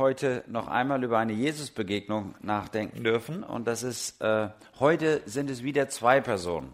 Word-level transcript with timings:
heute 0.00 0.42
noch 0.48 0.66
einmal 0.66 1.04
über 1.04 1.18
eine 1.18 1.34
Jesusbegegnung 1.34 2.34
nachdenken 2.40 3.04
dürfen. 3.04 3.44
Und 3.44 3.66
das 3.68 3.82
ist, 3.82 4.20
äh, 4.22 4.48
heute 4.80 5.20
sind 5.26 5.50
es 5.50 5.62
wieder 5.62 5.88
zwei 5.90 6.20
Personen. 6.20 6.72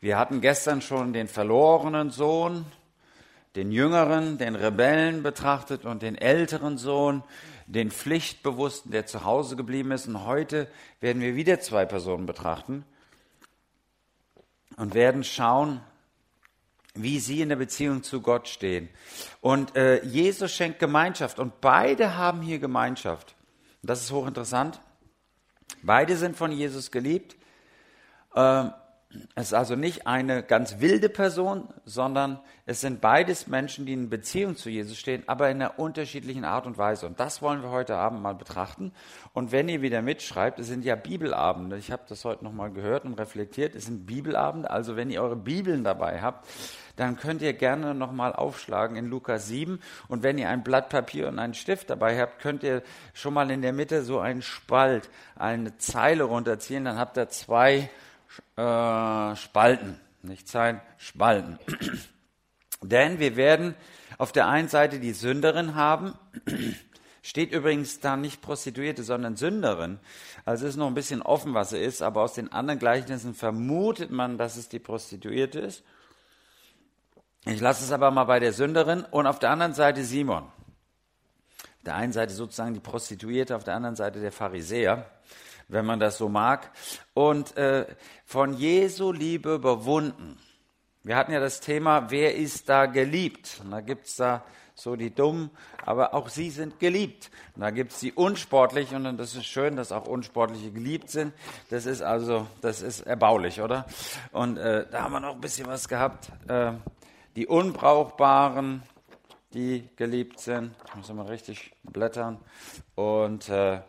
Wir 0.00 0.18
hatten 0.18 0.40
gestern 0.40 0.82
schon 0.82 1.12
den 1.12 1.28
verlorenen 1.28 2.10
Sohn, 2.10 2.66
den 3.56 3.72
jüngeren, 3.72 4.36
den 4.38 4.56
Rebellen 4.56 5.22
betrachtet 5.22 5.84
und 5.84 6.02
den 6.02 6.16
älteren 6.16 6.78
Sohn, 6.78 7.22
den 7.66 7.90
Pflichtbewussten, 7.90 8.90
der 8.90 9.06
zu 9.06 9.24
Hause 9.24 9.54
geblieben 9.54 9.92
ist. 9.92 10.08
Und 10.08 10.26
heute 10.26 10.68
werden 11.00 11.22
wir 11.22 11.36
wieder 11.36 11.60
zwei 11.60 11.86
Personen 11.86 12.26
betrachten 12.26 12.84
und 14.76 14.94
werden 14.94 15.22
schauen, 15.22 15.80
wie 17.02 17.20
sie 17.20 17.40
in 17.40 17.48
der 17.48 17.56
Beziehung 17.56 18.02
zu 18.02 18.20
Gott 18.20 18.48
stehen. 18.48 18.88
Und 19.40 19.76
äh, 19.76 20.04
Jesus 20.04 20.52
schenkt 20.52 20.78
Gemeinschaft 20.78 21.38
und 21.38 21.60
beide 21.60 22.16
haben 22.16 22.42
hier 22.42 22.58
Gemeinschaft. 22.58 23.34
Das 23.82 24.02
ist 24.02 24.12
hochinteressant. 24.12 24.80
Beide 25.82 26.16
sind 26.16 26.36
von 26.36 26.52
Jesus 26.52 26.90
geliebt. 26.90 27.36
Ähm, 28.34 28.72
es 29.34 29.46
ist 29.46 29.54
also 29.54 29.74
nicht 29.74 30.06
eine 30.06 30.42
ganz 30.42 30.80
wilde 30.80 31.08
Person, 31.08 31.72
sondern 31.86 32.40
es 32.66 32.82
sind 32.82 33.00
beides 33.00 33.46
Menschen, 33.46 33.86
die 33.86 33.94
in 33.94 34.10
Beziehung 34.10 34.54
zu 34.54 34.68
Jesus 34.68 34.98
stehen, 34.98 35.22
aber 35.26 35.48
in 35.48 35.62
einer 35.62 35.78
unterschiedlichen 35.78 36.44
Art 36.44 36.66
und 36.66 36.76
Weise. 36.76 37.06
Und 37.06 37.18
das 37.18 37.40
wollen 37.40 37.62
wir 37.62 37.70
heute 37.70 37.96
Abend 37.96 38.20
mal 38.20 38.34
betrachten. 38.34 38.92
Und 39.32 39.50
wenn 39.50 39.68
ihr 39.70 39.80
wieder 39.80 40.02
mitschreibt, 40.02 40.58
es 40.58 40.66
sind 40.66 40.84
ja 40.84 40.94
Bibelabende. 40.94 41.78
Ich 41.78 41.90
habe 41.90 42.02
das 42.06 42.26
heute 42.26 42.44
nochmal 42.44 42.70
gehört 42.70 43.06
und 43.06 43.14
reflektiert. 43.14 43.74
Es 43.74 43.86
sind 43.86 44.04
Bibelabende. 44.04 44.70
Also 44.70 44.94
wenn 44.96 45.08
ihr 45.08 45.22
eure 45.22 45.36
Bibeln 45.36 45.84
dabei 45.84 46.20
habt, 46.20 46.46
dann 46.98 47.16
könnt 47.16 47.42
ihr 47.42 47.52
gerne 47.52 47.94
nochmal 47.94 48.32
aufschlagen 48.32 48.96
in 48.96 49.06
Lukas 49.06 49.46
7. 49.46 49.80
Und 50.08 50.24
wenn 50.24 50.36
ihr 50.36 50.48
ein 50.48 50.64
Blatt 50.64 50.88
Papier 50.88 51.28
und 51.28 51.38
einen 51.38 51.54
Stift 51.54 51.90
dabei 51.90 52.20
habt, 52.20 52.40
könnt 52.40 52.64
ihr 52.64 52.82
schon 53.14 53.34
mal 53.34 53.48
in 53.52 53.62
der 53.62 53.72
Mitte 53.72 54.02
so 54.02 54.18
einen 54.18 54.42
Spalt, 54.42 55.08
eine 55.36 55.78
Zeile 55.78 56.24
runterziehen. 56.24 56.84
Dann 56.84 56.98
habt 56.98 57.16
ihr 57.16 57.28
zwei 57.28 57.88
äh, 58.56 59.36
Spalten, 59.36 60.00
nicht 60.22 60.48
Zeilen, 60.48 60.80
Spalten. 60.96 61.60
Denn 62.82 63.20
wir 63.20 63.36
werden 63.36 63.76
auf 64.18 64.32
der 64.32 64.48
einen 64.48 64.66
Seite 64.66 64.98
die 64.98 65.12
Sünderin 65.12 65.76
haben, 65.76 66.14
steht 67.22 67.52
übrigens 67.52 68.00
da 68.00 68.16
nicht 68.16 68.42
Prostituierte, 68.42 69.04
sondern 69.04 69.36
Sünderin. 69.36 70.00
Also 70.44 70.66
ist 70.66 70.74
noch 70.74 70.88
ein 70.88 70.94
bisschen 70.94 71.22
offen, 71.22 71.54
was 71.54 71.70
sie 71.70 71.78
ist, 71.78 72.02
aber 72.02 72.22
aus 72.22 72.34
den 72.34 72.50
anderen 72.50 72.80
Gleichnissen 72.80 73.34
vermutet 73.34 74.10
man, 74.10 74.36
dass 74.36 74.56
es 74.56 74.68
die 74.68 74.80
Prostituierte 74.80 75.60
ist. 75.60 75.84
Ich 77.44 77.60
lasse 77.60 77.84
es 77.84 77.92
aber 77.92 78.10
mal 78.10 78.24
bei 78.24 78.40
der 78.40 78.52
Sünderin 78.52 79.04
und 79.10 79.26
auf 79.26 79.38
der 79.38 79.50
anderen 79.50 79.74
Seite 79.74 80.04
Simon. 80.04 80.44
Auf 80.44 81.84
der 81.84 81.94
einen 81.94 82.12
Seite 82.12 82.34
sozusagen 82.34 82.74
die 82.74 82.80
Prostituierte, 82.80 83.56
auf 83.56 83.64
der 83.64 83.74
anderen 83.74 83.96
Seite 83.96 84.20
der 84.20 84.32
Pharisäer 84.32 85.06
wenn 85.68 85.84
man 85.84 86.00
das 86.00 86.18
so 86.18 86.28
mag. 86.28 86.70
Und 87.14 87.56
äh, 87.56 87.86
von 88.24 88.54
Jesu 88.54 89.12
Liebe 89.12 89.54
überwunden. 89.54 90.38
Wir 91.04 91.16
hatten 91.16 91.32
ja 91.32 91.40
das 91.40 91.60
Thema, 91.60 92.10
wer 92.10 92.34
ist 92.34 92.68
da 92.68 92.86
geliebt? 92.86 93.60
Und 93.62 93.70
da 93.70 93.80
gibt's 93.80 94.16
da 94.16 94.44
so 94.74 94.94
die 94.94 95.14
Dummen, 95.14 95.50
aber 95.84 96.14
auch 96.14 96.28
sie 96.28 96.50
sind 96.50 96.78
geliebt. 96.78 97.30
Und 97.54 97.62
da 97.62 97.70
gibt's 97.70 97.98
die 98.00 98.12
Unsportlichen 98.12 99.06
und 99.06 99.16
das 99.16 99.34
ist 99.34 99.46
schön, 99.46 99.76
dass 99.76 99.90
auch 99.90 100.06
Unsportliche 100.06 100.70
geliebt 100.70 101.10
sind. 101.10 101.32
Das 101.70 101.86
ist 101.86 102.02
also, 102.02 102.46
das 102.60 102.82
ist 102.82 103.00
erbaulich, 103.00 103.60
oder? 103.60 103.86
Und 104.32 104.56
äh, 104.56 104.86
da 104.90 105.02
haben 105.02 105.12
wir 105.12 105.20
noch 105.20 105.34
ein 105.34 105.40
bisschen 105.40 105.66
was 105.66 105.88
gehabt. 105.88 106.30
Äh, 106.46 106.72
die 107.38 107.46
Unbrauchbaren, 107.46 108.82
die 109.54 109.88
geliebt 109.94 110.40
sind. 110.40 110.74
Ich 110.88 110.94
muss 110.96 111.12
mal 111.12 111.26
richtig 111.26 111.72
blättern. 111.84 112.40
Und 112.96 113.48
äh, 113.48 113.80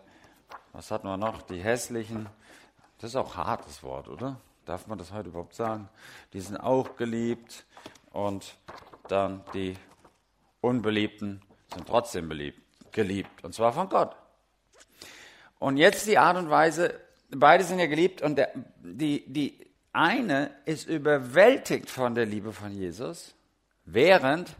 was 0.72 0.91
hatten 0.91 1.08
wir 1.08 1.17
noch? 1.17 1.41
Die 1.41 1.59
hässlichen. 1.59 2.30
Das 3.00 3.09
ist 3.09 3.16
auch 3.16 3.38
hartes 3.38 3.81
Wort, 3.81 4.08
oder? 4.08 4.39
Darf 4.66 4.85
man 4.85 5.00
das 5.00 5.12
heute 5.12 5.29
überhaupt 5.29 5.56
sagen? 5.56 5.90
Die 6.31 6.41
sind 6.41 6.57
auch 6.57 6.96
geliebt. 6.96 7.66
Und 8.12 8.56
dann 9.07 9.44
die 9.56 9.75
Unbeliebten 10.62 11.41
sind 11.74 11.88
trotzdem 11.88 12.29
beliebt, 12.29 12.62
geliebt. 12.91 13.44
Und 13.44 13.56
zwar 13.56 13.74
von 13.74 13.90
Gott. 13.90 14.16
Und 15.57 15.78
jetzt 15.78 16.06
die 16.06 16.19
Art 16.19 16.38
und 16.38 16.51
Weise, 16.51 17.00
beide 17.31 17.63
sind 17.63 17.79
ja 17.79 17.88
geliebt 17.88 18.22
und 18.22 18.35
der, 18.35 18.51
die, 18.84 19.25
die 19.25 19.66
eine 19.91 20.51
ist 20.66 20.88
überwältigt 20.88 21.90
von 21.90 22.13
der 22.13 22.28
Liebe 22.28 22.53
von 22.53 22.72
Jesus, 22.72 23.34
während 23.94 24.55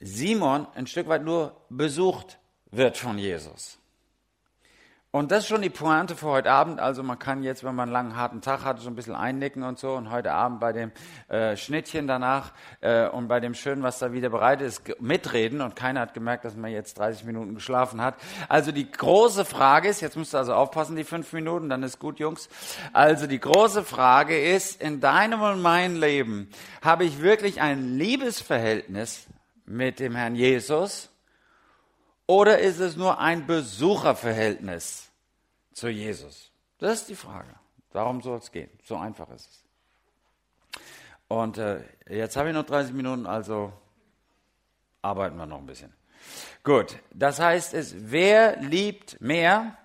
Simon 0.00 0.66
ein 0.74 0.86
Stück 0.86 1.08
weit 1.08 1.22
nur 1.22 1.60
besucht 1.70 2.38
wird 2.70 2.96
von 2.96 3.18
Jesus. 3.18 3.78
Und 5.14 5.30
das 5.30 5.44
ist 5.44 5.48
schon 5.48 5.62
die 5.62 5.70
Pointe 5.70 6.16
für 6.16 6.26
heute 6.26 6.50
Abend. 6.50 6.80
Also 6.80 7.04
man 7.04 7.20
kann 7.20 7.44
jetzt, 7.44 7.62
wenn 7.62 7.76
man 7.76 7.84
einen 7.84 7.92
langen, 7.92 8.16
harten 8.16 8.40
Tag 8.40 8.64
hat, 8.64 8.80
so 8.80 8.88
ein 8.88 8.96
bisschen 8.96 9.14
einnicken 9.14 9.62
und 9.62 9.78
so. 9.78 9.92
Und 9.92 10.10
heute 10.10 10.32
Abend 10.32 10.58
bei 10.58 10.72
dem 10.72 10.90
äh, 11.28 11.56
Schnittchen 11.56 12.08
danach 12.08 12.50
äh, 12.80 13.06
und 13.06 13.28
bei 13.28 13.38
dem 13.38 13.54
Schönen, 13.54 13.84
was 13.84 14.00
da 14.00 14.12
wieder 14.12 14.28
bereit 14.28 14.60
ist, 14.60 15.00
mitreden. 15.00 15.60
Und 15.60 15.76
keiner 15.76 16.00
hat 16.00 16.14
gemerkt, 16.14 16.44
dass 16.44 16.56
man 16.56 16.72
jetzt 16.72 16.98
30 16.98 17.26
Minuten 17.26 17.54
geschlafen 17.54 18.02
hat. 18.02 18.16
Also 18.48 18.72
die 18.72 18.90
große 18.90 19.44
Frage 19.44 19.88
ist, 19.88 20.00
jetzt 20.00 20.16
müsst 20.16 20.34
ihr 20.34 20.38
also 20.38 20.52
aufpassen, 20.52 20.96
die 20.96 21.04
fünf 21.04 21.32
Minuten, 21.32 21.68
dann 21.68 21.84
ist 21.84 22.00
gut, 22.00 22.18
Jungs. 22.18 22.48
Also 22.92 23.28
die 23.28 23.38
große 23.38 23.84
Frage 23.84 24.36
ist, 24.36 24.82
in 24.82 24.98
deinem 24.98 25.42
und 25.42 25.62
meinem 25.62 25.94
Leben, 25.94 26.50
habe 26.82 27.04
ich 27.04 27.22
wirklich 27.22 27.60
ein 27.60 27.96
Liebesverhältnis 27.96 29.28
mit 29.64 30.00
dem 30.00 30.16
Herrn 30.16 30.34
Jesus? 30.34 31.13
Oder 32.26 32.58
ist 32.58 32.80
es 32.80 32.96
nur 32.96 33.18
ein 33.18 33.46
Besucherverhältnis 33.46 35.10
zu 35.72 35.88
Jesus? 35.88 36.50
Das 36.78 37.00
ist 37.00 37.08
die 37.08 37.16
Frage. 37.16 37.54
Darum 37.90 38.22
soll 38.22 38.38
es 38.38 38.50
gehen. 38.50 38.70
So 38.84 38.96
einfach 38.96 39.28
ist 39.30 39.48
es. 39.48 39.64
Und 41.28 41.58
äh, 41.58 41.82
jetzt 42.08 42.36
habe 42.36 42.48
ich 42.48 42.54
noch 42.54 42.64
30 42.64 42.94
Minuten, 42.94 43.26
also 43.26 43.72
arbeiten 45.02 45.36
wir 45.36 45.46
noch 45.46 45.58
ein 45.58 45.66
bisschen. 45.66 45.92
Gut, 46.62 46.98
das 47.12 47.40
heißt 47.40 47.74
es, 47.74 47.94
wer 47.98 48.56
liebt 48.60 49.20
mehr 49.20 49.76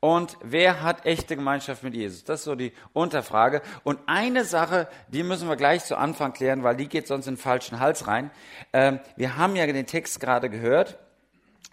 und 0.00 0.38
wer 0.42 0.82
hat 0.82 1.04
echte 1.04 1.36
Gemeinschaft 1.36 1.82
mit 1.82 1.94
Jesus? 1.94 2.24
Das 2.24 2.40
ist 2.40 2.44
so 2.44 2.54
die 2.54 2.72
Unterfrage. 2.92 3.60
Und 3.84 3.98
eine 4.06 4.44
Sache, 4.44 4.88
die 5.08 5.22
müssen 5.22 5.48
wir 5.48 5.56
gleich 5.56 5.84
zu 5.84 5.96
Anfang 5.96 6.32
klären, 6.32 6.62
weil 6.62 6.76
die 6.76 6.88
geht 6.88 7.06
sonst 7.06 7.26
in 7.26 7.34
den 7.34 7.40
falschen 7.40 7.80
Hals 7.80 8.06
rein. 8.06 8.30
Ähm, 8.72 9.00
wir 9.16 9.36
haben 9.36 9.56
ja 9.56 9.66
den 9.66 9.86
Text 9.86 10.20
gerade 10.20 10.48
gehört 10.48 10.98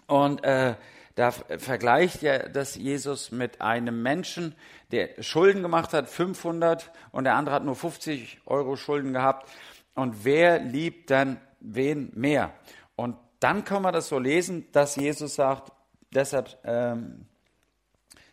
und 0.06 0.44
äh, 0.44 0.74
da 1.14 1.30
vergleicht 1.30 2.22
ja 2.22 2.48
das 2.48 2.74
Jesus 2.74 3.30
mit 3.30 3.60
einem 3.60 4.02
Menschen, 4.02 4.54
der 4.90 5.22
Schulden 5.22 5.62
gemacht 5.62 5.92
hat, 5.92 6.08
500, 6.08 6.90
und 7.12 7.24
der 7.24 7.34
andere 7.36 7.54
hat 7.54 7.64
nur 7.64 7.76
50 7.76 8.40
Euro 8.46 8.76
Schulden 8.76 9.12
gehabt. 9.12 9.48
Und 9.94 10.24
wer 10.24 10.58
liebt 10.58 11.10
dann 11.10 11.40
wen 11.60 12.10
mehr? 12.14 12.52
Und 12.96 13.16
dann 13.38 13.64
kann 13.64 13.82
man 13.82 13.92
das 13.92 14.08
so 14.08 14.18
lesen, 14.18 14.66
dass 14.72 14.96
Jesus 14.96 15.36
sagt, 15.36 15.72
deshalb, 16.10 16.58
ähm, 16.64 17.26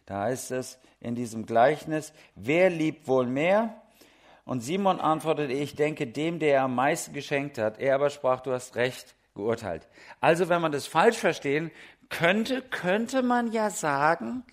da 0.06 0.22
heißt 0.22 0.52
es 0.52 0.80
in 1.00 1.16
diesem 1.16 1.46
Gleichnis, 1.46 2.14
wer 2.36 2.70
liebt 2.70 3.08
wohl 3.08 3.28
mehr? 3.28 3.76
Und 4.44 4.62
Simon 4.62 5.00
antwortete, 5.00 5.54
ich 5.54 5.76
denke 5.76 6.08
dem, 6.08 6.40
der 6.40 6.56
er 6.56 6.64
am 6.64 6.76
meisten 6.76 7.14
geschenkt 7.14 7.60
hat. 7.60 7.80
Er 7.80 7.96
aber 7.96 8.10
sprach, 8.10 8.42
du 8.42 8.52
hast 8.52 8.76
recht 8.76 9.16
geurteilt. 9.36 9.88
Also 10.20 10.50
wenn 10.50 10.62
man 10.62 10.72
das 10.72 10.88
falsch 10.88 11.18
verstehen 11.18 11.72
könnte, 12.10 12.62
könnte 12.62 13.24
man 13.24 13.52
ja 13.52 13.70
sagen, 13.70 14.44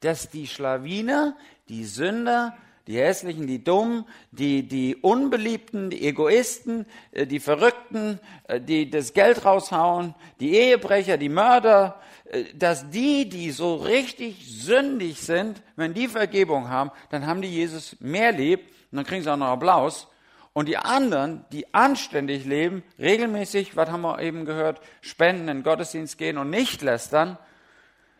dass 0.00 0.28
die 0.28 0.46
Schlawiner, 0.46 1.36
die 1.68 1.84
Sünder, 1.84 2.56
die 2.86 2.98
Hässlichen, 2.98 3.46
die 3.46 3.64
Dummen, 3.64 4.04
die, 4.30 4.68
die 4.68 4.96
Unbeliebten, 4.96 5.88
die 5.88 6.06
Egoisten, 6.06 6.86
äh, 7.12 7.26
die 7.26 7.40
Verrückten, 7.40 8.20
äh, 8.46 8.60
die 8.60 8.90
das 8.90 9.14
Geld 9.14 9.44
raushauen, 9.44 10.14
die 10.40 10.54
Ehebrecher, 10.54 11.16
die 11.16 11.30
Mörder, 11.30 12.00
äh, 12.24 12.44
dass 12.54 12.90
die, 12.90 13.28
die 13.28 13.52
so 13.52 13.76
richtig 13.76 14.46
sündig 14.46 15.20
sind, 15.20 15.62
wenn 15.76 15.94
die 15.94 16.08
Vergebung 16.08 16.68
haben, 16.68 16.90
dann 17.10 17.26
haben 17.26 17.40
die 17.40 17.48
Jesus 17.48 17.96
mehr 18.00 18.32
lieb 18.32 18.60
und 18.90 18.96
dann 18.96 19.06
kriegen 19.06 19.22
sie 19.22 19.32
auch 19.32 19.36
noch 19.38 19.46
Applaus. 19.46 20.08
Und 20.54 20.68
die 20.68 20.78
anderen, 20.78 21.44
die 21.50 21.74
anständig 21.74 22.46
leben, 22.46 22.84
regelmäßig, 22.98 23.76
was 23.76 23.90
haben 23.90 24.02
wir 24.02 24.20
eben 24.20 24.46
gehört, 24.46 24.80
spenden, 25.00 25.48
in 25.48 25.62
Gottesdienst 25.64 26.16
gehen 26.16 26.38
und 26.38 26.48
nicht 26.48 26.80
lästern, 26.80 27.36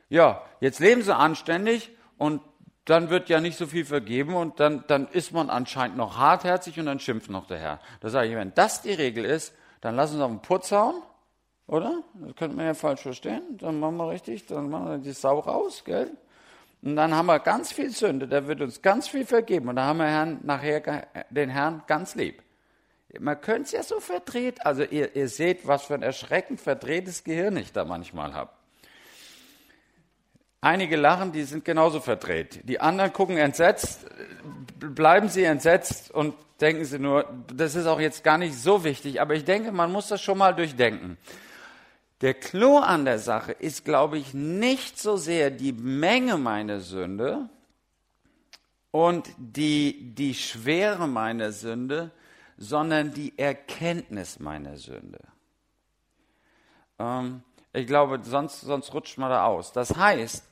ja, 0.09 0.43
jetzt 0.61 0.81
leben 0.81 1.03
sie 1.03 1.15
anständig 1.15 1.91
und 2.19 2.43
dann 2.85 3.09
wird 3.09 3.29
ja 3.29 3.41
nicht 3.41 3.57
so 3.57 3.67
viel 3.67 3.85
vergeben 3.85 4.35
und 4.35 4.61
dann, 4.61 4.85
dann 4.89 5.09
ist 5.09 5.33
man 5.33 5.49
anscheinend 5.49 5.97
noch 5.97 6.19
hartherzig 6.19 6.79
und 6.79 6.87
dann 6.87 7.01
schimpft 7.01 7.31
noch 7.31 7.47
der 7.47 7.59
Herr. 7.59 7.81
Da 8.01 8.11
sage 8.11 8.29
ich, 8.29 8.37
wenn 8.37 8.53
das 8.55 8.83
die 8.83 8.93
Regel 8.93 9.25
ist, 9.25 9.55
dann 9.81 9.95
lass 9.95 10.13
uns 10.13 10.21
auf 10.21 10.31
den 10.31 10.43
Putz 10.43 10.73
hauen, 10.73 11.03
oder? 11.67 12.03
Das 12.15 12.35
könnte 12.35 12.57
man 12.57 12.67
ja 12.67 12.75
falsch 12.75 13.03
verstehen. 13.03 13.43
Dann 13.59 13.79
machen 13.79 13.97
wir 13.97 14.11
richtig, 14.11 14.47
dann 14.47 14.69
machen 14.69 14.89
wir 14.89 14.99
die 14.99 15.13
Sau 15.13 15.39
raus, 15.39 15.85
gell? 15.85 16.11
Und 16.85 16.97
dann 16.97 17.15
haben 17.15 17.27
wir 17.27 17.39
ganz 17.39 17.73
viel 17.73 17.89
Sünde, 17.89 18.29
der 18.29 18.47
wird 18.47 18.61
uns 18.61 18.83
ganz 18.83 19.09
viel 19.09 19.25
vergeben 19.25 19.71
und 19.71 19.77
dann 19.77 19.87
haben 19.87 19.97
wir 19.97 20.07
Herrn, 20.07 20.41
nachher 20.43 21.07
den 21.31 21.49
Herrn 21.49 21.83
ganz 21.87 22.15
lieb. 22.15 22.43
Man 23.19 23.41
könnte 23.41 23.63
es 23.63 23.73
ja 23.73 23.83
so 23.83 24.01
verdreht, 24.01 24.67
also 24.67 24.83
ihr, 24.83 25.17
ihr 25.17 25.29
seht, 25.29 25.67
was 25.67 25.85
für 25.85 25.95
ein 25.95 26.03
erschreckend 26.03 26.61
verdrehtes 26.61 27.25
Gehirn 27.25 27.57
ich 27.57 27.73
da 27.73 27.87
manchmal 27.87 28.35
habe. 28.35 28.51
Einige 30.61 30.97
lachen, 30.97 31.33
die 31.33 31.45
sind 31.45 31.65
genauso 31.65 32.01
verdreht. 32.01 32.61
Die 32.65 32.81
anderen 32.81 33.15
gucken 33.15 33.39
entsetzt, 33.39 34.07
bleiben 34.79 35.31
sie 35.31 35.45
entsetzt 35.45 36.11
und 36.11 36.35
denken 36.61 36.85
sie 36.85 36.99
nur, 36.99 37.25
das 37.55 37.77
ist 37.77 37.87
auch 37.87 38.01
jetzt 38.01 38.25
gar 38.25 38.37
nicht 38.37 38.55
so 38.59 38.85
wichtig, 38.85 39.23
aber 39.23 39.35
ich 39.35 39.47
denke, 39.47 39.73
man 39.73 39.91
muss 39.91 40.09
das 40.09 40.21
schon 40.21 40.37
mal 40.37 40.55
durchdenken. 40.55 41.17
Der 42.21 42.35
Clou 42.35 42.79
an 42.79 43.05
der 43.05 43.19
Sache 43.19 43.53
ist, 43.53 43.85
glaube 43.85 44.19
ich, 44.19 44.35
nicht 44.35 44.99
so 44.99 45.17
sehr 45.17 45.51
die 45.51 45.73
Menge 45.73 46.39
meiner 46.39 46.81
Sünde 46.81 47.49
und 48.91 49.29
die, 49.37 50.15
die 50.15 50.35
Schwere 50.35 51.09
meiner 51.09 51.51
Sünde, 51.53 52.13
sondern 52.57 53.13
die 53.13 53.37
Erkenntnis 53.37 54.39
meiner 54.39 54.77
Sünde. 54.77 55.19
Ähm, 56.99 57.43
ich 57.73 57.87
glaube, 57.87 58.21
sonst, 58.23 58.61
sonst 58.61 58.95
rutscht 58.95 59.19
man 59.19 59.31
da 59.31 59.47
aus. 59.47 59.73
Das 59.73 59.97
heißt, 59.97 60.45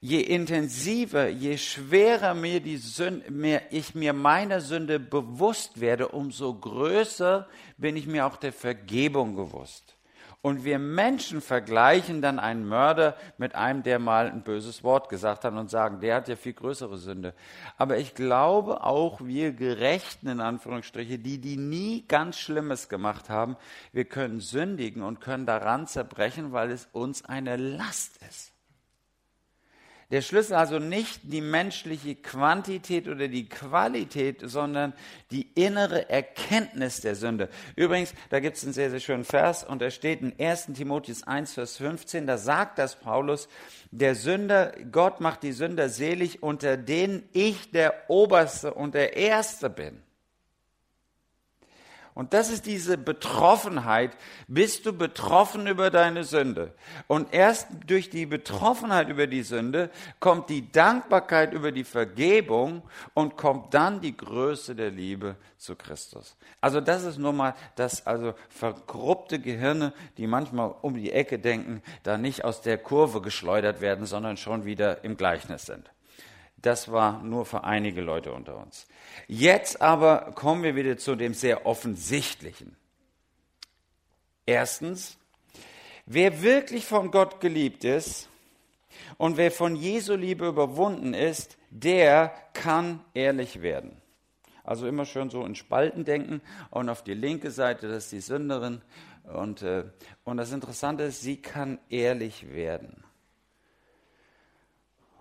je 0.00 0.20
intensiver, 0.20 1.28
je 1.28 1.56
schwerer 1.56 2.34
mir 2.34 2.60
die 2.60 2.76
Sünde, 2.76 3.30
mehr 3.30 3.62
ich 3.72 3.94
mir 3.94 4.12
meiner 4.12 4.60
Sünde 4.60 5.00
bewusst 5.00 5.80
werde, 5.80 6.08
umso 6.08 6.54
größer 6.54 7.48
bin 7.78 7.96
ich 7.96 8.06
mir 8.06 8.26
auch 8.26 8.36
der 8.36 8.52
Vergebung 8.52 9.36
bewusst. 9.36 9.96
Und 10.42 10.64
wir 10.64 10.78
Menschen 10.78 11.42
vergleichen 11.42 12.22
dann 12.22 12.38
einen 12.38 12.66
Mörder 12.66 13.14
mit 13.36 13.54
einem, 13.54 13.82
der 13.82 13.98
mal 13.98 14.30
ein 14.30 14.42
böses 14.42 14.82
Wort 14.82 15.10
gesagt 15.10 15.44
hat 15.44 15.52
und 15.52 15.68
sagen, 15.68 16.00
der 16.00 16.16
hat 16.16 16.28
ja 16.28 16.36
viel 16.36 16.54
größere 16.54 16.96
Sünde. 16.96 17.34
Aber 17.76 17.98
ich 17.98 18.14
glaube 18.14 18.82
auch 18.82 19.20
wir 19.20 19.52
Gerechten 19.52 20.28
in 20.28 20.40
Anführungsstriche, 20.40 21.18
die, 21.18 21.38
die 21.38 21.58
nie 21.58 22.06
ganz 22.08 22.38
Schlimmes 22.38 22.88
gemacht 22.88 23.28
haben, 23.28 23.56
wir 23.92 24.06
können 24.06 24.40
sündigen 24.40 25.02
und 25.02 25.20
können 25.20 25.44
daran 25.44 25.86
zerbrechen, 25.86 26.52
weil 26.52 26.70
es 26.70 26.88
uns 26.92 27.22
eine 27.24 27.56
Last 27.56 28.18
ist. 28.28 28.52
Der 30.10 30.22
Schlüssel 30.22 30.54
also 30.54 30.80
nicht 30.80 31.20
die 31.22 31.40
menschliche 31.40 32.16
Quantität 32.16 33.06
oder 33.06 33.28
die 33.28 33.48
Qualität, 33.48 34.40
sondern 34.42 34.92
die 35.30 35.48
innere 35.54 36.10
Erkenntnis 36.10 37.00
der 37.00 37.14
Sünde. 37.14 37.48
Übrigens, 37.76 38.12
da 38.28 38.40
gibt 38.40 38.56
es 38.56 38.64
einen 38.64 38.72
sehr, 38.72 38.90
sehr 38.90 38.98
schönen 38.98 39.24
Vers 39.24 39.62
und 39.62 39.82
er 39.82 39.92
steht 39.92 40.20
in 40.20 40.34
1 40.36 40.66
Timotheus 40.74 41.22
1, 41.22 41.54
Vers 41.54 41.76
15, 41.76 42.26
da 42.26 42.38
sagt 42.38 42.78
das 42.78 42.96
Paulus, 42.96 43.48
der 43.92 44.16
Sünder, 44.16 44.72
Gott 44.90 45.20
macht 45.20 45.44
die 45.44 45.52
Sünder 45.52 45.88
selig, 45.88 46.42
unter 46.42 46.76
denen 46.76 47.28
ich 47.32 47.70
der 47.70 47.94
Oberste 48.08 48.74
und 48.74 48.94
der 48.94 49.16
Erste 49.16 49.70
bin. 49.70 50.02
Und 52.14 52.34
das 52.34 52.50
ist 52.50 52.66
diese 52.66 52.98
Betroffenheit. 52.98 54.16
Bist 54.48 54.84
du 54.86 54.92
betroffen 54.92 55.66
über 55.66 55.90
deine 55.90 56.24
Sünde? 56.24 56.74
Und 57.06 57.32
erst 57.32 57.68
durch 57.86 58.10
die 58.10 58.26
Betroffenheit 58.26 59.08
über 59.08 59.26
die 59.26 59.42
Sünde 59.42 59.90
kommt 60.18 60.50
die 60.50 60.70
Dankbarkeit 60.70 61.52
über 61.52 61.72
die 61.72 61.84
Vergebung 61.84 62.82
und 63.14 63.36
kommt 63.36 63.74
dann 63.74 64.00
die 64.00 64.16
Größe 64.16 64.74
der 64.74 64.90
Liebe 64.90 65.36
zu 65.56 65.76
Christus. 65.76 66.36
Also 66.60 66.80
das 66.80 67.04
ist 67.04 67.18
nur 67.18 67.32
mal, 67.32 67.54
dass 67.76 68.06
also 68.06 68.34
vergruppte 68.48 69.38
Gehirne, 69.38 69.92
die 70.16 70.26
manchmal 70.26 70.74
um 70.82 70.94
die 70.94 71.12
Ecke 71.12 71.38
denken, 71.38 71.82
da 72.02 72.18
nicht 72.18 72.44
aus 72.44 72.60
der 72.60 72.78
Kurve 72.78 73.20
geschleudert 73.20 73.80
werden, 73.80 74.06
sondern 74.06 74.36
schon 74.36 74.64
wieder 74.64 75.04
im 75.04 75.16
Gleichnis 75.16 75.66
sind. 75.66 75.90
Das 76.62 76.92
war 76.92 77.22
nur 77.22 77.46
für 77.46 77.64
einige 77.64 78.00
Leute 78.02 78.32
unter 78.32 78.58
uns. 78.58 78.86
Jetzt 79.26 79.80
aber 79.80 80.32
kommen 80.34 80.62
wir 80.62 80.76
wieder 80.76 80.98
zu 80.98 81.16
dem 81.16 81.32
sehr 81.32 81.64
offensichtlichen. 81.64 82.76
Erstens, 84.44 85.18
wer 86.06 86.42
wirklich 86.42 86.84
von 86.84 87.10
Gott 87.10 87.40
geliebt 87.40 87.84
ist 87.84 88.28
und 89.16 89.36
wer 89.36 89.50
von 89.50 89.74
Jesu 89.74 90.14
Liebe 90.14 90.48
überwunden 90.48 91.14
ist, 91.14 91.56
der 91.70 92.34
kann 92.52 93.00
ehrlich 93.14 93.62
werden. 93.62 94.00
Also 94.64 94.86
immer 94.86 95.06
schön 95.06 95.30
so 95.30 95.44
in 95.44 95.54
Spalten 95.54 96.04
denken 96.04 96.42
und 96.70 96.88
auf 96.90 97.02
die 97.02 97.14
linke 97.14 97.50
Seite, 97.50 97.88
das 97.88 98.04
ist 98.04 98.12
die 98.12 98.20
Sünderin. 98.20 98.82
Und, 99.24 99.62
äh, 99.62 99.84
und 100.24 100.36
das 100.36 100.52
Interessante 100.52 101.04
ist, 101.04 101.22
sie 101.22 101.36
kann 101.36 101.78
ehrlich 101.88 102.52
werden. 102.52 103.04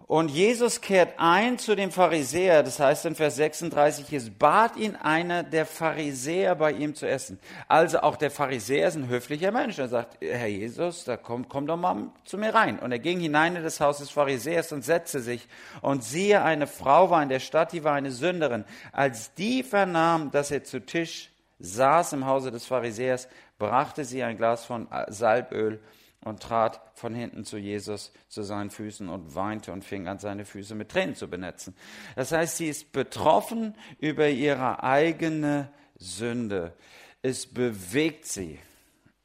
Und 0.09 0.31
Jesus 0.31 0.81
kehrt 0.81 1.13
ein 1.19 1.59
zu 1.59 1.75
dem 1.75 1.91
Pharisäer, 1.91 2.63
das 2.63 2.79
heißt 2.79 3.05
in 3.05 3.13
Vers 3.13 3.35
36, 3.35 4.11
es 4.11 4.31
bat 4.31 4.75
ihn 4.75 4.95
einer 4.95 5.43
der 5.43 5.67
Pharisäer 5.67 6.55
bei 6.55 6.71
ihm 6.71 6.95
zu 6.95 7.07
essen. 7.07 7.39
Also 7.67 7.99
auch 7.99 8.15
der 8.15 8.31
Pharisäer 8.31 8.87
ist 8.87 8.95
ein 8.95 9.07
höflicher 9.07 9.51
Mensch. 9.51 9.77
Er 9.77 9.87
sagt, 9.87 10.17
Herr 10.19 10.47
Jesus, 10.47 11.03
da 11.03 11.15
komm, 11.15 11.47
komm 11.47 11.67
doch 11.67 11.77
mal 11.77 12.07
zu 12.25 12.39
mir 12.39 12.55
rein. 12.55 12.79
Und 12.79 12.91
er 12.91 12.97
ging 12.97 13.19
hinein 13.19 13.55
in 13.55 13.61
das 13.61 13.79
Haus 13.81 13.99
des 13.99 14.09
Pharisäers 14.09 14.71
und 14.71 14.83
setzte 14.83 15.19
sich. 15.19 15.47
Und 15.81 16.03
siehe, 16.03 16.41
eine 16.41 16.65
Frau 16.65 17.11
war 17.11 17.21
in 17.21 17.29
der 17.29 17.39
Stadt, 17.39 17.71
die 17.71 17.83
war 17.83 17.93
eine 17.93 18.09
Sünderin. 18.09 18.65
Als 18.91 19.35
die 19.35 19.61
vernahm, 19.61 20.31
dass 20.31 20.49
er 20.49 20.63
zu 20.63 20.83
Tisch 20.83 21.29
saß 21.59 22.13
im 22.13 22.25
Hause 22.25 22.49
des 22.49 22.65
Pharisäers, 22.65 23.27
brachte 23.59 24.03
sie 24.05 24.23
ein 24.23 24.37
Glas 24.37 24.65
von 24.65 24.87
Salböl 25.09 25.79
und 26.23 26.41
trat 26.41 26.81
von 26.95 27.13
hinten 27.13 27.45
zu 27.45 27.57
Jesus 27.57 28.11
zu 28.27 28.43
seinen 28.43 28.69
Füßen 28.69 29.07
und 29.07 29.35
weinte 29.35 29.71
und 29.71 29.85
fing 29.85 30.07
an, 30.07 30.19
seine 30.19 30.45
Füße 30.45 30.75
mit 30.75 30.89
Tränen 30.89 31.15
zu 31.15 31.29
benetzen. 31.29 31.75
Das 32.15 32.31
heißt, 32.31 32.57
sie 32.57 32.67
ist 32.67 32.91
betroffen 32.91 33.75
über 33.99 34.27
ihre 34.27 34.83
eigene 34.83 35.71
Sünde. 35.97 36.73
Es 37.21 37.45
bewegt 37.45 38.25
sie, 38.25 38.59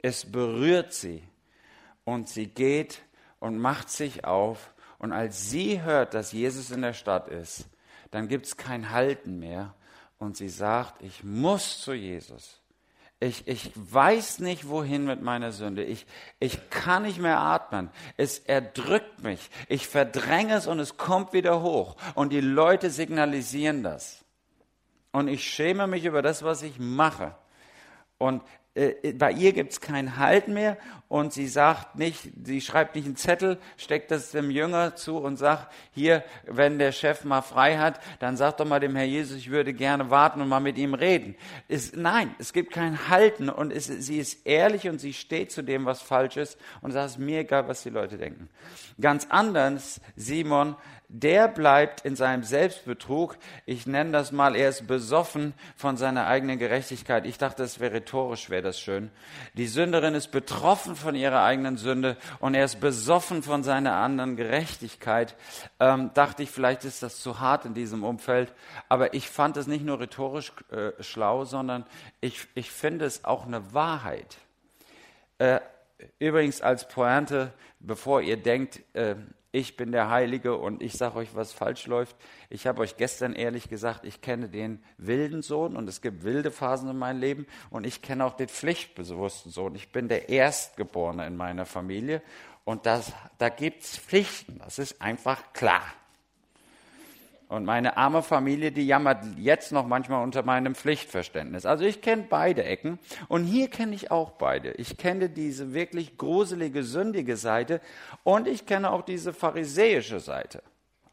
es 0.02 0.30
berührt 0.30 0.92
sie 0.92 1.22
und 2.04 2.28
sie 2.28 2.46
geht 2.46 3.02
und 3.40 3.58
macht 3.58 3.90
sich 3.90 4.24
auf. 4.24 4.72
Und 4.98 5.12
als 5.12 5.50
sie 5.50 5.82
hört, 5.82 6.14
dass 6.14 6.32
Jesus 6.32 6.70
in 6.70 6.82
der 6.82 6.92
Stadt 6.92 7.28
ist, 7.28 7.66
dann 8.10 8.28
gibt 8.28 8.46
es 8.46 8.56
kein 8.56 8.90
Halten 8.90 9.38
mehr 9.38 9.74
und 10.18 10.36
sie 10.36 10.48
sagt, 10.48 11.02
ich 11.02 11.24
muss 11.24 11.80
zu 11.80 11.92
Jesus. 11.92 12.63
Ich, 13.20 13.48
ich 13.48 13.70
weiß 13.74 14.40
nicht, 14.40 14.68
wohin 14.68 15.04
mit 15.04 15.22
meiner 15.22 15.52
Sünde. 15.52 15.82
Ich, 15.84 16.06
ich 16.40 16.68
kann 16.70 17.04
nicht 17.04 17.18
mehr 17.18 17.38
atmen. 17.38 17.90
Es 18.16 18.38
erdrückt 18.38 19.22
mich. 19.22 19.50
Ich 19.68 19.86
verdränge 19.88 20.54
es 20.54 20.66
und 20.66 20.78
es 20.78 20.96
kommt 20.96 21.32
wieder 21.32 21.62
hoch. 21.62 21.96
Und 22.14 22.32
die 22.32 22.40
Leute 22.40 22.90
signalisieren 22.90 23.82
das. 23.82 24.24
Und 25.12 25.28
ich 25.28 25.44
schäme 25.44 25.86
mich 25.86 26.04
über 26.04 26.22
das, 26.22 26.42
was 26.42 26.62
ich 26.62 26.78
mache. 26.78 27.34
Und 28.18 28.42
bei 28.74 29.30
ihr 29.30 29.52
gibt 29.52 29.72
es 29.72 29.80
kein 29.80 30.16
Halt 30.16 30.48
mehr 30.48 30.76
und 31.06 31.32
sie 31.32 31.46
sagt 31.46 31.94
nicht, 31.94 32.28
sie 32.42 32.60
schreibt 32.60 32.96
nicht 32.96 33.04
einen 33.04 33.14
Zettel, 33.14 33.58
steckt 33.76 34.10
das 34.10 34.32
dem 34.32 34.50
Jünger 34.50 34.96
zu 34.96 35.18
und 35.18 35.36
sagt, 35.36 35.72
hier, 35.92 36.24
wenn 36.44 36.80
der 36.80 36.90
Chef 36.90 37.22
mal 37.22 37.42
frei 37.42 37.78
hat, 37.78 38.00
dann 38.18 38.36
sag 38.36 38.56
doch 38.56 38.66
mal 38.66 38.80
dem 38.80 38.96
Herr 38.96 39.04
Jesus, 39.04 39.36
ich 39.36 39.50
würde 39.50 39.74
gerne 39.74 40.10
warten 40.10 40.40
und 40.40 40.48
mal 40.48 40.58
mit 40.58 40.76
ihm 40.76 40.94
reden. 40.94 41.36
Es, 41.68 41.94
nein, 41.94 42.34
es 42.40 42.52
gibt 42.52 42.72
kein 42.72 43.08
Halten 43.08 43.48
und 43.48 43.70
es, 43.72 43.86
sie 43.86 44.18
ist 44.18 44.44
ehrlich 44.44 44.88
und 44.88 44.98
sie 44.98 45.12
steht 45.12 45.52
zu 45.52 45.62
dem, 45.62 45.84
was 45.84 46.02
falsch 46.02 46.36
ist 46.36 46.58
und 46.82 46.90
sagt, 46.90 47.06
es 47.06 47.12
ist 47.12 47.18
mir 47.18 47.40
egal, 47.40 47.68
was 47.68 47.84
die 47.84 47.90
Leute 47.90 48.18
denken. 48.18 48.48
Ganz 49.00 49.28
anders, 49.30 50.00
Simon, 50.16 50.74
der 51.16 51.46
bleibt 51.46 52.00
in 52.00 52.16
seinem 52.16 52.42
Selbstbetrug. 52.42 53.36
Ich 53.66 53.86
nenne 53.86 54.10
das 54.10 54.32
mal, 54.32 54.56
er 54.56 54.68
ist 54.68 54.88
besoffen 54.88 55.54
von 55.76 55.96
seiner 55.96 56.26
eigenen 56.26 56.58
Gerechtigkeit. 56.58 57.24
Ich 57.24 57.38
dachte, 57.38 57.62
es 57.62 57.78
wäre 57.78 57.94
rhetorisch, 57.94 58.50
wäre 58.50 58.62
das 58.62 58.80
schön. 58.80 59.12
Die 59.52 59.68
Sünderin 59.68 60.16
ist 60.16 60.32
betroffen 60.32 60.96
von 60.96 61.14
ihrer 61.14 61.44
eigenen 61.44 61.76
Sünde 61.76 62.16
und 62.40 62.54
er 62.54 62.64
ist 62.64 62.80
besoffen 62.80 63.44
von 63.44 63.62
seiner 63.62 63.92
anderen 63.92 64.34
Gerechtigkeit. 64.34 65.36
Ähm, 65.78 66.10
dachte 66.14 66.42
ich, 66.42 66.50
vielleicht 66.50 66.84
ist 66.84 67.04
das 67.04 67.20
zu 67.20 67.38
hart 67.38 67.64
in 67.64 67.74
diesem 67.74 68.02
Umfeld. 68.02 68.52
Aber 68.88 69.14
ich 69.14 69.30
fand 69.30 69.56
es 69.56 69.68
nicht 69.68 69.84
nur 69.84 70.00
rhetorisch 70.00 70.52
äh, 70.72 71.00
schlau, 71.00 71.44
sondern 71.44 71.86
ich, 72.20 72.48
ich 72.56 72.72
finde 72.72 73.04
es 73.04 73.24
auch 73.24 73.46
eine 73.46 73.72
Wahrheit. 73.72 74.36
Äh, 75.38 75.60
übrigens 76.18 76.60
als 76.60 76.88
Pointe, 76.88 77.52
bevor 77.78 78.20
ihr 78.20 78.36
denkt, 78.36 78.80
äh, 78.94 79.14
ich 79.54 79.76
bin 79.76 79.92
der 79.92 80.10
Heilige 80.10 80.56
und 80.56 80.82
ich 80.82 80.94
sage 80.94 81.14
euch, 81.14 81.36
was 81.36 81.52
falsch 81.52 81.86
läuft. 81.86 82.16
Ich 82.50 82.66
habe 82.66 82.82
euch 82.82 82.96
gestern 82.96 83.34
ehrlich 83.34 83.68
gesagt, 83.68 84.04
ich 84.04 84.20
kenne 84.20 84.48
den 84.48 84.82
wilden 84.98 85.42
Sohn 85.42 85.76
und 85.76 85.88
es 85.88 86.02
gibt 86.02 86.24
wilde 86.24 86.50
Phasen 86.50 86.90
in 86.90 86.98
meinem 86.98 87.20
Leben 87.20 87.46
und 87.70 87.86
ich 87.86 88.02
kenne 88.02 88.24
auch 88.24 88.34
den 88.34 88.48
pflichtbewussten 88.48 89.52
Sohn. 89.52 89.76
Ich 89.76 89.92
bin 89.92 90.08
der 90.08 90.28
Erstgeborene 90.28 91.24
in 91.24 91.36
meiner 91.36 91.66
Familie 91.66 92.20
und 92.64 92.84
das, 92.84 93.12
da 93.38 93.48
gibt 93.48 93.84
es 93.84 93.96
Pflichten, 93.96 94.58
das 94.58 94.80
ist 94.80 95.00
einfach 95.00 95.52
klar. 95.52 95.84
Und 97.48 97.64
meine 97.64 97.96
arme 97.96 98.22
Familie, 98.22 98.72
die 98.72 98.86
jammert 98.86 99.24
jetzt 99.36 99.70
noch 99.70 99.86
manchmal 99.86 100.22
unter 100.22 100.42
meinem 100.42 100.74
Pflichtverständnis. 100.74 101.66
Also 101.66 101.84
ich 101.84 102.00
kenne 102.00 102.24
beide 102.28 102.64
Ecken 102.64 102.98
und 103.28 103.44
hier 103.44 103.68
kenne 103.68 103.94
ich 103.94 104.10
auch 104.10 104.30
beide. 104.30 104.72
Ich 104.72 104.96
kenne 104.96 105.28
diese 105.28 105.74
wirklich 105.74 106.16
gruselige, 106.16 106.82
sündige 106.82 107.36
Seite 107.36 107.80
und 108.22 108.48
ich 108.48 108.66
kenne 108.66 108.90
auch 108.90 109.02
diese 109.02 109.32
pharisäische 109.32 110.20
Seite. 110.20 110.62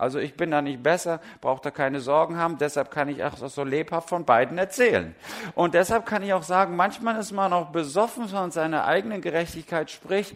Also 0.01 0.17
ich 0.17 0.35
bin 0.35 0.49
da 0.49 0.63
nicht 0.63 0.81
besser, 0.81 1.21
braucht 1.41 1.63
da 1.63 1.69
keine 1.69 1.99
Sorgen 1.99 2.35
haben, 2.35 2.57
deshalb 2.57 2.89
kann 2.89 3.07
ich 3.07 3.23
auch 3.23 3.37
so 3.37 3.63
lebhaft 3.63 4.09
von 4.09 4.25
beiden 4.25 4.57
erzählen. 4.57 5.13
Und 5.53 5.75
deshalb 5.75 6.07
kann 6.07 6.23
ich 6.23 6.33
auch 6.33 6.41
sagen, 6.41 6.75
manchmal 6.75 7.19
ist 7.19 7.31
man 7.31 7.53
auch 7.53 7.67
besoffen 7.67 8.27
von 8.27 8.49
seiner 8.49 8.85
eigenen 8.85 9.21
Gerechtigkeit, 9.21 9.91
sprich, 9.91 10.35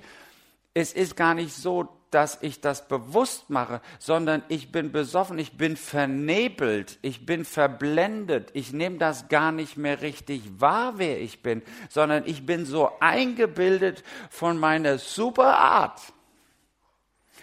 es 0.75 0.94
ist 0.94 1.16
gar 1.16 1.34
nicht 1.34 1.56
so, 1.56 1.88
dass 2.12 2.38
ich 2.42 2.62
das 2.62 2.88
bewusst 2.88 3.50
mache, 3.50 3.82
sondern 4.00 4.44
ich 4.48 4.72
bin 4.72 4.92
besoffen, 4.92 5.38
ich 5.38 5.58
bin 5.58 5.76
vernebelt, 5.76 7.00
ich 7.02 7.26
bin 7.26 7.46
verblendet, 7.46 8.52
ich 8.54 8.74
nehme 8.74 8.98
das 8.98 9.28
gar 9.28 9.52
nicht 9.52 9.78
mehr 9.78 10.02
richtig 10.02 10.42
wahr, 10.60 10.94
wer 10.98 11.20
ich 11.20 11.42
bin, 11.42 11.62
sondern 11.90 12.24
ich 12.26 12.46
bin 12.46 12.66
so 12.66 12.90
eingebildet 13.00 14.04
von 14.30 14.58
meiner 14.58 14.98
super 14.98 15.58
Art 15.58 16.02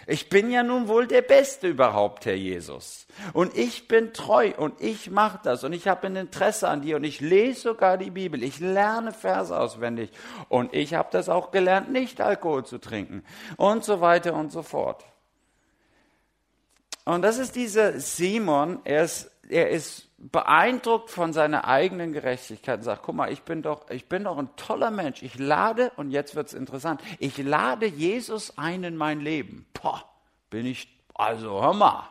ich 0.05 0.29
bin 0.29 0.51
ja 0.51 0.63
nun 0.63 0.87
wohl 0.87 1.07
der 1.07 1.21
Beste 1.21 1.67
überhaupt, 1.67 2.25
Herr 2.25 2.35
Jesus. 2.35 3.07
Und 3.33 3.55
ich 3.55 3.87
bin 3.87 4.13
treu 4.13 4.51
und 4.57 4.81
ich 4.81 5.09
mache 5.09 5.39
das 5.43 5.63
und 5.63 5.73
ich 5.73 5.87
habe 5.87 6.07
ein 6.07 6.15
Interesse 6.15 6.67
an 6.67 6.81
dir 6.81 6.97
und 6.97 7.03
ich 7.03 7.21
lese 7.21 7.61
sogar 7.61 7.97
die 7.97 8.11
Bibel. 8.11 8.43
Ich 8.43 8.59
lerne 8.59 9.13
Verse 9.13 9.57
auswendig 9.57 10.11
und 10.49 10.73
ich 10.73 10.93
habe 10.93 11.09
das 11.11 11.29
auch 11.29 11.51
gelernt, 11.51 11.91
nicht 11.91 12.21
Alkohol 12.21 12.65
zu 12.65 12.79
trinken 12.79 13.23
und 13.57 13.83
so 13.83 14.01
weiter 14.01 14.33
und 14.33 14.51
so 14.51 14.61
fort. 14.61 15.05
Und 17.05 17.21
das 17.21 17.37
ist 17.37 17.55
dieser 17.55 17.99
Simon, 17.99 18.79
er 18.85 19.03
ist, 19.03 19.29
er 19.49 19.69
ist 19.69 20.07
beeindruckt 20.31 21.09
von 21.09 21.33
seiner 21.33 21.67
eigenen 21.67 22.13
Gerechtigkeit 22.13 22.79
und 22.79 22.83
sagt, 22.83 23.03
guck 23.03 23.15
mal, 23.15 23.31
ich 23.31 23.43
bin 23.43 23.61
doch, 23.61 23.89
ich 23.89 24.07
bin 24.07 24.23
doch 24.23 24.37
ein 24.37 24.49
toller 24.55 24.91
Mensch. 24.91 25.21
Ich 25.21 25.37
lade, 25.37 25.91
und 25.97 26.11
jetzt 26.11 26.35
wird's 26.35 26.53
interessant, 26.53 27.01
ich 27.19 27.37
lade 27.37 27.85
Jesus 27.85 28.57
ein 28.57 28.83
in 28.83 28.95
mein 28.95 29.19
Leben. 29.19 29.65
Boah, 29.73 30.03
bin 30.49 30.65
ich, 30.65 30.87
also 31.13 31.61
hör 31.61 31.73
mal. 31.73 32.09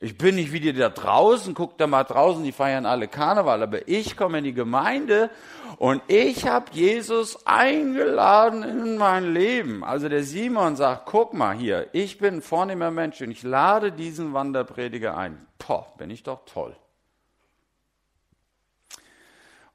Ich 0.00 0.16
bin 0.16 0.36
nicht 0.36 0.52
wie 0.52 0.60
die 0.60 0.72
da 0.72 0.90
draußen, 0.90 1.54
guck 1.54 1.76
da 1.76 1.88
mal 1.88 2.04
draußen, 2.04 2.44
die 2.44 2.52
feiern 2.52 2.86
alle 2.86 3.08
Karneval, 3.08 3.64
aber 3.64 3.88
ich 3.88 4.16
komme 4.16 4.38
in 4.38 4.44
die 4.44 4.52
Gemeinde 4.52 5.28
und 5.76 6.02
ich 6.06 6.46
habe 6.46 6.66
Jesus 6.70 7.44
eingeladen 7.46 8.62
in 8.62 8.96
mein 8.96 9.34
Leben. 9.34 9.82
Also 9.82 10.08
der 10.08 10.22
Simon 10.22 10.76
sagt, 10.76 11.06
guck 11.06 11.34
mal 11.34 11.56
hier, 11.56 11.88
ich 11.92 12.18
bin 12.18 12.36
ein 12.36 12.42
vornehmer 12.42 12.92
Mensch 12.92 13.20
und 13.20 13.32
ich 13.32 13.42
lade 13.42 13.90
diesen 13.90 14.34
Wanderprediger 14.34 15.16
ein. 15.16 15.48
Boah, 15.58 15.92
bin 15.98 16.10
ich 16.10 16.22
doch 16.22 16.44
toll. 16.44 16.76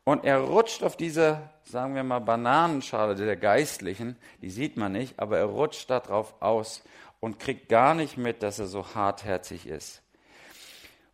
Und 0.05 0.25
er 0.25 0.39
rutscht 0.39 0.83
auf 0.83 0.97
diese, 0.97 1.49
sagen 1.63 1.95
wir 1.95 2.03
mal, 2.03 2.19
Bananenschale 2.19 3.15
der 3.15 3.37
Geistlichen, 3.37 4.17
die 4.41 4.49
sieht 4.49 4.75
man 4.75 4.91
nicht, 4.91 5.17
aber 5.17 5.37
er 5.37 5.45
rutscht 5.45 5.89
darauf 5.89 6.41
aus 6.41 6.83
und 7.19 7.39
kriegt 7.39 7.69
gar 7.69 7.93
nicht 7.93 8.17
mit, 8.17 8.43
dass 8.43 8.59
er 8.59 8.67
so 8.67 8.95
hartherzig 8.95 9.65
ist. 9.65 10.01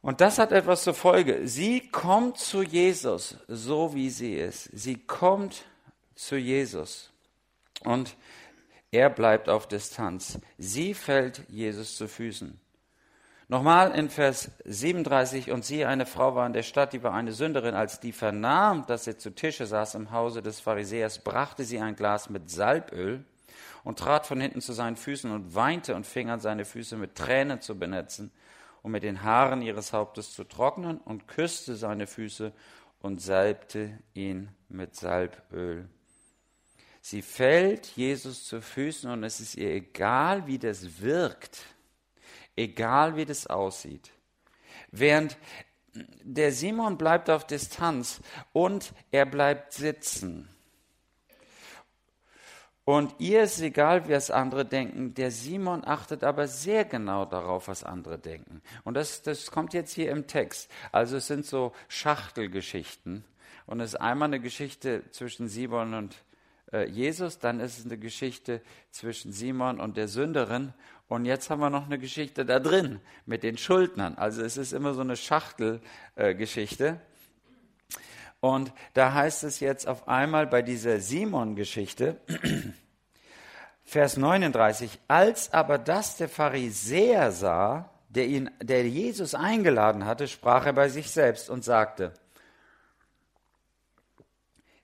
Und 0.01 0.21
das 0.21 0.39
hat 0.39 0.51
etwas 0.51 0.83
zur 0.83 0.93
Folge. 0.93 1.47
Sie 1.47 1.89
kommt 1.89 2.37
zu 2.37 2.63
Jesus, 2.63 3.35
so 3.47 3.93
wie 3.93 4.09
sie 4.09 4.35
ist. 4.35 4.69
Sie 4.73 4.95
kommt 4.95 5.65
zu 6.15 6.37
Jesus. 6.37 7.11
Und 7.83 8.15
er 8.91 9.09
bleibt 9.09 9.49
auf 9.49 9.67
Distanz. 9.67 10.39
Sie 10.57 10.93
fällt 10.93 11.43
Jesus 11.49 11.95
zu 11.95 12.07
Füßen. 12.07 12.59
Nochmal 13.51 13.95
in 13.95 14.11
Vers 14.11 14.51
37, 14.65 15.49
und 15.49 15.65
sie, 15.65 15.83
eine 15.83 16.05
Frau 16.05 16.35
war 16.35 16.45
in 16.45 16.53
der 16.53 16.61
Stadt, 16.61 16.93
die 16.93 17.01
war 17.01 17.15
eine 17.15 17.31
Sünderin, 17.31 17.73
als 17.73 17.99
die 17.99 18.11
vernahm, 18.11 18.85
dass 18.85 19.07
er 19.07 19.17
zu 19.17 19.31
Tische 19.31 19.65
saß 19.65 19.95
im 19.95 20.11
Hause 20.11 20.43
des 20.43 20.59
Pharisäers, 20.59 21.23
brachte 21.23 21.63
sie 21.63 21.79
ein 21.79 21.95
Glas 21.95 22.29
mit 22.29 22.51
Salböl 22.51 23.25
und 23.83 23.97
trat 23.97 24.27
von 24.27 24.39
hinten 24.39 24.61
zu 24.61 24.71
seinen 24.71 24.97
Füßen 24.97 25.31
und 25.31 25.55
weinte 25.55 25.95
und 25.95 26.05
fing 26.05 26.29
an, 26.29 26.39
seine 26.39 26.63
Füße 26.63 26.95
mit 26.95 27.15
Tränen 27.15 27.59
zu 27.59 27.79
benetzen 27.79 28.31
und 28.83 28.91
mit 28.91 29.01
den 29.01 29.23
Haaren 29.23 29.63
ihres 29.63 29.93
Hauptes 29.93 30.31
zu 30.31 30.43
trocknen 30.43 30.99
und 30.99 31.27
küsste 31.27 31.75
seine 31.75 32.05
Füße 32.05 32.53
und 32.99 33.19
salbte 33.19 33.97
ihn 34.13 34.49
mit 34.67 34.95
Salböl. 34.95 35.89
Sie 37.01 37.23
fällt 37.23 37.87
Jesus 37.95 38.45
zu 38.45 38.61
Füßen 38.61 39.09
und 39.09 39.23
es 39.23 39.39
ist 39.39 39.55
ihr 39.55 39.71
egal, 39.71 40.45
wie 40.45 40.59
das 40.59 41.01
wirkt 41.01 41.65
egal 42.59 43.15
wie 43.15 43.25
das 43.25 43.47
aussieht. 43.47 44.11
Während 44.91 45.37
der 45.93 46.51
Simon 46.51 46.97
bleibt 46.97 47.29
auf 47.29 47.47
Distanz 47.47 48.21
und 48.53 48.93
er 49.11 49.25
bleibt 49.25 49.73
sitzen. 49.73 50.49
Und 52.85 53.13
ihr 53.19 53.43
ist 53.43 53.61
egal, 53.61 54.07
wie 54.07 54.13
es 54.13 54.31
andere 54.31 54.65
denken. 54.65 55.13
Der 55.13 55.29
Simon 55.29 55.85
achtet 55.85 56.23
aber 56.23 56.47
sehr 56.47 56.85
genau 56.85 57.25
darauf, 57.25 57.67
was 57.67 57.83
andere 57.83 58.17
denken. 58.17 58.63
Und 58.83 58.95
das, 58.95 59.21
das 59.21 59.51
kommt 59.51 59.73
jetzt 59.75 59.93
hier 59.93 60.09
im 60.09 60.25
Text. 60.25 60.71
Also 60.91 61.17
es 61.17 61.27
sind 61.27 61.45
so 61.45 61.71
Schachtelgeschichten. 61.87 63.23
Und 63.67 63.79
es 63.79 63.93
ist 63.93 64.01
einmal 64.01 64.29
eine 64.29 64.39
Geschichte 64.39 65.03
zwischen 65.11 65.47
Simon 65.47 65.93
und 65.93 66.15
Jesus, 66.87 67.39
dann 67.39 67.59
ist 67.59 67.79
es 67.79 67.85
eine 67.85 67.97
Geschichte 67.97 68.61
zwischen 68.91 69.31
Simon 69.31 69.79
und 69.79 69.97
der 69.97 70.07
Sünderin 70.07 70.73
und 71.09 71.25
jetzt 71.25 71.49
haben 71.49 71.59
wir 71.59 71.71
noch 71.71 71.87
eine 71.87 71.97
Geschichte 71.97 72.45
da 72.45 72.59
drin 72.59 73.01
mit 73.25 73.41
den 73.41 73.57
Schuldnern. 73.57 74.15
Also 74.15 74.43
es 74.43 74.57
ist 74.57 74.73
immer 74.73 74.93
so 74.93 75.01
eine 75.01 75.17
Schachtelgeschichte. 75.17 76.85
Äh, 76.85 77.95
und 78.41 78.71
da 78.93 79.13
heißt 79.15 79.43
es 79.43 79.59
jetzt 79.59 79.87
auf 79.87 80.07
einmal 80.07 80.45
bei 80.45 80.61
dieser 80.61 80.99
Simon-Geschichte, 80.99 82.21
Vers 83.83 84.17
39, 84.17 84.99
als 85.07 85.51
aber 85.51 85.79
das 85.79 86.15
der 86.17 86.29
Pharisäer 86.29 87.31
sah, 87.31 87.89
der, 88.09 88.27
ihn, 88.27 88.51
der 88.61 88.87
Jesus 88.87 89.33
eingeladen 89.33 90.05
hatte, 90.05 90.27
sprach 90.27 90.67
er 90.67 90.73
bei 90.73 90.89
sich 90.89 91.09
selbst 91.09 91.49
und 91.49 91.63
sagte, 91.63 92.13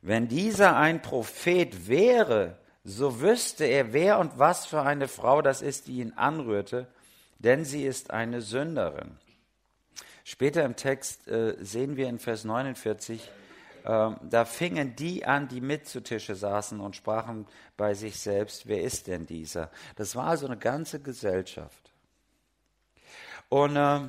wenn 0.06 0.28
dieser 0.28 0.76
ein 0.76 1.02
Prophet 1.02 1.88
wäre, 1.88 2.60
so 2.84 3.22
wüsste 3.22 3.66
er, 3.66 3.92
wer 3.92 4.20
und 4.20 4.38
was 4.38 4.68
für 4.68 4.84
eine 4.84 5.08
Frau 5.08 5.42
das 5.42 5.64
ist, 5.64 5.88
die 5.88 6.00
ihn 6.00 6.14
anrührte, 6.14 6.88
denn 7.40 7.66
sie 7.66 7.84
ist 7.84 8.12
eine 8.12 8.42
Sünderin. 8.42 9.18
Später 10.24 10.64
im 10.64 10.76
Text 10.76 11.28
äh, 11.28 11.56
sehen 11.60 11.98
wir 11.98 12.08
in 12.08 12.20
Vers 12.20 12.44
49, 12.44 13.20
äh, 13.84 14.12
da 14.22 14.46
fingen 14.46 14.96
die 14.96 15.26
an, 15.26 15.48
die 15.48 15.60
mit 15.60 15.88
zu 15.88 16.02
Tische 16.02 16.36
saßen 16.36 16.80
und 16.80 16.96
sprachen 16.96 17.48
bei 17.76 17.96
sich 17.96 18.20
selbst, 18.20 18.68
wer 18.68 18.84
ist 18.84 19.08
denn 19.08 19.26
dieser? 19.26 19.72
Das 19.96 20.16
war 20.16 20.28
also 20.28 20.46
eine 20.46 20.58
ganze 20.58 21.00
Gesellschaft. 21.00 21.92
Und 23.50 23.76
äh, 23.76 24.02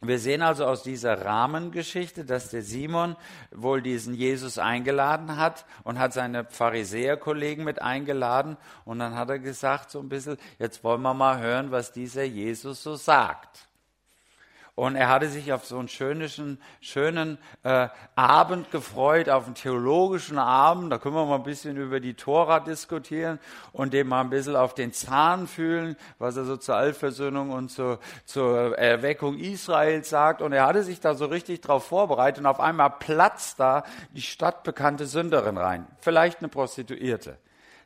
wir 0.00 0.20
sehen 0.20 0.42
also 0.42 0.64
aus 0.64 0.84
dieser 0.84 1.24
Rahmengeschichte, 1.24 2.24
dass 2.24 2.50
der 2.50 2.62
Simon 2.62 3.16
wohl 3.50 3.82
diesen 3.82 4.14
Jesus 4.14 4.56
eingeladen 4.56 5.36
hat 5.36 5.66
und 5.82 5.98
hat 5.98 6.12
seine 6.12 6.44
Pharisäerkollegen 6.44 7.64
mit 7.64 7.82
eingeladen 7.82 8.56
und 8.84 9.00
dann 9.00 9.16
hat 9.16 9.28
er 9.28 9.40
gesagt 9.40 9.90
so 9.90 9.98
ein 9.98 10.08
bisschen, 10.08 10.38
jetzt 10.60 10.84
wollen 10.84 11.02
wir 11.02 11.14
mal 11.14 11.40
hören, 11.40 11.72
was 11.72 11.92
dieser 11.92 12.22
Jesus 12.22 12.82
so 12.82 12.94
sagt. 12.94 13.67
Und 14.78 14.94
er 14.94 15.08
hatte 15.08 15.28
sich 15.28 15.52
auf 15.52 15.64
so 15.64 15.76
einen 15.76 15.88
schönen, 15.88 16.60
schönen 16.80 17.38
äh, 17.64 17.88
Abend 18.14 18.70
gefreut, 18.70 19.28
auf 19.28 19.46
einen 19.46 19.56
theologischen 19.56 20.38
Abend. 20.38 20.92
Da 20.92 20.98
können 20.98 21.16
wir 21.16 21.26
mal 21.26 21.34
ein 21.34 21.42
bisschen 21.42 21.76
über 21.76 21.98
die 21.98 22.14
Tora 22.14 22.60
diskutieren 22.60 23.40
und 23.72 23.92
dem 23.92 24.06
mal 24.06 24.20
ein 24.20 24.30
bisschen 24.30 24.54
auf 24.54 24.74
den 24.74 24.92
Zahn 24.92 25.48
fühlen, 25.48 25.96
was 26.20 26.36
er 26.36 26.44
so 26.44 26.56
zur 26.56 26.76
Allversöhnung 26.76 27.50
und 27.50 27.70
zur, 27.70 27.98
zur 28.24 28.78
Erweckung 28.78 29.40
Israels 29.40 30.10
sagt. 30.10 30.42
Und 30.42 30.52
er 30.52 30.64
hatte 30.64 30.84
sich 30.84 31.00
da 31.00 31.14
so 31.14 31.26
richtig 31.26 31.60
drauf 31.60 31.84
vorbereitet 31.84 32.38
und 32.38 32.46
auf 32.46 32.60
einmal 32.60 32.90
platzt 32.90 33.58
da 33.58 33.82
die 34.12 34.22
stadtbekannte 34.22 35.06
Sünderin 35.06 35.58
rein. 35.58 35.88
Vielleicht 35.98 36.38
eine 36.38 36.50
Prostituierte. 36.50 37.36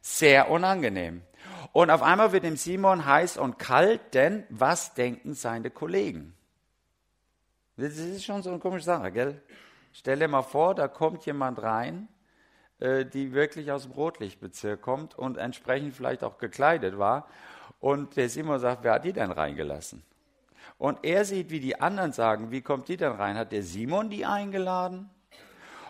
Sehr 0.03 0.51
unangenehm. 0.51 1.23
Und 1.73 1.89
auf 1.89 2.03
einmal 2.03 2.33
wird 2.33 2.45
dem 2.45 2.59
Simon 2.59 3.07
heiß 3.07 3.39
und 3.39 3.59
kalt, 3.59 4.13
denn 4.13 4.45
was 4.51 4.93
denken 4.93 5.33
seine 5.33 5.71
Kollegen? 5.71 6.35
Das 7.83 7.99
ist 7.99 8.25
schon 8.25 8.45
so 8.45 8.51
eine 8.51 8.61
komische 8.61 8.85
Sache, 8.85 9.11
gell? 9.11 9.43
Stell 9.93 10.21
dir 10.21 10.29
mal 10.29 10.43
vor, 10.43 10.77
da 10.77 10.87
kommt 10.87 11.27
jemand 11.27 11.61
rein, 11.61 12.07
äh, 12.79 13.05
die 13.05 13.33
wirklich 13.33 13.73
aus 13.73 13.83
dem 13.83 13.91
Rotlichtbezirk 13.91 14.81
kommt 14.81 15.19
und 15.19 15.37
entsprechend 15.37 15.93
vielleicht 15.93 16.23
auch 16.23 16.39
gekleidet 16.39 16.97
war. 16.97 17.27
Und 17.81 18.17
der 18.17 18.29
Simon 18.29 18.61
sagt, 18.61 18.85
wer 18.85 18.93
hat 18.93 19.05
die 19.05 19.13
denn 19.13 19.33
reingelassen? 19.33 20.05
Und 20.79 21.01
er 21.03 21.25
sieht, 21.25 21.51
wie 21.51 21.59
die 21.59 21.81
anderen 21.81 22.13
sagen, 22.13 22.53
wie 22.53 22.63
kommt 22.63 22.87
die 22.87 22.97
denn 22.97 23.11
rein? 23.11 23.37
Hat 23.37 23.51
der 23.51 23.65
Simon 23.65 24.11
die 24.11 24.25
eingeladen? 24.27 25.11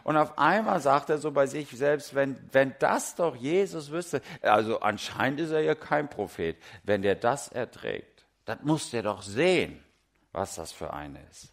Und 0.03 0.17
auf 0.17 0.39
einmal 0.39 0.81
sagt 0.81 1.11
er 1.11 1.19
so 1.19 1.31
bei 1.31 1.47
sich 1.47 1.69
selbst, 1.73 2.15
wenn, 2.15 2.39
wenn 2.53 2.75
das 2.79 3.17
doch 3.17 3.37
Jesus 3.37 3.91
wüsste, 3.91 4.23
also 4.41 4.81
anscheinend 4.81 5.41
ist 5.41 5.51
er 5.51 5.61
ja 5.61 5.75
kein 5.75 6.09
Prophet, 6.09 6.57
wenn 6.85 7.03
der 7.03 7.17
das 7.17 7.49
erträgt, 7.49 8.25
dann 8.47 8.61
muss 8.63 8.91
der 8.91 9.03
doch 9.03 9.21
sehen, 9.21 9.85
was 10.33 10.55
das 10.55 10.73
für 10.73 10.95
eine 10.95 11.21
ist. 11.31 11.52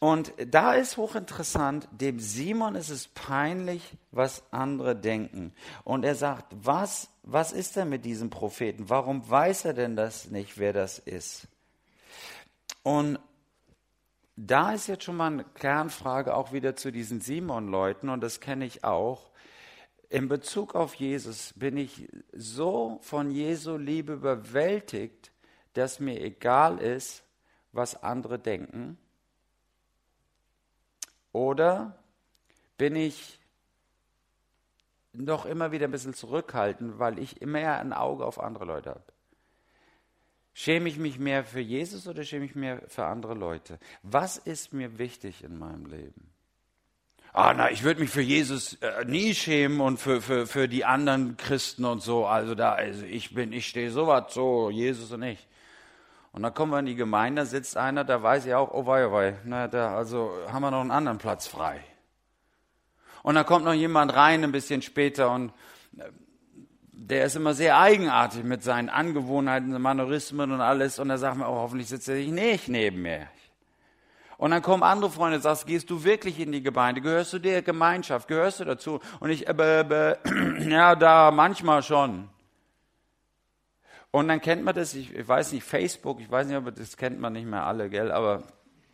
Und 0.00 0.32
da 0.48 0.74
ist 0.74 0.96
hochinteressant, 0.96 1.88
dem 1.90 2.18
Simon 2.18 2.74
ist 2.74 2.90
es 2.90 3.08
peinlich, 3.08 3.96
was 4.10 4.42
andere 4.50 4.94
denken. 4.94 5.54
Und 5.82 6.04
er 6.04 6.14
sagt, 6.14 6.52
was, 6.54 7.08
was 7.22 7.52
ist 7.52 7.76
denn 7.76 7.88
mit 7.88 8.04
diesem 8.04 8.28
Propheten? 8.28 8.90
Warum 8.90 9.28
weiß 9.28 9.64
er 9.64 9.72
denn 9.72 9.96
das 9.96 10.30
nicht, 10.30 10.58
wer 10.58 10.72
das 10.72 10.98
ist? 10.98 11.48
Und 12.82 13.18
da 14.36 14.72
ist 14.72 14.88
jetzt 14.88 15.04
schon 15.04 15.16
mal 15.16 15.32
eine 15.32 15.44
Kernfrage 15.44 16.34
auch 16.34 16.52
wieder 16.52 16.76
zu 16.76 16.90
diesen 16.90 17.20
Simon-Leuten, 17.20 18.08
und 18.08 18.20
das 18.20 18.40
kenne 18.40 18.66
ich 18.66 18.84
auch. 18.84 19.30
In 20.10 20.28
Bezug 20.28 20.74
auf 20.74 20.94
Jesus 20.94 21.54
bin 21.56 21.76
ich 21.76 22.08
so 22.32 22.98
von 23.02 23.30
Jesu 23.30 23.76
Liebe 23.76 24.14
überwältigt, 24.14 25.32
dass 25.72 25.98
mir 25.98 26.20
egal 26.20 26.78
ist, 26.78 27.24
was 27.72 28.02
andere 28.02 28.38
denken. 28.38 28.98
Oder 31.34 31.98
bin 32.78 32.94
ich 32.94 33.40
noch 35.12 35.46
immer 35.46 35.72
wieder 35.72 35.88
ein 35.88 35.90
bisschen 35.90 36.14
zurückhaltend, 36.14 37.00
weil 37.00 37.18
ich 37.18 37.42
immer 37.42 37.58
ein 37.58 37.92
Auge 37.92 38.24
auf 38.24 38.38
andere 38.38 38.64
Leute 38.64 38.90
habe? 38.90 39.02
Schäme 40.52 40.88
ich 40.88 40.96
mich 40.96 41.18
mehr 41.18 41.44
für 41.44 41.58
Jesus 41.60 42.06
oder 42.06 42.22
schäme 42.22 42.44
ich 42.44 42.54
mich 42.54 42.60
mehr 42.60 42.82
für 42.86 43.06
andere 43.06 43.34
Leute? 43.34 43.80
Was 44.04 44.38
ist 44.38 44.72
mir 44.72 44.96
wichtig 45.00 45.42
in 45.42 45.58
meinem 45.58 45.86
Leben? 45.86 46.30
Ah, 47.32 47.52
na, 47.52 47.68
ich 47.68 47.82
würde 47.82 48.00
mich 48.00 48.10
für 48.10 48.22
Jesus 48.22 48.74
äh, 48.74 49.04
nie 49.04 49.34
schämen 49.34 49.80
und 49.80 49.98
für, 49.98 50.22
für, 50.22 50.46
für 50.46 50.68
die 50.68 50.84
anderen 50.84 51.36
Christen 51.36 51.84
und 51.84 52.00
so. 52.00 52.26
Also 52.26 52.54
da, 52.54 52.74
also 52.74 53.04
ich 53.04 53.34
bin, 53.34 53.52
ich 53.52 53.66
stehe 53.66 53.90
sowas 53.90 54.32
so, 54.32 54.70
Jesus 54.70 55.10
und 55.10 55.24
ich. 55.24 55.48
Und 56.34 56.42
dann 56.42 56.52
kommen 56.52 56.72
wir 56.72 56.80
in 56.80 56.86
die 56.86 56.96
Gemeinde, 56.96 57.46
sitzt 57.46 57.76
einer, 57.76 58.02
da 58.02 58.20
weiß 58.20 58.46
ich 58.46 58.54
auch, 58.54 58.72
oh 58.72 58.86
wei, 58.86 59.06
oh 59.06 59.12
wei, 59.12 59.36
na, 59.44 59.68
da, 59.68 59.96
also 59.96 60.32
haben 60.50 60.62
wir 60.62 60.72
noch 60.72 60.80
einen 60.80 60.90
anderen 60.90 61.18
Platz 61.18 61.46
frei. 61.46 61.80
Und 63.22 63.36
dann 63.36 63.46
kommt 63.46 63.64
noch 63.64 63.72
jemand 63.72 64.12
rein 64.16 64.42
ein 64.42 64.50
bisschen 64.50 64.82
später 64.82 65.30
und 65.30 65.52
äh, 65.96 66.10
der 66.90 67.26
ist 67.26 67.36
immer 67.36 67.54
sehr 67.54 67.78
eigenartig 67.78 68.42
mit 68.42 68.64
seinen 68.64 68.88
Angewohnheiten, 68.88 69.80
Manorismen 69.80 70.50
und 70.50 70.60
alles. 70.60 70.98
Und 70.98 71.08
da 71.08 71.18
sagt 71.18 71.36
man, 71.36 71.48
oh, 71.48 71.54
hoffentlich 71.54 71.88
sitzt 71.88 72.08
er 72.08 72.16
sich 72.16 72.30
nicht 72.30 72.68
neben 72.68 73.02
mir. 73.02 73.28
Und 74.36 74.50
dann 74.50 74.62
kommen 74.62 74.82
andere 74.82 75.10
Freunde 75.10 75.36
und 75.36 75.42
sagst, 75.42 75.68
gehst 75.68 75.88
du 75.88 76.02
wirklich 76.02 76.40
in 76.40 76.50
die 76.50 76.62
Gemeinde? 76.62 77.00
Gehörst 77.00 77.32
du 77.32 77.38
der 77.38 77.62
Gemeinschaft? 77.62 78.26
Gehörst 78.26 78.58
du 78.58 78.64
dazu? 78.64 78.98
Und 79.20 79.30
ich, 79.30 79.46
äh, 79.46 79.52
äh, 79.52 80.68
ja, 80.68 80.96
da 80.96 81.30
manchmal 81.30 81.84
schon. 81.84 82.28
Und 84.14 84.28
dann 84.28 84.40
kennt 84.40 84.62
man 84.62 84.76
das, 84.76 84.94
ich, 84.94 85.12
ich 85.12 85.26
weiß 85.26 85.50
nicht, 85.50 85.64
Facebook, 85.64 86.20
ich 86.20 86.30
weiß 86.30 86.46
nicht, 86.46 86.54
aber 86.54 86.70
das 86.70 86.96
kennt 86.96 87.18
man 87.18 87.32
nicht 87.32 87.48
mehr 87.48 87.66
alle, 87.66 87.90
gell, 87.90 88.12
aber 88.12 88.44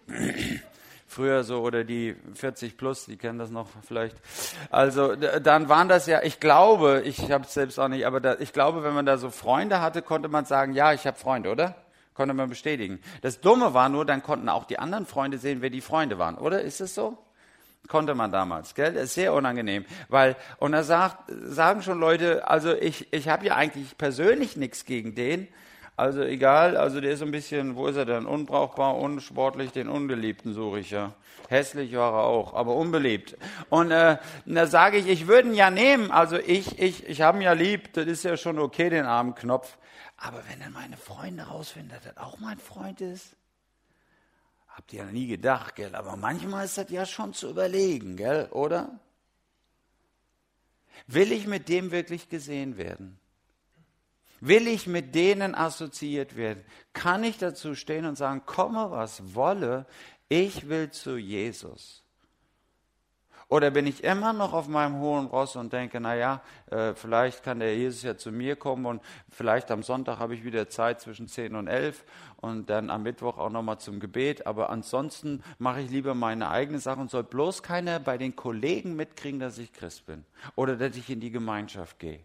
früher 1.07 1.45
so 1.45 1.61
oder 1.61 1.85
die 1.85 2.17
40 2.33 2.79
plus, 2.79 3.05
die 3.05 3.19
kennen 3.19 3.39
das 3.39 3.51
noch 3.51 3.69
vielleicht. 3.87 4.17
Also 4.71 5.17
dann 5.17 5.69
waren 5.69 5.91
das 5.91 6.07
ja, 6.07 6.23
ich 6.23 6.41
glaube, 6.41 7.03
ich 7.05 7.31
habe 7.31 7.45
es 7.45 7.53
selbst 7.53 7.79
auch 7.79 7.89
nicht, 7.89 8.07
aber 8.07 8.23
da, 8.23 8.37
ich 8.39 8.55
glaube, 8.55 8.83
wenn 8.83 8.95
man 8.95 9.05
da 9.05 9.19
so 9.19 9.29
Freunde 9.29 9.83
hatte, 9.83 10.01
konnte 10.01 10.31
man 10.31 10.47
sagen, 10.47 10.73
ja, 10.73 10.95
ich 10.95 11.07
habe 11.07 11.19
Freunde, 11.19 11.51
oder? 11.51 11.75
Konnte 12.15 12.33
man 12.33 12.49
bestätigen. 12.49 12.99
Das 13.21 13.43
Dumme 13.43 13.75
war 13.75 13.91
nur, 13.91 14.07
dann 14.07 14.23
konnten 14.23 14.49
auch 14.49 14.65
die 14.65 14.79
anderen 14.79 15.05
Freunde 15.05 15.37
sehen, 15.37 15.61
wer 15.61 15.69
die 15.69 15.83
Freunde 15.83 16.19
waren, 16.19 16.39
oder? 16.39 16.63
Ist 16.63 16.81
es 16.81 16.95
so? 16.95 17.19
Konnte 17.89 18.15
man 18.15 18.31
damals, 18.31 18.75
gell? 18.75 18.93
Das 18.93 19.05
ist 19.05 19.15
sehr 19.15 19.33
unangenehm, 19.35 19.85
weil 20.09 20.37
und 20.59 20.73
da 20.73 20.85
sagt, 20.85 21.33
sagen 21.43 21.83
schon 21.83 21.99
Leute, 21.99 22.47
also 22.49 22.73
ich 22.73 23.13
ich 23.13 23.29
habe 23.29 23.47
ja 23.47 23.57
eigentlich 23.57 23.99
persönlich 23.99 24.57
nichts 24.57 24.85
gegen 24.85 25.15
den, 25.15 25.49
also 26.01 26.23
egal, 26.23 26.79
also 26.79 26.99
der 27.03 27.13
ist 27.13 27.21
ein 27.23 27.31
bisschen, 27.31 27.77
wo 27.77 27.87
ist 27.87 27.97
er 27.97 28.07
denn? 28.07 28.25
Unbrauchbar, 28.25 28.97
unsportlich, 28.97 29.73
den 29.73 29.87
Ungeliebten 29.87 30.55
suche 30.55 30.79
ich 30.79 30.93
ja. 30.93 31.13
Hässlich 31.51 31.95
war 31.95 32.15
er 32.15 32.23
auch, 32.23 32.55
aber 32.55 32.75
unbeliebt. 32.75 33.37
Und 33.69 33.91
äh, 33.91 34.17
da 34.47 34.67
sage 34.67 34.97
ich, 34.97 35.07
ich 35.09 35.27
würde 35.27 35.49
ihn 35.49 35.55
ja 35.55 35.71
nehmen. 35.71 36.11
Also 36.11 36.39
ich, 36.39 36.79
ich, 36.79 37.07
ich 37.07 37.21
habe 37.21 37.37
ihn 37.37 37.43
ja 37.43 37.53
lieb, 37.53 37.93
das 37.93 38.07
ist 38.07 38.23
ja 38.23 38.39
schon 38.39 38.59
okay, 38.59 38.89
den 38.89 39.05
armen 39.05 39.35
Knopf. 39.35 39.77
Aber 40.17 40.43
wenn 40.49 40.61
dann 40.61 40.73
meine 40.73 40.97
Freunde 40.97 41.43
rausfinden, 41.43 41.91
dass 41.91 42.05
das 42.05 42.17
auch 42.17 42.39
mein 42.39 42.57
Freund 42.57 43.03
ist, 43.03 43.37
habt 44.71 44.93
ihr 44.93 45.05
ja 45.05 45.11
nie 45.11 45.27
gedacht, 45.27 45.77
gell? 45.77 45.95
Aber 45.95 46.17
manchmal 46.17 46.65
ist 46.65 46.79
das 46.79 46.91
ja 46.91 47.07
schon 47.07 47.35
zu 47.35 47.51
überlegen, 47.51 48.17
gell? 48.17 48.49
Oder? 48.51 48.99
Will 51.07 51.33
ich 51.33 51.47
mit 51.47 51.69
dem 51.69 51.91
wirklich 51.91 52.29
gesehen 52.29 52.77
werden? 52.77 53.19
Will 54.41 54.67
ich 54.69 54.87
mit 54.87 55.15
denen 55.15 55.55
assoziiert 55.55 56.35
werden? 56.35 56.65
Kann 56.93 57.25
ich 57.25 57.37
dazu 57.39 57.75
stehen 57.75 58.07
und 58.07 58.17
sagen, 58.17 58.47
komme 58.47 58.91
was 58.91 59.35
wolle, 59.35 59.87
ich 60.29 60.69
will 60.69 60.91
zu 60.91 61.17
Jesus? 61.17 62.03
Oder 63.51 63.73
bin 63.73 63.85
ich 63.89 64.05
immer 64.05 64.33
noch 64.33 64.53
auf 64.53 64.69
meinem 64.69 65.01
hohen 65.01 65.27
Ross 65.27 65.57
und 65.57 65.73
denke, 65.73 66.01
naja, 66.01 66.41
äh, 66.71 66.95
vielleicht 66.95 67.43
kann 67.43 67.59
der 67.59 67.77
Jesus 67.77 68.05
ja 68.05 68.17
zu 68.17 68.31
mir 68.31 68.55
kommen 68.55 68.87
und 68.87 69.03
vielleicht 69.29 69.73
am 69.73 69.83
Sonntag 69.83 70.21
habe 70.21 70.35
ich 70.35 70.45
wieder 70.45 70.69
Zeit 70.69 71.01
zwischen 71.01 71.27
10 71.27 71.57
und 71.57 71.67
11 71.67 72.05
und 72.37 72.71
dann 72.71 72.91
am 72.91 73.03
Mittwoch 73.03 73.39
auch 73.39 73.51
nochmal 73.51 73.81
zum 73.81 73.99
Gebet. 73.99 74.47
Aber 74.47 74.71
ansonsten 74.71 75.43
mache 75.59 75.81
ich 75.81 75.91
lieber 75.91 76.15
meine 76.15 76.49
eigene 76.49 76.79
Sache 76.79 77.01
und 77.01 77.11
soll 77.11 77.25
bloß 77.25 77.65
keiner 77.65 77.99
bei 77.99 78.19
den 78.19 78.37
Kollegen 78.37 78.95
mitkriegen, 78.95 79.41
dass 79.41 79.59
ich 79.59 79.73
Christ 79.73 80.07
bin 80.07 80.25
oder 80.55 80.77
dass 80.77 80.97
ich 80.97 81.11
in 81.11 81.19
die 81.19 81.33
Gemeinschaft 81.33 81.99
gehe. 81.99 82.21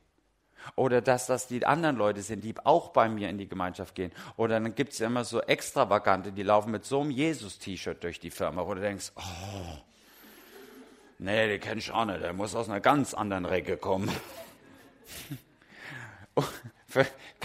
Oder 0.76 1.02
dass 1.02 1.26
das 1.26 1.48
die 1.48 1.66
anderen 1.66 1.96
Leute 1.96 2.22
sind, 2.22 2.44
die 2.44 2.54
auch 2.64 2.90
bei 2.90 3.10
mir 3.10 3.30
in 3.30 3.40
die 3.40 3.50
Gemeinschaft 3.50 3.96
gehen. 3.96 4.12
Oder 4.38 4.60
dann 4.60 4.76
gibt 4.76 4.94
es 4.94 5.02
immer 5.02 5.24
so 5.24 5.42
Extravagante, 5.42 6.32
die 6.32 6.44
laufen 6.44 6.70
mit 6.70 6.86
so 6.86 7.02
einem 7.02 7.10
Jesus-T-Shirt 7.10 8.04
durch 8.04 8.20
die 8.20 8.32
Firma, 8.32 8.66
wo 8.68 8.76
du 8.76 8.82
denkst, 8.82 9.12
oh, 9.16 9.78
nee, 11.18 11.48
den 11.48 11.60
kenn 11.60 11.78
ich 11.78 11.92
auch 11.92 12.06
nicht, 12.06 12.22
der 12.22 12.34
muss 12.34 12.56
aus 12.56 12.70
einer 12.70 12.80
ganz 12.80 13.14
anderen 13.14 13.46
Recke 13.46 13.78
kommen. 13.78 14.12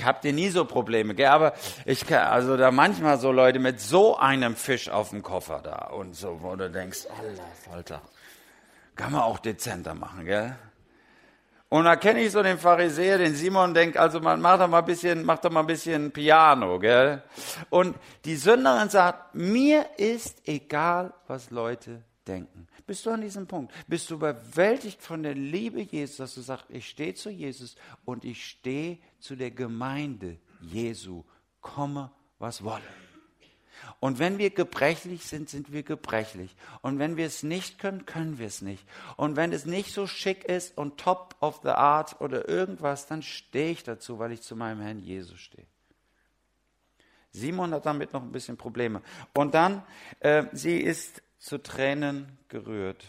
Habt 0.02 0.24
ihr 0.24 0.32
nie 0.32 0.48
so 0.48 0.64
Probleme, 0.64 1.14
gell? 1.14 1.26
Aber 1.26 1.52
ich 1.84 2.06
kann, 2.06 2.28
also 2.28 2.56
da 2.56 2.70
manchmal 2.70 3.18
so 3.18 3.32
Leute 3.32 3.58
mit 3.58 3.80
so 3.80 4.16
einem 4.16 4.56
Fisch 4.56 4.88
auf 4.88 5.10
dem 5.10 5.22
Koffer 5.22 5.60
da 5.62 5.88
und 5.88 6.14
so, 6.14 6.42
wo 6.42 6.54
du 6.56 6.70
denkst, 6.70 7.06
Allah, 7.18 7.44
Falter, 7.68 8.00
kann 8.96 9.12
man 9.12 9.22
auch 9.22 9.38
dezenter 9.38 9.94
machen, 9.94 10.24
gell? 10.24 10.56
Und 11.68 11.84
da 11.84 11.94
kenne 11.94 12.20
ich 12.22 12.32
so 12.32 12.42
den 12.42 12.58
Pharisäer, 12.58 13.18
den 13.18 13.34
Simon, 13.34 13.74
denkt, 13.74 13.96
also 13.96 14.18
man 14.18 14.40
macht 14.40 14.60
doch 14.60 14.68
mal 14.68 14.80
ein 14.80 14.84
bisschen, 14.84 15.24
macht 15.24 15.44
doch 15.44 15.52
mal 15.52 15.60
ein 15.60 15.68
bisschen 15.68 16.10
Piano, 16.10 16.80
gell? 16.80 17.22
Und 17.68 17.96
die 18.24 18.34
Sünderin 18.34 18.88
sagt, 18.88 19.34
mir 19.36 19.86
ist 19.96 20.48
egal, 20.48 21.12
was 21.28 21.50
Leute 21.50 22.02
denken. 22.26 22.66
Bist 22.90 23.06
du 23.06 23.10
an 23.10 23.20
diesem 23.20 23.46
Punkt? 23.46 23.72
Bist 23.86 24.10
du 24.10 24.16
überwältigt 24.16 25.00
von 25.00 25.22
der 25.22 25.36
Liebe 25.36 25.80
Jesus, 25.80 26.16
dass 26.16 26.34
du 26.34 26.40
sagst, 26.40 26.66
ich 26.70 26.88
stehe 26.88 27.14
zu 27.14 27.30
Jesus 27.30 27.76
und 28.04 28.24
ich 28.24 28.44
stehe 28.44 28.98
zu 29.20 29.36
der 29.36 29.52
Gemeinde 29.52 30.38
Jesu, 30.60 31.22
komme, 31.60 32.10
was 32.40 32.64
wolle. 32.64 32.82
Und 34.00 34.18
wenn 34.18 34.38
wir 34.38 34.50
gebrechlich 34.50 35.24
sind, 35.24 35.48
sind 35.48 35.70
wir 35.70 35.84
gebrechlich. 35.84 36.56
Und 36.82 36.98
wenn 36.98 37.16
wir 37.16 37.26
es 37.26 37.44
nicht 37.44 37.78
können, 37.78 38.06
können 38.06 38.40
wir 38.40 38.48
es 38.48 38.60
nicht. 38.60 38.84
Und 39.16 39.36
wenn 39.36 39.52
es 39.52 39.66
nicht 39.66 39.94
so 39.94 40.08
schick 40.08 40.42
ist 40.42 40.76
und 40.76 40.98
top 40.98 41.36
of 41.38 41.60
the 41.62 41.68
art 41.68 42.20
oder 42.20 42.48
irgendwas, 42.48 43.06
dann 43.06 43.22
stehe 43.22 43.70
ich 43.70 43.84
dazu, 43.84 44.18
weil 44.18 44.32
ich 44.32 44.42
zu 44.42 44.56
meinem 44.56 44.80
Herrn 44.80 44.98
Jesus 44.98 45.38
stehe. 45.38 45.68
Simon 47.30 47.72
hat 47.72 47.86
damit 47.86 48.12
noch 48.12 48.22
ein 48.22 48.32
bisschen 48.32 48.56
Probleme. 48.56 49.00
Und 49.32 49.54
dann, 49.54 49.84
äh, 50.18 50.46
sie 50.50 50.78
ist 50.78 51.22
zu 51.40 51.58
Tränen 51.58 52.38
gerührt. 52.48 53.04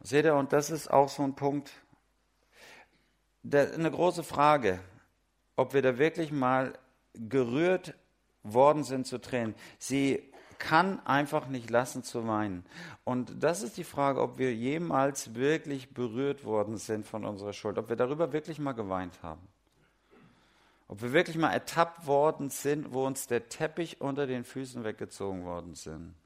Seht 0.00 0.24
ihr, 0.24 0.34
und 0.34 0.54
das 0.54 0.70
ist 0.70 0.90
auch 0.90 1.10
so 1.10 1.22
ein 1.22 1.34
Punkt, 1.34 1.70
der, 3.42 3.74
eine 3.74 3.90
große 3.90 4.22
Frage, 4.22 4.80
ob 5.56 5.74
wir 5.74 5.82
da 5.82 5.98
wirklich 5.98 6.32
mal 6.32 6.72
gerührt 7.14 7.94
worden 8.42 8.84
sind 8.84 9.06
zu 9.06 9.18
Tränen. 9.18 9.54
Sie 9.78 10.22
kann 10.58 11.04
einfach 11.06 11.48
nicht 11.48 11.70
lassen 11.70 12.04
zu 12.04 12.26
weinen. 12.26 12.64
Und 13.04 13.42
das 13.42 13.62
ist 13.62 13.76
die 13.76 13.84
Frage, 13.84 14.20
ob 14.20 14.38
wir 14.38 14.54
jemals 14.54 15.34
wirklich 15.34 15.92
berührt 15.92 16.44
worden 16.44 16.76
sind 16.76 17.06
von 17.06 17.24
unserer 17.24 17.52
Schuld, 17.52 17.78
ob 17.78 17.88
wir 17.88 17.96
darüber 17.96 18.32
wirklich 18.32 18.58
mal 18.58 18.72
geweint 18.72 19.22
haben. 19.22 19.46
Ob 20.90 21.02
wir 21.02 21.12
wirklich 21.12 21.38
mal 21.38 21.52
ertappt 21.52 22.08
worden 22.08 22.50
sind, 22.50 22.92
wo 22.92 23.06
uns 23.06 23.28
der 23.28 23.48
Teppich 23.48 24.00
unter 24.00 24.26
den 24.26 24.42
Füßen 24.42 24.82
weggezogen 24.82 25.44
worden 25.44 25.76
sind. 25.76 26.16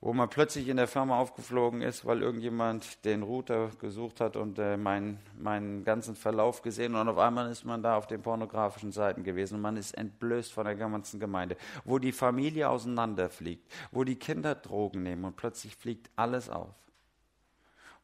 Wo 0.00 0.14
man 0.14 0.30
plötzlich 0.30 0.66
in 0.68 0.78
der 0.78 0.88
Firma 0.88 1.18
aufgeflogen 1.18 1.82
ist, 1.82 2.06
weil 2.06 2.22
irgendjemand 2.22 3.04
den 3.04 3.22
Router 3.22 3.68
gesucht 3.78 4.18
hat 4.18 4.34
und 4.36 4.58
äh, 4.58 4.78
meinen, 4.78 5.18
meinen 5.38 5.84
ganzen 5.84 6.16
Verlauf 6.16 6.62
gesehen 6.62 6.94
und 6.94 7.06
auf 7.06 7.18
einmal 7.18 7.50
ist 7.50 7.66
man 7.66 7.82
da 7.82 7.98
auf 7.98 8.06
den 8.06 8.22
pornografischen 8.22 8.92
Seiten 8.92 9.24
gewesen 9.24 9.56
und 9.56 9.60
man 9.60 9.76
ist 9.76 9.92
entblößt 9.92 10.50
von 10.50 10.64
der 10.64 10.74
ganzen 10.74 11.20
Gemeinde, 11.20 11.58
wo 11.84 11.98
die 11.98 12.12
Familie 12.12 12.70
auseinanderfliegt, 12.70 13.70
wo 13.90 14.04
die 14.04 14.16
Kinder 14.16 14.54
Drogen 14.54 15.02
nehmen 15.02 15.26
und 15.26 15.36
plötzlich 15.36 15.76
fliegt 15.76 16.08
alles 16.16 16.48
auf, 16.48 16.74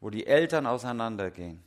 wo 0.00 0.10
die 0.10 0.26
Eltern 0.26 0.66
auseinandergehen, 0.66 1.62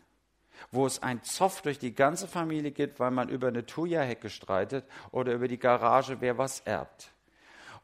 wo 0.69 0.85
es 0.85 1.01
ein 1.01 1.23
Zoff 1.23 1.61
durch 1.61 1.79
die 1.79 1.93
ganze 1.95 2.27
Familie 2.27 2.71
gibt, 2.71 2.99
weil 2.99 3.11
man 3.11 3.29
über 3.29 3.47
eine 3.47 3.65
Thuja-Hecke 3.65 4.29
streitet 4.29 4.85
oder 5.11 5.33
über 5.33 5.47
die 5.47 5.59
Garage, 5.59 6.21
wer 6.21 6.37
was 6.37 6.61
erbt 6.61 7.11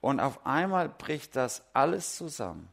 Und 0.02 0.20
auf 0.20 0.46
einmal 0.46 0.90
bricht 0.90 1.36
das 1.36 1.64
alles 1.74 2.16
zusammen. 2.16 2.70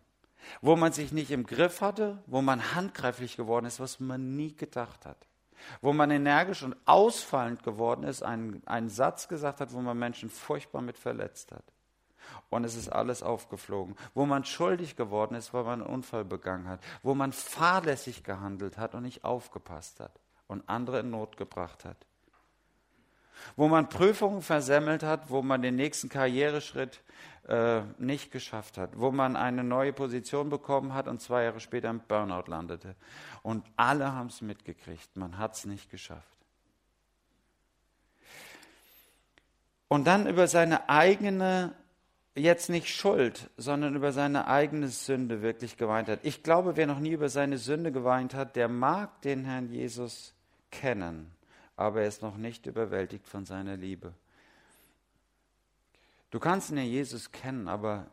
Wo 0.60 0.76
man 0.76 0.92
sich 0.92 1.10
nicht 1.10 1.30
im 1.30 1.46
Griff 1.46 1.80
hatte, 1.80 2.22
wo 2.26 2.42
man 2.42 2.74
handgreiflich 2.74 3.36
geworden 3.36 3.64
ist, 3.64 3.80
was 3.80 3.98
man 3.98 4.36
nie 4.36 4.54
gedacht 4.54 5.06
hat. 5.06 5.26
Wo 5.80 5.94
man 5.94 6.10
energisch 6.10 6.62
und 6.62 6.76
ausfallend 6.84 7.62
geworden 7.62 8.04
ist, 8.04 8.22
einen, 8.22 8.62
einen 8.66 8.90
Satz 8.90 9.28
gesagt 9.28 9.60
hat, 9.60 9.72
wo 9.72 9.80
man 9.80 9.98
Menschen 9.98 10.28
furchtbar 10.28 10.82
mit 10.82 10.98
verletzt 10.98 11.52
hat. 11.52 11.64
Und 12.50 12.64
es 12.64 12.76
ist 12.76 12.88
alles 12.88 13.22
aufgeflogen. 13.22 13.96
Wo 14.14 14.26
man 14.26 14.44
schuldig 14.44 14.96
geworden 14.96 15.34
ist, 15.34 15.52
weil 15.52 15.64
man 15.64 15.82
einen 15.82 15.92
Unfall 15.92 16.24
begangen 16.24 16.68
hat. 16.68 16.80
Wo 17.02 17.14
man 17.14 17.32
fahrlässig 17.32 18.24
gehandelt 18.24 18.78
hat 18.78 18.94
und 18.94 19.02
nicht 19.02 19.24
aufgepasst 19.24 20.00
hat 20.00 20.20
und 20.46 20.68
andere 20.68 21.00
in 21.00 21.10
Not 21.10 21.36
gebracht 21.36 21.84
hat 21.84 22.06
wo 23.56 23.68
man 23.68 23.88
Prüfungen 23.88 24.42
versemmelt 24.42 25.02
hat, 25.02 25.30
wo 25.30 25.42
man 25.42 25.62
den 25.62 25.76
nächsten 25.76 26.08
Karriereschritt 26.08 27.02
äh, 27.48 27.82
nicht 27.98 28.30
geschafft 28.30 28.78
hat, 28.78 28.98
wo 28.98 29.10
man 29.10 29.36
eine 29.36 29.64
neue 29.64 29.92
Position 29.92 30.48
bekommen 30.48 30.94
hat 30.94 31.08
und 31.08 31.20
zwei 31.20 31.44
Jahre 31.44 31.60
später 31.60 31.90
im 31.90 32.00
Burnout 32.00 32.44
landete. 32.46 32.94
Und 33.42 33.64
alle 33.76 34.12
haben 34.12 34.28
es 34.28 34.40
mitgekriegt, 34.40 35.16
man 35.16 35.38
hat 35.38 35.54
es 35.54 35.66
nicht 35.66 35.90
geschafft. 35.90 36.22
Und 39.88 40.06
dann 40.06 40.26
über 40.26 40.48
seine 40.48 40.88
eigene, 40.88 41.74
jetzt 42.34 42.68
nicht 42.68 42.88
Schuld, 42.88 43.50
sondern 43.56 43.94
über 43.94 44.12
seine 44.12 44.46
eigene 44.46 44.88
Sünde 44.88 45.42
wirklich 45.42 45.76
geweint 45.76 46.08
hat. 46.08 46.20
Ich 46.22 46.42
glaube, 46.42 46.76
wer 46.76 46.86
noch 46.86 46.98
nie 46.98 47.12
über 47.12 47.28
seine 47.28 47.58
Sünde 47.58 47.92
geweint 47.92 48.34
hat, 48.34 48.56
der 48.56 48.68
mag 48.68 49.22
den 49.22 49.44
Herrn 49.44 49.70
Jesus 49.70 50.34
kennen 50.70 51.34
aber 51.76 52.02
er 52.02 52.08
ist 52.08 52.22
noch 52.22 52.36
nicht 52.36 52.66
überwältigt 52.66 53.26
von 53.26 53.44
seiner 53.44 53.76
Liebe. 53.76 54.14
Du 56.30 56.40
kannst 56.40 56.70
ihn 56.70 56.76
ja 56.76 56.82
Jesus 56.82 57.30
kennen, 57.32 57.68
aber 57.68 58.06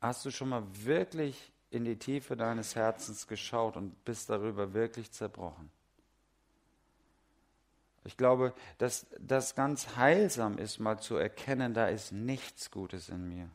hast 0.00 0.24
du 0.24 0.30
schon 0.30 0.50
mal 0.50 0.62
wirklich 0.84 1.52
in 1.70 1.84
die 1.84 1.96
Tiefe 1.96 2.36
deines 2.36 2.74
Herzens 2.74 3.26
geschaut 3.26 3.76
und 3.76 4.04
bist 4.04 4.30
darüber 4.30 4.74
wirklich 4.74 5.10
zerbrochen? 5.10 5.70
Ich 8.04 8.16
glaube, 8.16 8.52
dass 8.78 9.06
das 9.18 9.54
ganz 9.54 9.96
heilsam 9.96 10.58
ist, 10.58 10.78
mal 10.78 10.98
zu 10.98 11.16
erkennen, 11.16 11.72
da 11.72 11.86
ist 11.88 12.12
nichts 12.12 12.70
Gutes 12.70 13.08
in 13.08 13.28
mir. 13.28 13.48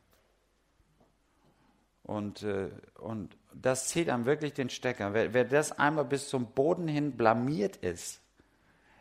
Und, 2.02 2.42
äh, 2.42 2.70
und 2.98 3.36
das 3.54 3.88
zieht 3.88 4.08
einem 4.08 4.26
wirklich 4.26 4.52
den 4.52 4.68
Stecker. 4.68 5.14
Wer, 5.14 5.32
wer 5.32 5.44
das 5.44 5.70
einmal 5.72 6.04
bis 6.04 6.28
zum 6.28 6.46
Boden 6.52 6.88
hin 6.88 7.16
blamiert 7.16 7.76
ist, 7.76 8.20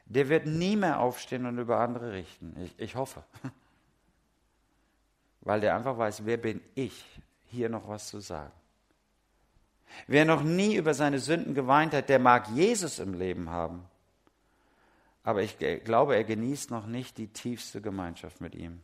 der 0.05 0.29
wird 0.29 0.45
nie 0.45 0.75
mehr 0.75 0.99
aufstehen 0.99 1.47
und 1.47 1.57
über 1.57 1.79
andere 1.79 2.13
richten. 2.13 2.55
Ich, 2.63 2.77
ich 2.77 2.95
hoffe. 2.95 3.23
Weil 5.41 5.61
der 5.61 5.75
einfach 5.75 5.97
weiß, 5.97 6.25
wer 6.25 6.37
bin 6.37 6.61
ich, 6.75 7.03
hier 7.45 7.69
noch 7.69 7.87
was 7.87 8.09
zu 8.09 8.19
sagen. 8.19 8.51
Wer 10.05 10.25
noch 10.25 10.43
nie 10.43 10.75
über 10.75 10.93
seine 10.93 11.17
Sünden 11.17 11.55
geweint 11.55 11.95
hat, 11.95 12.09
der 12.09 12.19
mag 12.19 12.47
Jesus 12.49 12.99
im 12.99 13.15
Leben 13.15 13.49
haben. 13.49 13.88
Aber 15.29 15.43
ich 15.43 15.59
glaube, 15.83 16.15
er 16.15 16.23
genießt 16.23 16.71
noch 16.71 16.87
nicht 16.87 17.19
die 17.19 17.27
tiefste 17.27 17.81
Gemeinschaft 17.81 18.41
mit 18.41 18.55
ihm. 18.55 18.81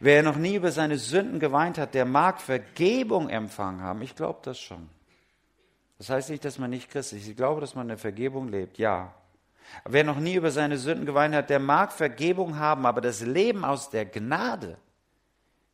Wer 0.00 0.22
noch 0.22 0.36
nie 0.36 0.54
über 0.54 0.72
seine 0.72 0.96
Sünden 0.96 1.38
geweint 1.38 1.76
hat, 1.76 1.92
der 1.92 2.06
mag 2.06 2.40
Vergebung 2.40 3.28
empfangen 3.28 3.82
haben. 3.82 4.00
Ich 4.00 4.16
glaube 4.16 4.38
das 4.42 4.58
schon. 4.58 4.88
Das 5.98 6.08
heißt 6.08 6.30
nicht, 6.30 6.46
dass 6.46 6.58
man 6.58 6.70
nicht 6.70 6.90
christlich 6.90 7.24
ist. 7.24 7.28
Ich 7.28 7.36
glaube, 7.36 7.60
dass 7.60 7.74
man 7.74 7.90
eine 7.90 7.98
Vergebung 7.98 8.48
lebt. 8.48 8.78
Ja. 8.78 9.12
Wer 9.84 10.02
noch 10.02 10.18
nie 10.18 10.36
über 10.36 10.50
seine 10.50 10.78
Sünden 10.78 11.04
geweint 11.04 11.34
hat, 11.34 11.50
der 11.50 11.58
mag 11.58 11.92
Vergebung 11.92 12.58
haben, 12.58 12.86
aber 12.86 13.02
das 13.02 13.20
Leben 13.20 13.66
aus 13.66 13.90
der 13.90 14.06
Gnade 14.06 14.78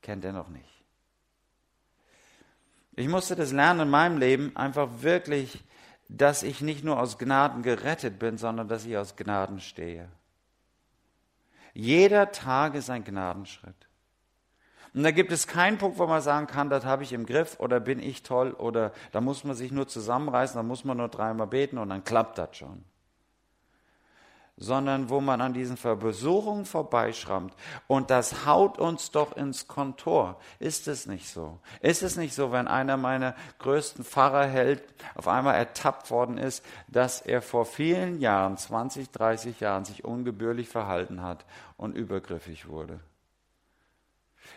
kennt 0.03 0.25
er 0.25 0.33
noch 0.33 0.49
nicht. 0.49 0.85
Ich 2.97 3.07
musste 3.07 3.37
das 3.37 3.53
lernen 3.53 3.83
in 3.83 3.91
meinem 3.91 4.19
Leben, 4.19 4.57
einfach 4.57 4.89
wirklich, 5.03 5.63
dass 6.17 6.43
ich 6.43 6.61
nicht 6.61 6.85
nur 6.85 6.99
aus 6.99 7.19
Gnaden 7.19 7.63
gerettet 7.63 8.19
bin, 8.19 8.37
sondern 8.37 8.69
dass 8.69 8.85
ich 8.85 8.97
aus 8.97 9.17
Gnaden 9.17 9.61
stehe. 9.61 10.09
Jeder 11.73 12.33
Tag 12.33 12.75
ist 12.75 12.91
ein 12.91 13.05
Gnadenschritt. 13.05 13.89
Und 14.93 15.05
da 15.05 15.13
gibt 15.13 15.31
es 15.31 15.47
keinen 15.47 15.79
Punkt, 15.79 15.99
wo 15.99 16.07
man 16.09 16.21
sagen 16.21 16.49
kann, 16.49 16.69
das 16.69 16.85
habe 16.85 17.05
ich 17.05 17.13
im 17.13 17.27
Griff 17.27 17.61
oder 17.61 17.79
bin 17.79 18.01
ich 18.01 18.25
toll 18.25 18.53
oder 18.53 18.93
da 19.13 19.21
muss 19.21 19.45
man 19.45 19.55
sich 19.55 19.71
nur 19.71 19.87
zusammenreißen, 19.87 20.57
da 20.57 20.65
muss 20.65 20.85
man 20.85 20.97
nur 20.97 21.09
dreimal 21.09 21.47
beten 21.47 21.79
und 21.79 21.91
dann 21.91 22.03
klappt 22.03 22.39
das 22.39 22.57
schon 22.57 22.85
sondern 24.61 25.09
wo 25.09 25.21
man 25.21 25.41
an 25.41 25.55
diesen 25.55 25.77
Versuchungen 25.77 26.67
vorbeischrammt. 26.67 27.53
Und 27.89 28.11
das 28.11 28.47
haut 28.47 28.79
uns 28.79 29.11
doch 29.11 29.37
ins 29.37 29.67
Kontor. 29.67 30.39
Ist 30.61 30.87
es 30.87 31.07
nicht 31.07 31.29
so? 31.29 31.59
Ist 31.81 32.03
es 32.03 32.17
nicht 32.17 32.35
so, 32.35 32.53
wenn 32.53 32.69
einer 32.69 32.97
meiner 32.97 33.35
größten 33.59 34.05
Pfarrerheld 34.05 34.85
auf 35.17 35.27
einmal 35.27 35.57
ertappt 35.57 36.11
worden 36.11 36.39
ist, 36.39 36.65
dass 36.87 37.23
er 37.23 37.43
vor 37.43 37.65
vielen 37.65 38.21
Jahren, 38.21 38.57
20, 38.57 39.11
30 39.11 39.59
Jahren, 39.61 39.85
sich 39.85 40.05
ungebührlich 40.05 40.69
verhalten 40.69 41.23
hat 41.23 41.47
und 41.77 41.97
übergriffig 41.97 42.69
wurde? 42.69 43.01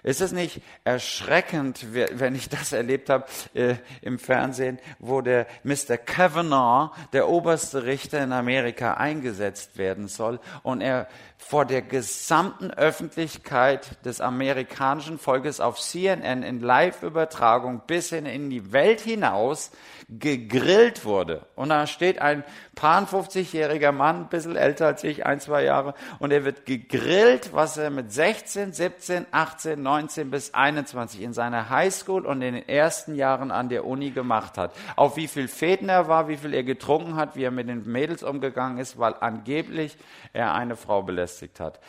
Ist 0.04 0.20
es 0.20 0.34
nicht 0.34 0.62
erschreckend, 0.84 1.88
wenn 1.94 2.36
ich 2.36 2.50
das 2.50 2.74
erlebt 2.74 3.10
habe 3.10 3.26
äh, 3.54 3.76
im 4.02 4.20
Fernsehen, 4.20 4.80
wo 5.00 5.22
der 5.22 5.48
Mr. 5.64 5.98
Kavanaugh, 5.98 6.92
der 7.14 7.30
oberste 7.30 7.86
Richter 7.86 8.22
in 8.22 8.34
Amerika, 8.34 8.96
eingesetzt 8.96 9.78
werden 9.78 10.10
soll 10.10 10.42
und 10.62 10.82
er 10.82 11.08
vor 11.38 11.66
der 11.66 11.82
gesamten 11.82 12.72
Öffentlichkeit 12.72 14.06
des 14.06 14.20
amerikanischen 14.20 15.20
Volkes 15.20 15.62
auf 15.62 15.80
CNN 15.80 16.44
in 16.44 16.60
Live-Übertragung 16.60 17.82
bis 17.88 18.10
hin 18.10 18.26
in 18.26 18.50
die 18.50 18.74
Welt 18.74 19.00
hinaus 19.00 19.72
gegrillt 20.20 21.06
wurde. 21.06 21.46
Und 21.56 21.70
da 21.70 21.88
steht 21.88 22.20
ein 22.20 22.44
paar 22.76 23.04
50-jähriger 23.04 23.92
Mann, 23.92 24.24
ein 24.24 24.30
bisschen 24.30 24.56
älter 24.56 24.88
als 24.88 25.04
ich, 25.04 25.26
ein, 25.26 25.40
zwei 25.40 25.64
Jahre, 25.64 25.94
und 26.20 26.32
er 26.32 26.46
wird 26.46 26.66
gegrillt, 26.66 27.54
was 27.54 27.78
er 27.78 27.90
mit 27.90 28.12
16, 28.12 28.74
17, 28.74 29.26
18, 29.32 29.82
19 29.82 30.32
bis 30.32 30.54
21 30.54 31.22
in 31.22 31.34
seiner 31.34 31.70
Highschool 31.70 32.26
und 32.26 32.42
in 32.42 32.56
den 32.56 32.70
ersten 32.70 33.16
Jahren 33.16 33.52
an 33.52 33.70
der 33.70 33.86
Uni 33.86 34.12
gemacht 34.12 34.58
hat. 34.58 34.74
Auf 34.96 35.18
wie 35.18 35.28
viel 35.28 35.48
Fäden 35.48 35.90
er 35.90 36.08
war, 36.08 36.28
wie 36.28 36.38
viel 36.38 36.54
er 36.54 36.64
getrunken 36.64 37.16
hat, 37.16 37.36
wie 37.36 37.44
er 37.44 37.52
mit 37.52 37.70
den 37.70 37.90
Mädels 37.90 38.24
umgegangen 38.24 38.78
ist, 38.78 39.00
weil 39.00 39.16
angeblich 39.20 39.98
er 40.34 40.54
eine 40.54 40.76
Frau 40.76 41.02
belästigt 41.02 41.60
hat. 41.60 41.80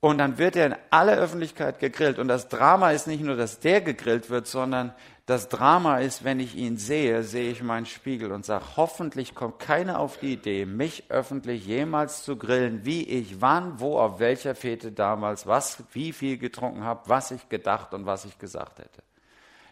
Und 0.00 0.18
dann 0.18 0.38
wird 0.38 0.54
er 0.54 0.66
in 0.66 0.76
aller 0.90 1.16
Öffentlichkeit 1.16 1.80
gegrillt. 1.80 2.18
Und 2.18 2.28
das 2.28 2.48
Drama 2.48 2.92
ist 2.92 3.08
nicht 3.08 3.22
nur, 3.22 3.36
dass 3.36 3.58
der 3.58 3.80
gegrillt 3.80 4.30
wird, 4.30 4.46
sondern 4.46 4.94
das 5.28 5.50
Drama 5.50 5.98
ist, 5.98 6.24
wenn 6.24 6.40
ich 6.40 6.56
ihn 6.56 6.78
sehe, 6.78 7.22
sehe 7.22 7.50
ich 7.50 7.62
meinen 7.62 7.84
Spiegel 7.84 8.32
und 8.32 8.46
sage, 8.46 8.64
hoffentlich 8.78 9.34
kommt 9.34 9.58
keiner 9.58 9.98
auf 9.98 10.16
die 10.16 10.32
Idee, 10.32 10.64
mich 10.64 11.10
öffentlich 11.10 11.66
jemals 11.66 12.24
zu 12.24 12.38
grillen, 12.38 12.86
wie 12.86 13.06
ich 13.06 13.42
wann, 13.42 13.78
wo, 13.78 13.98
auf 13.98 14.20
welcher 14.20 14.54
Fete 14.54 14.90
damals, 14.90 15.46
was, 15.46 15.84
wie 15.92 16.14
viel 16.14 16.38
getrunken 16.38 16.82
habe, 16.82 17.10
was 17.10 17.30
ich 17.30 17.50
gedacht 17.50 17.92
und 17.92 18.06
was 18.06 18.24
ich 18.24 18.38
gesagt 18.38 18.78
hätte. 18.78 19.02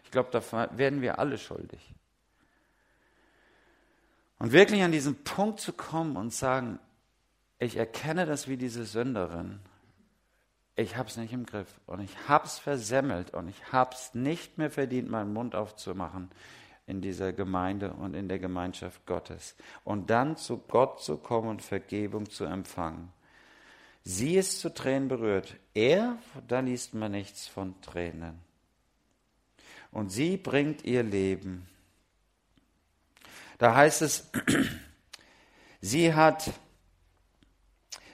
Ich 0.03 0.11
glaube, 0.11 0.29
da 0.31 0.77
werden 0.77 1.01
wir 1.01 1.17
alle 1.17 1.39
schuldig. 1.39 1.91
Und 4.37 4.51
wirklich 4.51 4.83
an 4.83 4.91
diesen 4.91 5.23
Punkt 5.23 5.59
zu 5.59 5.73
kommen 5.73 6.17
und 6.17 6.31
sagen, 6.31 6.77
ich 7.57 7.77
erkenne 7.77 8.27
das 8.27 8.47
wie 8.47 8.57
diese 8.57 8.85
Sünderin 8.85 9.59
ich 10.77 10.95
habe 10.95 11.09
es 11.09 11.17
nicht 11.17 11.33
im 11.33 11.45
Griff 11.45 11.79
und 11.87 11.99
ich 11.99 12.29
habe 12.29 12.45
es 12.45 12.59
versemmelt 12.59 13.33
und 13.33 13.49
ich 13.49 13.71
habe 13.71 13.93
es 13.93 14.13
nicht 14.13 14.57
mehr 14.59 14.69
verdient, 14.69 15.09
meinen 15.09 15.33
Mund 15.33 15.55
aufzumachen 15.55 16.29
in 16.85 17.01
dieser 17.01 17.33
Gemeinde 17.33 17.93
und 17.93 18.13
in 18.13 18.29
der 18.29 18.37
Gemeinschaft 18.37 19.05
Gottes. 19.07 19.55
Und 19.83 20.11
dann 20.11 20.37
zu 20.37 20.57
Gott 20.59 21.01
zu 21.01 21.17
kommen 21.17 21.49
und 21.49 21.61
Vergebung 21.63 22.29
zu 22.29 22.45
empfangen. 22.45 23.11
Sie 24.03 24.35
ist 24.35 24.61
zu 24.61 24.73
Tränen 24.73 25.09
berührt. 25.09 25.57
Er, 25.73 26.17
da 26.47 26.59
liest 26.59 26.93
man 26.93 27.11
nichts 27.11 27.47
von 27.47 27.81
Tränen. 27.81 28.39
Und 29.91 30.11
sie 30.11 30.37
bringt 30.37 30.85
ihr 30.85 31.01
Leben. 31.01 31.67
Da 33.57 33.75
heißt 33.75 34.03
es, 34.03 34.31
sie 35.81 36.13
hat 36.13 36.53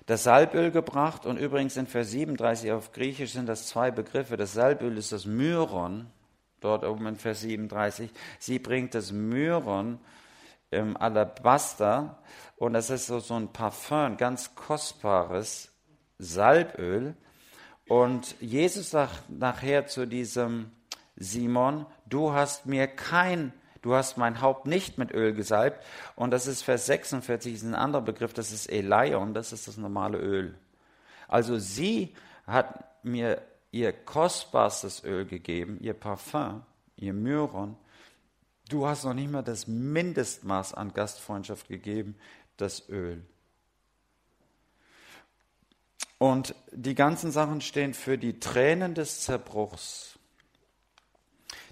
das 0.06 0.24
Salböl 0.24 0.72
gebracht 0.72 1.26
und 1.26 1.38
übrigens 1.38 1.78
in 1.78 1.88
Vers 1.88 2.12
37 2.12 2.72
auf 2.72 2.92
Griechisch 2.92 3.34
sind 3.34 3.48
das 3.48 3.68
zwei 3.68 3.92
Begriffe. 3.92 4.36
Das 4.36 4.54
Salböl 4.54 4.98
ist 4.98 5.12
das 5.12 5.26
Myron, 5.26 6.08
dort 6.60 6.84
oben 6.84 7.08
in 7.08 7.16
Vers 7.16 7.42
37. 7.42 8.12
Sie 8.40 8.60
bringt 8.60 8.96
das 8.96 9.12
Myron 9.12 10.00
im 10.72 10.98
Alabaster 10.98 12.20
und 12.58 12.74
das 12.74 12.90
ist 12.90 13.08
so, 13.08 13.20
so 13.20 13.36
ein 13.36 13.54
Parfum, 13.54 14.18
ganz 14.18 14.56
kostbares 14.56 15.72
Salböl. 16.18 17.16
Und 17.88 18.36
Jesus 18.42 18.90
sagt 18.90 19.30
nachher 19.30 19.88
zu 19.88 20.06
diesem 20.06 20.72
Simon, 21.16 21.86
du 22.06 22.34
hast 22.34 22.66
mir 22.66 22.88
kein 22.88 23.54
du 23.84 23.94
hast 23.94 24.18
mein 24.18 24.42
Haupt 24.42 24.66
nicht 24.66 24.98
mit 24.98 25.12
Öl 25.12 25.34
gesalbt. 25.34 25.86
Und 26.16 26.32
das 26.32 26.48
ist 26.48 26.64
Vers 26.64 26.88
46, 26.88 27.54
ist 27.54 27.64
ein 27.64 27.76
anderer 27.76 28.02
Begriff, 28.02 28.34
das 28.34 28.52
ist 28.52 28.66
Elion, 28.66 29.36
das 29.36 29.54
ist 29.54 29.68
das 29.68 29.78
normale 29.78 30.18
Öl. 30.18 30.56
Also 31.28 31.60
sie 31.60 32.16
hat 32.48 32.84
mir 33.04 33.42
ihr 33.72 33.94
kostbarstes 33.94 35.04
Öl 35.04 35.26
gegeben, 35.26 35.78
ihr 35.82 35.94
Parfum, 35.94 36.64
ihr 36.96 37.14
Myron. 37.14 37.76
Du 38.70 38.88
hast 38.88 39.04
noch 39.04 39.14
nicht 39.14 39.32
mal 39.32 39.42
das 39.42 39.68
Mindestmaß 39.68 40.74
an 40.74 40.94
Gastfreundschaft 40.94 41.68
gegeben, 41.68 42.16
das 42.58 42.88
Öl. 42.90 43.24
Und 46.18 46.56
die 46.72 46.96
ganzen 46.96 47.32
Sachen 47.32 47.60
stehen 47.60 47.94
für 47.94 48.18
die 48.18 48.40
Tränen 48.40 48.94
des 48.94 49.22
Zerbruchs. 49.22 50.13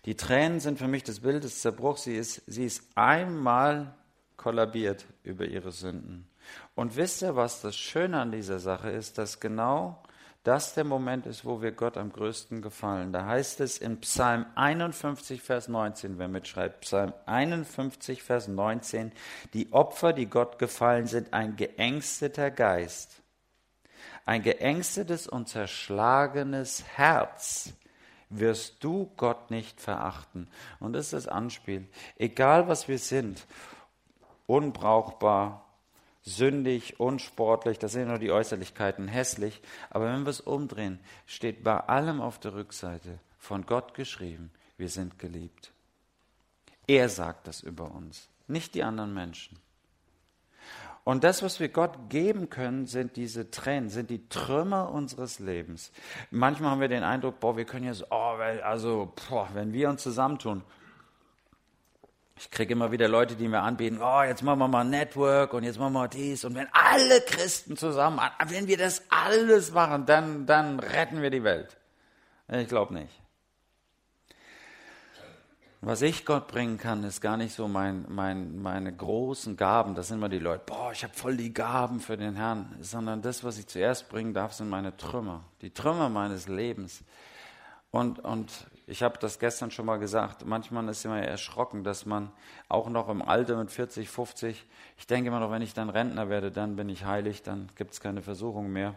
Die 0.05 0.15
Tränen 0.15 0.59
sind 0.59 0.79
für 0.79 0.87
mich 0.87 1.03
das 1.03 1.19
Bild 1.19 1.43
des 1.43 1.61
Zerbruchs. 1.61 2.03
Sie 2.03 2.15
ist, 2.15 2.41
sie 2.47 2.65
ist 2.65 2.83
einmal 2.95 3.93
kollabiert 4.35 5.05
über 5.23 5.45
ihre 5.45 5.71
Sünden. 5.71 6.27
Und 6.73 6.95
wisst 6.95 7.21
ihr, 7.21 7.35
was 7.35 7.61
das 7.61 7.75
Schöne 7.75 8.19
an 8.19 8.31
dieser 8.31 8.59
Sache 8.59 8.89
ist? 8.89 9.17
Dass 9.17 9.39
genau 9.39 10.01
das 10.43 10.73
der 10.73 10.85
Moment 10.85 11.27
ist, 11.27 11.45
wo 11.45 11.61
wir 11.61 11.71
Gott 11.71 11.97
am 11.97 12.11
größten 12.11 12.63
gefallen. 12.63 13.13
Da 13.13 13.27
heißt 13.27 13.59
es 13.61 13.77
in 13.77 13.99
Psalm 14.01 14.47
51, 14.55 15.41
Vers 15.41 15.67
19, 15.67 16.17
wer 16.17 16.27
mitschreibt, 16.27 16.81
Psalm 16.81 17.13
51, 17.27 18.23
Vers 18.23 18.47
19, 18.47 19.11
die 19.53 19.71
Opfer, 19.71 20.13
die 20.13 20.25
Gott 20.25 20.57
gefallen 20.57 21.05
sind, 21.05 21.31
ein 21.33 21.55
geängsteter 21.57 22.49
Geist, 22.49 23.21
ein 24.25 24.41
geängstetes 24.41 25.27
und 25.27 25.47
zerschlagenes 25.47 26.83
Herz 26.95 27.73
wirst 28.31 28.83
du 28.83 29.11
Gott 29.17 29.51
nicht 29.51 29.79
verachten. 29.79 30.47
Und 30.79 30.93
das 30.93 31.05
ist 31.05 31.13
das 31.13 31.27
Anspiel. 31.27 31.87
Egal 32.17 32.67
was 32.67 32.87
wir 32.87 32.97
sind, 32.97 33.45
unbrauchbar, 34.47 35.65
sündig, 36.23 36.99
unsportlich, 36.99 37.79
das 37.79 37.93
sind 37.93 38.07
nur 38.07 38.19
die 38.19 38.31
Äußerlichkeiten, 38.31 39.07
hässlich. 39.07 39.61
Aber 39.89 40.05
wenn 40.11 40.23
wir 40.23 40.29
es 40.29 40.41
umdrehen, 40.41 40.99
steht 41.25 41.63
bei 41.63 41.79
allem 41.79 42.21
auf 42.21 42.39
der 42.39 42.53
Rückseite 42.53 43.19
von 43.37 43.65
Gott 43.65 43.93
geschrieben, 43.93 44.51
wir 44.77 44.89
sind 44.89 45.19
geliebt. 45.19 45.71
Er 46.87 47.09
sagt 47.09 47.47
das 47.47 47.61
über 47.61 47.91
uns, 47.91 48.29
nicht 48.47 48.75
die 48.75 48.83
anderen 48.83 49.13
Menschen. 49.13 49.59
Und 51.03 51.23
das, 51.23 51.41
was 51.41 51.59
wir 51.59 51.69
Gott 51.69 52.09
geben 52.09 52.49
können, 52.49 52.85
sind 52.85 53.15
diese 53.15 53.49
Tränen, 53.49 53.89
sind 53.89 54.09
die 54.09 54.27
Trümmer 54.29 54.91
unseres 54.91 55.39
Lebens. 55.39 55.91
Manchmal 56.29 56.71
haben 56.71 56.81
wir 56.81 56.89
den 56.89 57.03
Eindruck, 57.03 57.39
boah, 57.39 57.57
wir 57.57 57.65
können 57.65 57.85
jetzt, 57.85 58.05
oh, 58.11 58.35
also, 58.63 59.13
boah, 59.29 59.49
wenn 59.53 59.73
wir 59.73 59.89
uns 59.89 60.03
zusammentun, 60.03 60.63
ich 62.37 62.49
kriege 62.49 62.73
immer 62.73 62.91
wieder 62.91 63.07
Leute, 63.07 63.35
die 63.35 63.47
mir 63.47 63.61
anbieten, 63.61 63.99
oh, 64.01 64.23
jetzt 64.23 64.41
machen 64.41 64.59
wir 64.59 64.67
mal 64.67 64.83
Network 64.83 65.53
und 65.53 65.63
jetzt 65.63 65.77
machen 65.77 65.93
wir 65.93 66.07
dies. 66.07 66.43
Und 66.43 66.55
wenn 66.55 66.67
alle 66.71 67.21
Christen 67.21 67.77
zusammen, 67.77 68.19
wenn 68.47 68.67
wir 68.67 68.77
das 68.77 69.03
alles 69.09 69.71
machen, 69.71 70.05
dann, 70.05 70.45
dann 70.47 70.79
retten 70.79 71.21
wir 71.21 71.29
die 71.29 71.43
Welt. 71.43 71.77
Ich 72.47 72.67
glaube 72.67 72.93
nicht. 72.95 73.21
Was 75.83 76.03
ich 76.03 76.25
Gott 76.25 76.47
bringen 76.47 76.77
kann, 76.77 77.03
ist 77.03 77.21
gar 77.21 77.37
nicht 77.37 77.55
so 77.55 77.67
mein, 77.67 78.05
mein, 78.07 78.61
meine 78.61 78.95
großen 78.95 79.57
Gaben. 79.57 79.95
Das 79.95 80.09
sind 80.09 80.17
immer 80.17 80.29
die 80.29 80.37
Leute, 80.37 80.61
boah, 80.67 80.91
ich 80.91 81.03
habe 81.03 81.15
voll 81.15 81.35
die 81.35 81.51
Gaben 81.51 81.99
für 81.99 82.17
den 82.17 82.35
Herrn. 82.35 82.75
Sondern 82.81 83.23
das, 83.23 83.43
was 83.43 83.57
ich 83.57 83.65
zuerst 83.65 84.07
bringen 84.07 84.35
darf, 84.35 84.53
sind 84.53 84.69
meine 84.69 84.95
Trümmer. 84.95 85.43
Die 85.63 85.71
Trümmer 85.71 86.09
meines 86.09 86.47
Lebens. 86.47 87.03
Und, 87.89 88.19
und 88.19 88.67
ich 88.85 89.01
habe 89.01 89.17
das 89.17 89.39
gestern 89.39 89.71
schon 89.71 89.87
mal 89.87 89.97
gesagt, 89.97 90.45
manchmal 90.45 90.87
ist 90.87 91.03
immer 91.03 91.19
erschrocken, 91.19 91.83
dass 91.83 92.05
man 92.05 92.31
auch 92.69 92.87
noch 92.87 93.09
im 93.09 93.23
Alter 93.23 93.57
mit 93.57 93.71
40, 93.71 94.07
50, 94.07 94.65
ich 94.99 95.07
denke 95.07 95.29
immer 95.29 95.39
noch, 95.39 95.49
wenn 95.49 95.63
ich 95.63 95.73
dann 95.73 95.89
Rentner 95.89 96.29
werde, 96.29 96.51
dann 96.51 96.75
bin 96.75 96.89
ich 96.89 97.05
heilig, 97.05 97.41
dann 97.41 97.69
gibt 97.75 97.93
es 97.93 97.99
keine 97.99 98.21
Versuchung 98.21 98.71
mehr. 98.71 98.93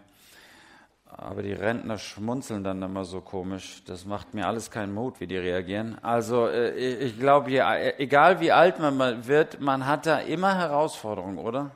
Aber 1.17 1.43
die 1.43 1.53
Rentner 1.53 1.99
schmunzeln 1.99 2.65
dann 2.65 2.83
immer 2.83 3.05
so 3.05 3.21
komisch. 3.21 3.83
Das 3.87 4.05
macht 4.05 4.35
mir 4.35 4.47
alles 4.47 4.71
keinen 4.71 4.93
Mut, 4.93 5.21
wie 5.21 5.27
die 5.27 5.37
reagieren. 5.37 5.97
Also 6.03 6.47
äh, 6.49 6.71
ich 6.75 7.19
glaube, 7.19 7.51
egal 7.99 8.41
wie 8.41 8.53
alt 8.53 8.79
man 8.79 9.27
wird, 9.27 9.61
man 9.61 9.87
hat 9.87 10.07
da 10.07 10.19
immer 10.19 10.57
Herausforderungen, 10.57 11.39
oder? 11.39 11.71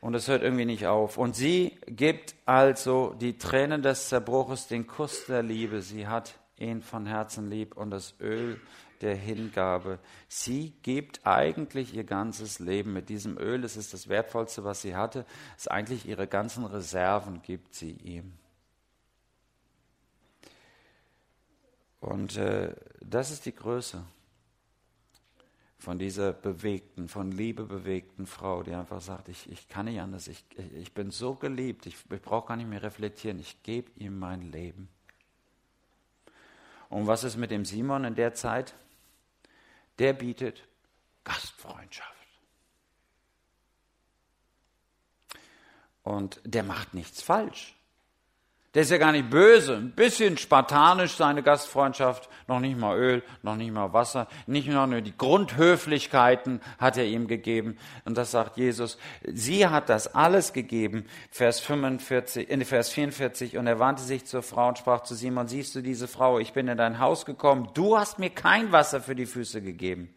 und 0.00 0.14
es 0.14 0.28
hört 0.28 0.42
irgendwie 0.42 0.64
nicht 0.64 0.86
auf. 0.86 1.18
Und 1.18 1.34
sie 1.34 1.78
gibt 1.86 2.34
also 2.46 3.14
die 3.20 3.38
Tränen 3.38 3.82
des 3.82 4.08
Zerbruches, 4.08 4.68
den 4.68 4.86
Kuss 4.86 5.26
der 5.26 5.42
Liebe. 5.42 5.82
Sie 5.82 6.06
hat 6.06 6.34
ihn 6.56 6.82
von 6.82 7.06
Herzen 7.06 7.50
lieb 7.50 7.76
und 7.76 7.90
das 7.90 8.14
Öl 8.20 8.60
der 9.02 9.14
Hingabe. 9.14 9.98
Sie 10.28 10.74
gibt 10.82 11.26
eigentlich 11.26 11.94
ihr 11.94 12.04
ganzes 12.04 12.58
Leben 12.58 12.92
mit 12.92 13.08
diesem 13.08 13.38
Öl. 13.38 13.64
Es 13.64 13.76
ist 13.76 13.92
das 13.94 14.08
Wertvollste, 14.08 14.64
was 14.64 14.82
sie 14.82 14.96
hatte. 14.96 15.24
Es 15.56 15.64
ist 15.64 15.70
eigentlich 15.70 16.06
ihre 16.06 16.26
ganzen 16.26 16.64
Reserven 16.64 17.42
gibt 17.42 17.74
sie 17.74 17.92
ihm. 17.92 18.32
Und 22.00 22.36
äh, 22.36 22.74
das 23.00 23.30
ist 23.30 23.46
die 23.46 23.54
Größe 23.54 24.04
von 25.78 25.98
dieser 25.98 26.32
bewegten, 26.32 27.08
von 27.08 27.30
Liebe 27.30 27.64
bewegten 27.64 28.26
Frau, 28.26 28.62
die 28.62 28.74
einfach 28.74 29.00
sagt, 29.00 29.28
ich, 29.28 29.50
ich 29.50 29.68
kann 29.68 29.86
nicht 29.86 30.00
anders, 30.00 30.26
ich, 30.26 30.44
ich 30.74 30.92
bin 30.92 31.10
so 31.10 31.34
geliebt, 31.34 31.86
ich, 31.86 31.96
ich 32.10 32.22
brauche 32.22 32.48
gar 32.48 32.56
nicht 32.56 32.68
mehr 32.68 32.82
reflektieren, 32.82 33.38
ich 33.38 33.62
gebe 33.62 33.90
ihm 33.96 34.18
mein 34.18 34.42
Leben. 34.42 34.88
Und 36.88 37.06
was 37.06 37.22
ist 37.22 37.36
mit 37.36 37.50
dem 37.50 37.64
Simon 37.64 38.04
in 38.04 38.14
der 38.14 38.34
Zeit? 38.34 38.74
Der 39.98 40.12
bietet 40.12 40.62
Gastfreundschaft. 41.24 42.14
Und 46.02 46.40
der 46.44 46.62
macht 46.62 46.94
nichts 46.94 47.22
falsch. 47.22 47.77
Der 48.74 48.82
ist 48.82 48.90
ja 48.90 48.98
gar 48.98 49.12
nicht 49.12 49.30
böse, 49.30 49.76
ein 49.76 49.92
bisschen 49.92 50.36
spartanisch 50.36 51.16
seine 51.16 51.42
Gastfreundschaft, 51.42 52.28
noch 52.48 52.60
nicht 52.60 52.78
mal 52.78 52.98
Öl, 52.98 53.22
noch 53.42 53.56
nicht 53.56 53.72
mal 53.72 53.94
Wasser, 53.94 54.28
nicht 54.46 54.68
nur 54.68 54.86
die 55.00 55.16
Grundhöflichkeiten 55.16 56.60
hat 56.78 56.98
er 56.98 57.06
ihm 57.06 57.28
gegeben. 57.28 57.78
Und 58.04 58.18
das 58.18 58.30
sagt 58.30 58.58
Jesus. 58.58 58.98
Sie 59.24 59.66
hat 59.66 59.88
das 59.88 60.14
alles 60.14 60.52
gegeben, 60.52 61.06
Vers 61.30 61.60
45, 61.60 62.50
in 62.50 62.62
Vers 62.66 62.90
44. 62.90 63.56
Und 63.56 63.66
er 63.66 63.78
wandte 63.78 64.02
sich 64.02 64.26
zur 64.26 64.42
Frau 64.42 64.68
und 64.68 64.76
sprach 64.76 65.02
zu 65.02 65.14
Simon, 65.14 65.48
siehst 65.48 65.74
du 65.74 65.80
diese 65.80 66.06
Frau, 66.06 66.38
ich 66.38 66.52
bin 66.52 66.68
in 66.68 66.76
dein 66.76 66.98
Haus 66.98 67.24
gekommen, 67.24 67.70
du 67.72 67.96
hast 67.96 68.18
mir 68.18 68.30
kein 68.30 68.70
Wasser 68.70 69.00
für 69.00 69.14
die 69.14 69.26
Füße 69.26 69.62
gegeben. 69.62 70.14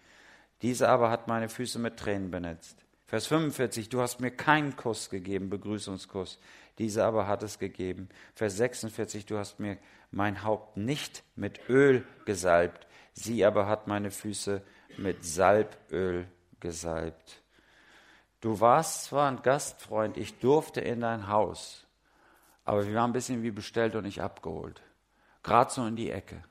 Diese 0.61 0.89
aber 0.89 1.09
hat 1.09 1.29
meine 1.29 1.47
Füße 1.47 1.79
mit 1.79 1.97
Tränen 1.97 2.31
benetzt. 2.31 2.77
Vers 3.07 3.27
45, 3.27 3.89
du 3.89 4.01
hast 4.01 4.19
mir 4.19 4.31
keinen 4.31 4.75
Kuss 4.75 5.09
gegeben, 5.09 5.49
Begrüßungskuss 5.49 6.37
diese 6.81 7.05
aber 7.05 7.27
hat 7.27 7.43
es 7.43 7.59
gegeben. 7.59 8.09
Vers 8.33 8.57
46, 8.57 9.27
du 9.27 9.37
hast 9.37 9.59
mir 9.59 9.77
mein 10.09 10.43
Haupt 10.43 10.77
nicht 10.77 11.23
mit 11.35 11.69
Öl 11.69 12.03
gesalbt, 12.25 12.87
sie 13.13 13.45
aber 13.45 13.67
hat 13.67 13.87
meine 13.87 14.09
Füße 14.09 14.63
mit 14.97 15.23
Salböl 15.23 16.25
gesalbt. 16.59 17.43
Du 18.41 18.59
warst 18.59 19.05
zwar 19.05 19.29
ein 19.29 19.43
Gastfreund, 19.43 20.17
ich 20.17 20.39
durfte 20.39 20.81
in 20.81 21.01
dein 21.01 21.27
Haus, 21.27 21.85
aber 22.65 22.87
wir 22.87 22.95
waren 22.95 23.11
ein 23.11 23.13
bisschen 23.13 23.43
wie 23.43 23.51
bestellt 23.51 23.95
und 23.95 24.03
nicht 24.05 24.21
abgeholt. 24.21 24.81
Gerade 25.43 25.71
so 25.71 25.85
in 25.85 25.95
die 25.95 26.09
Ecke. 26.09 26.43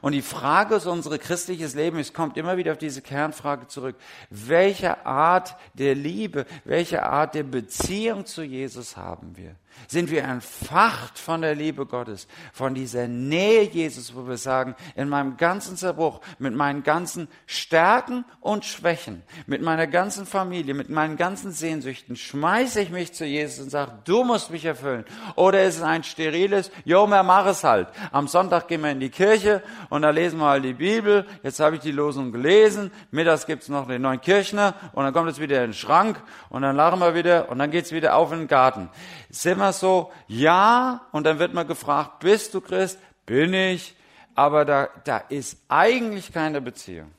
Und 0.00 0.12
die 0.12 0.22
Frage 0.22 0.76
ist 0.76 0.86
unser 0.86 1.18
christliches 1.18 1.74
Leben, 1.74 1.98
es 1.98 2.12
kommt 2.12 2.36
immer 2.36 2.56
wieder 2.56 2.72
auf 2.72 2.78
diese 2.78 3.02
Kernfrage 3.02 3.68
zurück. 3.68 3.96
Welche 4.30 5.04
Art 5.06 5.56
der 5.74 5.94
Liebe, 5.94 6.46
welche 6.64 7.02
Art 7.04 7.34
der 7.34 7.42
Beziehung 7.44 8.26
zu 8.26 8.42
Jesus 8.42 8.96
haben 8.96 9.36
wir? 9.36 9.56
Sind 9.86 10.10
wir 10.10 10.24
entfacht 10.24 11.18
von 11.18 11.42
der 11.42 11.54
Liebe 11.54 11.86
Gottes, 11.86 12.26
von 12.52 12.74
dieser 12.74 13.08
Nähe 13.08 13.62
Jesus, 13.62 14.14
wo 14.14 14.26
wir 14.26 14.36
sagen, 14.36 14.74
in 14.96 15.08
meinem 15.08 15.36
ganzen 15.36 15.76
Zerbruch, 15.76 16.20
mit 16.38 16.54
meinen 16.54 16.82
ganzen 16.82 17.28
Stärken 17.46 18.24
und 18.40 18.64
Schwächen, 18.64 19.22
mit 19.46 19.62
meiner 19.62 19.86
ganzen 19.86 20.26
Familie, 20.26 20.74
mit 20.74 20.90
meinen 20.90 21.16
ganzen 21.16 21.52
Sehnsüchten, 21.52 22.16
schmeiße 22.16 22.80
ich 22.80 22.90
mich 22.90 23.14
zu 23.14 23.24
Jesus 23.24 23.64
und 23.64 23.70
sage, 23.70 23.92
du 24.04 24.24
musst 24.24 24.50
mich 24.50 24.64
erfüllen. 24.64 25.04
Oder 25.36 25.62
ist 25.64 25.76
es 25.76 25.82
ein 25.82 26.04
steriles, 26.04 26.70
jo, 26.84 27.06
mehr 27.06 27.22
mach 27.22 27.46
es 27.46 27.64
halt. 27.64 27.88
Am 28.12 28.28
Sonntag 28.28 28.68
gehen 28.68 28.82
wir 28.82 28.90
in 28.90 29.00
die 29.00 29.10
Kirche 29.10 29.62
und 29.88 30.02
da 30.02 30.10
lesen 30.10 30.38
wir 30.38 30.46
halt 30.46 30.64
die 30.64 30.74
Bibel. 30.74 31.26
Jetzt 31.42 31.60
habe 31.60 31.76
ich 31.76 31.82
die 31.82 31.92
Losung 31.92 32.32
gelesen. 32.32 32.90
Mittags 33.10 33.46
gibt's 33.46 33.68
noch 33.68 33.86
den 33.86 34.02
neuen 34.02 34.20
Kirchner 34.20 34.74
und 34.92 35.04
dann 35.04 35.14
kommt 35.14 35.30
es 35.30 35.40
wieder 35.40 35.58
in 35.64 35.70
den 35.70 35.74
Schrank 35.74 36.20
und 36.50 36.62
dann 36.62 36.76
lachen 36.76 37.00
wir 37.00 37.14
wieder 37.14 37.48
und 37.48 37.58
dann 37.58 37.70
geht's 37.70 37.92
wieder 37.92 38.16
auf 38.16 38.32
in 38.32 38.40
den 38.40 38.48
Garten. 38.48 38.90
Sind 39.30 39.58
wir 39.58 39.67
so, 39.72 40.12
ja, 40.26 41.06
und 41.12 41.24
dann 41.24 41.38
wird 41.38 41.54
man 41.54 41.66
gefragt, 41.66 42.20
bist 42.20 42.54
du 42.54 42.60
Christ? 42.60 42.98
Bin 43.26 43.54
ich. 43.54 43.94
Aber 44.34 44.64
da, 44.64 44.88
da 45.04 45.18
ist 45.18 45.58
eigentlich 45.68 46.32
keine 46.32 46.60
Beziehung. 46.60 47.12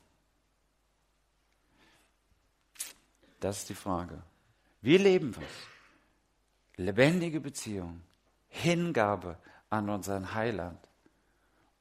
Das 3.39 3.59
ist 3.59 3.69
die 3.69 3.75
Frage. 3.75 4.21
Wie 4.81 4.97
leben 4.97 5.35
wir? 5.35 5.47
Lebendige 6.85 7.39
Beziehung, 7.41 8.01
Hingabe 8.47 9.37
an 9.69 9.89
unseren 9.89 10.33
Heiland 10.33 10.79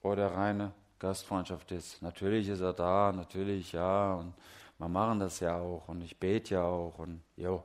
oder 0.02 0.34
reine 0.34 0.72
Gastfreundschaft 0.98 1.70
ist. 1.70 2.02
Natürlich 2.02 2.48
ist 2.48 2.60
er 2.60 2.72
da, 2.72 3.12
natürlich 3.12 3.72
ja, 3.72 4.14
und 4.14 4.34
wir 4.78 4.88
machen 4.88 5.20
das 5.20 5.40
ja 5.40 5.56
auch 5.56 5.88
und 5.88 6.02
ich 6.02 6.18
bete 6.18 6.54
ja 6.54 6.64
auch 6.64 6.98
und 6.98 7.22
jo, 7.36 7.62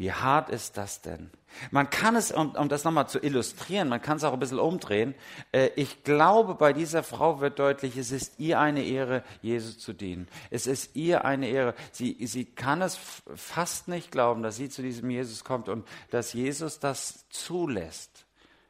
Wie 0.00 0.14
hart 0.14 0.48
ist 0.48 0.78
das 0.78 1.02
denn? 1.02 1.28
Man 1.70 1.90
kann 1.90 2.16
es, 2.16 2.32
um, 2.32 2.52
um 2.52 2.70
das 2.70 2.84
nochmal 2.84 3.06
zu 3.10 3.18
illustrieren, 3.18 3.90
man 3.90 4.00
kann 4.00 4.16
es 4.16 4.24
auch 4.24 4.32
ein 4.32 4.38
bisschen 4.38 4.58
umdrehen. 4.58 5.14
Äh, 5.52 5.72
ich 5.76 6.04
glaube, 6.04 6.54
bei 6.54 6.72
dieser 6.72 7.02
Frau 7.02 7.40
wird 7.42 7.58
deutlich, 7.58 7.98
es 7.98 8.10
ist 8.10 8.40
ihr 8.40 8.58
eine 8.58 8.82
Ehre, 8.82 9.22
Jesus 9.42 9.78
zu 9.78 9.92
dienen. 9.92 10.26
Es 10.48 10.66
ist 10.66 10.96
ihr 10.96 11.26
eine 11.26 11.50
Ehre. 11.50 11.74
Sie, 11.92 12.16
sie 12.26 12.46
kann 12.46 12.80
es 12.80 12.98
fast 13.34 13.88
nicht 13.88 14.10
glauben, 14.10 14.42
dass 14.42 14.56
sie 14.56 14.70
zu 14.70 14.80
diesem 14.80 15.10
Jesus 15.10 15.44
kommt 15.44 15.68
und 15.68 15.86
dass 16.08 16.32
Jesus 16.32 16.78
das 16.78 17.28
zulässt, 17.28 18.24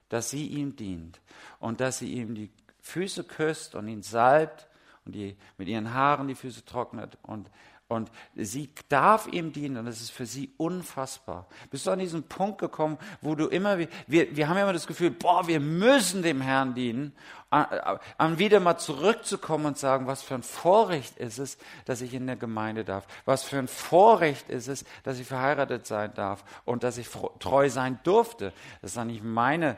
dass 0.09 0.31
sie 0.31 0.49
ihm 0.49 0.75
dient 0.75 1.21
und 1.61 1.81
dass 1.81 2.01
sie 2.01 2.13
ihm 2.13 2.35
die 2.35 2.51
Füße 2.81 3.23
küsst 3.23 3.77
und 3.77 3.87
ihn 3.87 4.03
salbt 4.03 4.67
und 5.05 5.15
die, 5.15 5.37
mit 5.59 5.69
ihren 5.69 5.95
Haaren 5.95 6.27
die 6.27 6.35
Füße 6.35 6.65
trocknet 6.65 7.19
und 7.23 7.49
und 7.91 8.09
sie 8.37 8.71
darf 8.89 9.27
ihm 9.27 9.53
dienen 9.53 9.79
und 9.79 9.89
es 9.89 10.01
ist 10.01 10.13
für 10.13 10.25
sie 10.25 10.53
unfassbar. 10.59 11.49
Bist 11.71 11.87
du 11.87 11.91
an 11.91 11.99
diesen 11.99 12.23
Punkt 12.23 12.59
gekommen, 12.59 12.99
wo 13.21 13.35
du 13.35 13.49
immer, 13.49 13.79
wir, 13.79 13.89
wir 14.07 14.49
haben 14.49 14.57
immer 14.59 14.73
das 14.73 14.87
Gefühl, 14.87 15.11
boah, 15.11 15.49
wir 15.49 15.59
müssen 15.59 16.23
dem 16.23 16.41
Herrn 16.41 16.75
dienen, 16.75 17.13
an 17.51 18.39
wieder 18.39 18.61
mal 18.61 18.79
zurückzukommen 18.79 19.67
und 19.67 19.79
sagen, 19.79 20.07
was 20.07 20.23
für 20.23 20.37
ein 20.37 20.45
Vorrecht 20.45 21.19
ist 21.19 21.39
es, 21.39 21.59
dass 21.85 22.01
ich 22.01 22.15
in 22.15 22.29
der 22.29 22.37
Gemeinde 22.37 22.85
darf. 22.85 23.09
Was 23.25 23.43
für 23.43 23.59
ein 23.59 23.67
Vorrecht 23.67 24.49
ist 24.51 24.69
es, 24.69 24.85
dass 25.03 25.19
ich 25.19 25.27
verheiratet 25.27 25.85
sein 25.85 26.15
darf 26.15 26.45
und 26.65 26.85
dass 26.85 26.97
ich 26.97 27.09
treu 27.41 27.69
sein 27.69 27.99
durfte. 28.05 28.53
Das 28.83 28.93
ist 28.93 28.97
doch 28.97 29.05
nicht 29.05 29.25
meine 29.25 29.77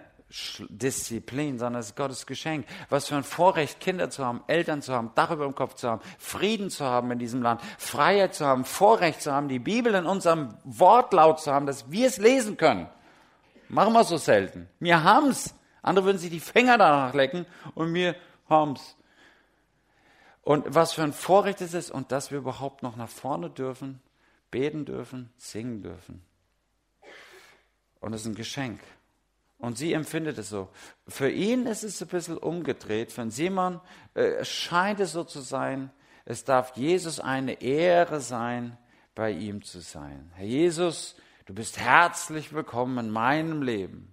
Disziplin, 0.68 1.58
sondern 1.58 1.80
es 1.80 1.88
ist 1.88 1.96
Gottes 1.96 2.26
Geschenk. 2.26 2.66
Was 2.88 3.08
für 3.08 3.16
ein 3.16 3.24
Vorrecht, 3.24 3.80
Kinder 3.80 4.08
zu 4.08 4.24
haben, 4.24 4.42
Eltern 4.46 4.80
zu 4.80 4.94
haben, 4.94 5.10
Dach 5.14 5.30
über 5.30 5.44
dem 5.44 5.54
Kopf 5.54 5.74
zu 5.74 5.88
haben, 5.88 6.00
Frieden 6.18 6.70
zu 6.70 6.84
haben 6.84 7.10
in 7.10 7.18
diesem 7.18 7.42
Land, 7.42 7.60
Freiheit 7.78 8.34
zu 8.34 8.46
haben, 8.46 8.64
Vorrecht 8.64 9.20
zu 9.20 9.32
haben, 9.32 9.48
die 9.48 9.58
Bibel 9.58 9.94
in 9.94 10.06
unserem 10.06 10.56
Wortlaut 10.64 11.40
zu 11.40 11.52
haben, 11.52 11.66
dass 11.66 11.90
wir 11.90 12.06
es 12.06 12.16
lesen 12.16 12.56
können. 12.56 12.88
Machen 13.68 13.92
wir 13.92 14.04
so 14.04 14.16
selten. 14.16 14.68
Wir 14.80 15.02
haben's. 15.02 15.54
Andere 15.82 16.06
würden 16.06 16.18
sich 16.18 16.30
die 16.30 16.40
Finger 16.40 16.78
danach 16.78 17.12
lecken 17.12 17.46
und 17.74 17.92
wir 17.92 18.16
haben's. 18.48 18.96
Und 20.42 20.74
was 20.74 20.92
für 20.92 21.02
ein 21.02 21.12
Vorrecht 21.12 21.60
ist 21.60 21.74
es 21.74 21.90
und 21.90 22.10
dass 22.10 22.30
wir 22.30 22.38
überhaupt 22.38 22.82
noch 22.82 22.96
nach 22.96 23.08
vorne 23.08 23.50
dürfen, 23.50 24.00
beten 24.50 24.84
dürfen, 24.84 25.30
singen 25.36 25.82
dürfen. 25.82 26.22
Und 28.00 28.12
es 28.14 28.22
ist 28.22 28.26
ein 28.26 28.34
Geschenk. 28.34 28.80
Und 29.62 29.78
sie 29.78 29.92
empfindet 29.92 30.38
es 30.38 30.48
so. 30.48 30.68
Für 31.06 31.30
ihn 31.30 31.66
ist 31.66 31.84
es 31.84 32.02
ein 32.02 32.08
bisschen 32.08 32.36
umgedreht. 32.36 33.12
Für 33.12 33.30
Simon 33.30 33.80
äh, 34.14 34.44
scheint 34.44 34.98
es 34.98 35.12
so 35.12 35.22
zu 35.22 35.40
sein, 35.40 35.92
es 36.24 36.42
darf 36.42 36.76
Jesus 36.76 37.20
eine 37.20 37.62
Ehre 37.62 38.20
sein, 38.20 38.76
bei 39.14 39.30
ihm 39.30 39.62
zu 39.62 39.78
sein. 39.78 40.32
Herr 40.34 40.46
Jesus, 40.46 41.14
du 41.46 41.54
bist 41.54 41.78
herzlich 41.78 42.52
willkommen 42.52 43.06
in 43.06 43.12
meinem 43.12 43.62
Leben. 43.62 44.12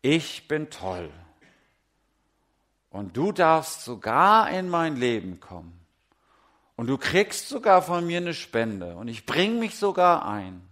Ich 0.00 0.48
bin 0.48 0.70
toll. 0.70 1.10
Und 2.88 3.18
du 3.18 3.32
darfst 3.32 3.84
sogar 3.84 4.48
in 4.48 4.70
mein 4.70 4.96
Leben 4.96 5.40
kommen. 5.40 5.78
Und 6.74 6.86
du 6.86 6.96
kriegst 6.96 7.50
sogar 7.50 7.82
von 7.82 8.06
mir 8.06 8.16
eine 8.16 8.32
Spende. 8.32 8.96
Und 8.96 9.08
ich 9.08 9.26
bring 9.26 9.58
mich 9.58 9.76
sogar 9.76 10.26
ein. 10.26 10.67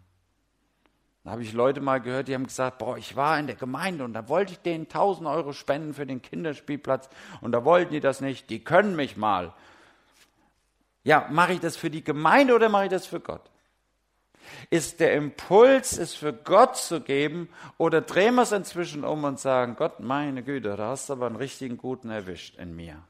Da 1.27 1.33
habe 1.33 1.43
ich 1.43 1.55
Leute 1.55 1.81
mal 1.81 2.01
gehört, 2.01 2.29
die 2.29 2.35
haben 2.35 2.47
gesagt, 2.47 2.79
boah, 2.79 2.97
ich 2.97 3.17
war 3.17 3.37
in 3.37 3.49
der 3.49 3.57
Gemeinde 3.57 4.05
und 4.05 4.13
da 4.13 4.29
wollte 4.29 4.53
ich 4.53 4.61
denen 4.61 4.85
1000 4.85 5.27
Euro 5.27 5.53
spenden 5.53 5.93
für 5.93 6.07
den 6.07 6.23
Kinderspielplatz 6.23 7.09
und 7.41 7.51
da 7.51 7.65
wollten 7.65 7.93
die 7.93 7.99
das 7.99 8.21
nicht, 8.21 8.49
die 8.49 8.63
können 8.63 8.95
mich 8.95 9.17
mal. 9.17 9.53
Ja, 11.03 11.27
mache 11.29 11.55
ich 11.55 11.59
das 11.59 11.77
für 11.77 11.91
die 11.91 12.05
Gemeinde 12.05 12.55
oder 12.55 12.69
mache 12.69 12.85
ich 12.85 12.91
das 12.91 13.09
für 13.09 13.19
Gott? 13.19 13.43
Ist 14.71 15.01
der 15.01 15.15
Impuls, 15.15 15.99
es 15.99 16.15
für 16.15 16.33
Gott 16.33 16.77
zu 16.77 17.01
geben 17.01 17.49
oder 17.77 18.03
drehen 18.03 18.37
wir 18.37 18.43
es 18.43 18.53
inzwischen 18.53 19.03
um 19.03 19.25
und 19.25 19.41
sagen, 19.41 19.75
Gott, 19.75 19.99
meine 19.99 20.45
Güte, 20.45 20.77
da 20.77 20.91
hast 20.91 21.09
du 21.09 21.15
aber 21.15 21.27
einen 21.27 21.35
richtigen 21.35 21.77
Guten 21.77 22.09
erwischt 22.09 22.57
in 22.57 22.77
mir. 22.77 23.03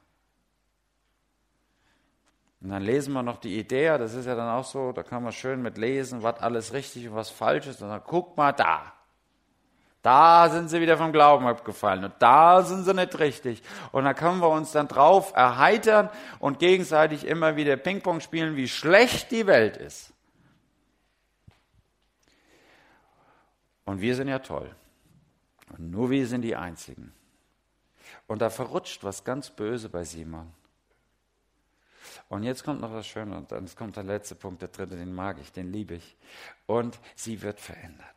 Und 2.60 2.70
dann 2.70 2.82
lesen 2.82 3.12
wir 3.12 3.22
noch 3.22 3.38
die 3.38 3.58
Idee, 3.58 3.98
das 3.98 4.14
ist 4.14 4.26
ja 4.26 4.34
dann 4.34 4.48
auch 4.48 4.64
so, 4.64 4.92
da 4.92 5.02
kann 5.02 5.22
man 5.22 5.32
schön 5.32 5.60
mit 5.62 5.76
lesen, 5.76 6.22
was 6.22 6.40
alles 6.40 6.72
richtig 6.72 7.08
und 7.08 7.14
was 7.14 7.30
falsch 7.30 7.66
ist. 7.66 7.82
Und 7.82 7.88
dann 7.88 8.02
guck 8.04 8.36
mal 8.36 8.52
da. 8.52 8.92
Da 10.02 10.48
sind 10.50 10.68
sie 10.68 10.80
wieder 10.80 10.96
vom 10.96 11.10
Glauben 11.10 11.48
abgefallen 11.48 12.04
und 12.04 12.14
da 12.20 12.62
sind 12.62 12.84
sie 12.84 12.94
nicht 12.94 13.18
richtig. 13.18 13.60
Und 13.90 14.04
da 14.04 14.14
können 14.14 14.38
wir 14.38 14.48
uns 14.48 14.70
dann 14.70 14.86
drauf 14.86 15.32
erheitern 15.34 16.10
und 16.38 16.60
gegenseitig 16.60 17.26
immer 17.26 17.56
wieder 17.56 17.76
Ping-Pong 17.76 18.20
spielen, 18.20 18.54
wie 18.54 18.68
schlecht 18.68 19.32
die 19.32 19.48
Welt 19.48 19.76
ist. 19.76 20.12
Und 23.84 24.00
wir 24.00 24.14
sind 24.14 24.28
ja 24.28 24.38
toll. 24.38 24.70
Und 25.70 25.90
nur 25.90 26.10
wir 26.10 26.26
sind 26.28 26.42
die 26.42 26.54
Einzigen. 26.54 27.12
Und 28.28 28.42
da 28.42 28.48
verrutscht 28.48 29.02
was 29.02 29.24
ganz 29.24 29.50
böse 29.50 29.88
bei 29.88 30.04
Simon. 30.04 30.52
Und 32.28 32.42
jetzt 32.42 32.64
kommt 32.64 32.80
noch 32.80 32.92
das 32.92 33.06
Schöne 33.06 33.36
und 33.36 33.52
dann 33.52 33.68
kommt 33.76 33.96
der 33.96 34.02
letzte 34.02 34.34
Punkt, 34.34 34.60
der 34.60 34.68
dritte, 34.68 34.96
den 34.96 35.14
mag 35.14 35.38
ich, 35.40 35.52
den 35.52 35.72
liebe 35.72 35.94
ich. 35.94 36.16
Und 36.66 36.98
sie 37.14 37.40
wird 37.42 37.60
verändert. 37.60 38.16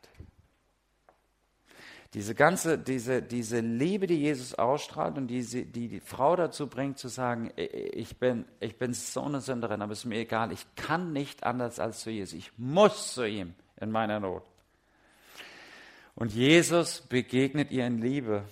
Diese 2.14 2.34
ganze, 2.34 2.76
diese, 2.76 3.22
diese 3.22 3.60
Liebe, 3.60 4.08
die 4.08 4.18
Jesus 4.18 4.54
ausstrahlt 4.54 5.16
und 5.16 5.28
die, 5.28 5.44
die 5.44 5.86
die 5.86 6.00
Frau 6.00 6.34
dazu 6.34 6.66
bringt, 6.66 6.98
zu 6.98 7.06
sagen, 7.06 7.52
ich 7.54 8.18
bin, 8.18 8.46
ich 8.58 8.76
bin 8.78 8.94
so 8.94 9.22
eine 9.22 9.40
Sünderin, 9.40 9.80
aber 9.80 9.92
es 9.92 10.00
ist 10.00 10.04
mir 10.06 10.18
egal, 10.18 10.50
ich 10.50 10.66
kann 10.74 11.12
nicht 11.12 11.44
anders 11.44 11.78
als 11.78 12.00
zu 12.00 12.10
Jesus. 12.10 12.34
Ich 12.34 12.50
muss 12.58 13.14
zu 13.14 13.28
ihm 13.28 13.54
in 13.80 13.92
meiner 13.92 14.18
Not. 14.18 14.42
Und 16.16 16.32
Jesus 16.32 17.00
begegnet 17.02 17.70
ihr 17.70 17.86
in 17.86 17.98
Liebe. 17.98 18.42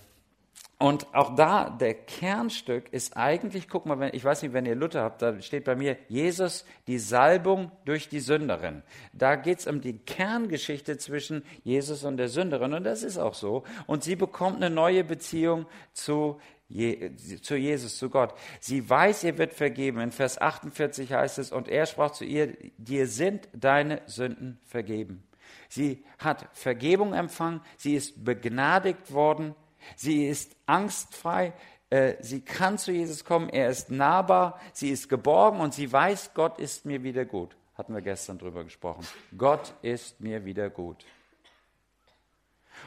Und 0.81 1.13
auch 1.13 1.35
da, 1.35 1.69
der 1.69 1.93
Kernstück 1.93 2.93
ist 2.93 3.17
eigentlich, 3.17 3.67
guck 3.67 3.85
mal, 3.85 3.99
wenn, 3.99 4.13
ich 4.13 4.23
weiß 4.23 4.41
nicht, 4.41 4.53
wenn 4.53 4.65
ihr 4.65 4.75
Luther 4.75 5.03
habt, 5.03 5.21
da 5.21 5.41
steht 5.41 5.65
bei 5.65 5.75
mir, 5.75 5.97
Jesus, 6.07 6.63
die 6.87 6.99
Salbung 6.99 7.69
durch 7.83 8.07
die 8.07 8.21
Sünderin. 8.21 8.81
Da 9.11 9.35
geht 9.35 9.59
es 9.59 9.67
um 9.67 9.81
die 9.81 9.97
Kerngeschichte 9.97 10.97
zwischen 10.97 11.43
Jesus 11.65 12.05
und 12.05 12.15
der 12.15 12.29
Sünderin 12.29 12.73
und 12.73 12.85
das 12.85 13.03
ist 13.03 13.17
auch 13.17 13.33
so. 13.33 13.63
Und 13.87 14.05
sie 14.05 14.15
bekommt 14.15 14.55
eine 14.55 14.73
neue 14.73 15.03
Beziehung 15.03 15.65
zu 15.91 16.39
Je, 16.71 17.15
zu 17.41 17.55
Jesus, 17.55 17.97
zu 17.97 18.11
Gott. 18.11 18.35
Sie 18.59 18.87
weiß, 18.87 19.23
ihr 19.23 19.39
wird 19.39 19.53
vergeben. 19.53 19.99
In 20.01 20.11
Vers 20.11 20.39
48 20.39 21.11
heißt 21.11 21.39
es, 21.39 21.51
und 21.51 21.67
er 21.67 21.87
sprach 21.87 22.11
zu 22.11 22.25
ihr, 22.25 22.55
dir 22.77 23.07
sind 23.07 23.49
deine 23.53 24.03
Sünden 24.05 24.59
vergeben. 24.65 25.23
Sie 25.67 26.05
hat 26.19 26.47
Vergebung 26.53 27.13
empfangen, 27.13 27.61
sie 27.75 27.95
ist 27.95 28.23
begnadigt 28.23 29.11
worden, 29.11 29.55
Sie 29.95 30.27
ist 30.27 30.55
angstfrei, 30.65 31.53
äh, 31.89 32.15
sie 32.21 32.41
kann 32.41 32.77
zu 32.77 32.91
Jesus 32.91 33.25
kommen, 33.25 33.49
er 33.49 33.69
ist 33.69 33.89
nahbar, 33.89 34.59
sie 34.73 34.89
ist 34.89 35.09
geborgen 35.09 35.59
und 35.59 35.73
sie 35.73 35.91
weiß, 35.91 36.31
Gott 36.33 36.59
ist 36.59 36.85
mir 36.85 37.03
wieder 37.03 37.25
gut. 37.25 37.55
Hatten 37.75 37.93
wir 37.93 38.01
gestern 38.01 38.37
drüber 38.37 38.63
gesprochen. 38.63 39.07
Gott 39.37 39.73
ist 39.81 40.19
mir 40.19 40.43
wieder 40.45 40.69
gut. 40.69 41.05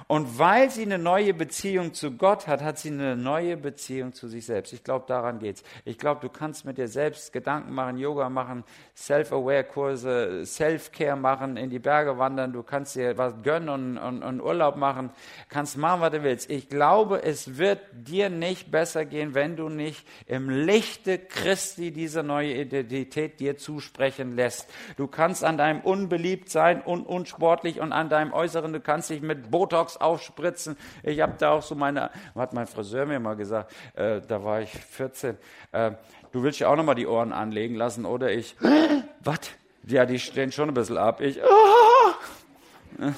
Und 0.08 0.38
weil 0.38 0.70
sie 0.70 0.82
eine 0.82 0.98
neue 0.98 1.32
Beziehung 1.32 1.94
zu 1.94 2.12
Gott 2.12 2.46
hat, 2.46 2.62
hat 2.62 2.78
sie 2.78 2.90
eine 2.90 3.16
neue 3.16 3.56
Beziehung 3.56 4.12
zu 4.12 4.28
sich 4.28 4.46
selbst. 4.46 4.72
Ich 4.72 4.84
glaube, 4.84 5.06
daran 5.08 5.38
geht's. 5.38 5.62
Ich 5.84 5.98
glaube, 5.98 6.20
du 6.20 6.28
kannst 6.28 6.64
mit 6.64 6.78
dir 6.78 6.88
selbst 6.88 7.32
Gedanken 7.32 7.72
machen, 7.72 7.96
Yoga 7.96 8.28
machen, 8.28 8.64
Self-Aware-Kurse, 8.96 10.44
Self-Care 10.44 11.16
machen, 11.16 11.56
in 11.56 11.70
die 11.70 11.78
Berge 11.78 12.18
wandern, 12.18 12.52
du 12.52 12.62
kannst 12.62 12.94
dir 12.96 13.16
was 13.16 13.34
gönnen 13.42 13.68
und, 13.68 13.98
und, 13.98 14.22
und 14.22 14.40
Urlaub 14.40 14.76
machen, 14.76 15.10
kannst 15.48 15.76
machen, 15.76 16.00
was 16.00 16.10
du 16.10 16.22
willst. 16.22 16.50
Ich 16.50 16.68
glaube, 16.68 17.22
es 17.22 17.56
wird 17.58 17.80
dir 17.92 18.28
nicht 18.28 18.70
besser 18.70 19.04
gehen, 19.04 19.34
wenn 19.34 19.56
du 19.56 19.68
nicht 19.68 20.06
im 20.26 20.50
Lichte 20.50 21.18
Christi 21.18 21.90
diese 21.90 22.22
neue 22.22 22.54
Identität 22.54 23.40
dir 23.40 23.56
zusprechen 23.56 24.36
lässt. 24.36 24.68
Du 24.96 25.06
kannst 25.06 25.44
an 25.44 25.56
deinem 25.56 25.80
Unbeliebtsein 25.80 26.82
und 26.82 27.06
unsportlich 27.06 27.80
und 27.80 27.92
an 27.92 28.08
deinem 28.08 28.32
Äußeren, 28.32 28.72
du 28.72 28.80
kannst 28.80 29.10
dich 29.10 29.22
mit 29.22 29.50
Botox 29.50 29.81
Botox 29.82 29.96
aufspritzen. 29.96 30.76
Ich 31.02 31.20
habe 31.20 31.34
da 31.38 31.52
auch 31.52 31.62
so 31.62 31.74
meine, 31.74 32.10
hat 32.34 32.52
mein 32.52 32.66
Friseur 32.66 33.06
mir 33.06 33.18
mal 33.18 33.34
gesagt, 33.34 33.72
äh, 33.94 34.20
da 34.20 34.42
war 34.44 34.60
ich 34.60 34.70
14, 34.70 35.36
äh, 35.72 35.92
du 36.30 36.42
willst 36.42 36.60
ja 36.60 36.68
auch 36.68 36.76
nochmal 36.76 36.94
die 36.94 37.06
Ohren 37.06 37.32
anlegen 37.32 37.74
lassen, 37.74 38.04
oder 38.04 38.30
ich, 38.30 38.56
was? 39.20 39.40
Ja, 39.84 40.06
die 40.06 40.18
stehen 40.20 40.52
schon 40.52 40.68
ein 40.68 40.74
bisschen 40.74 40.96
ab. 40.96 41.20
Ich, 41.20 41.40
oh, 41.42 43.02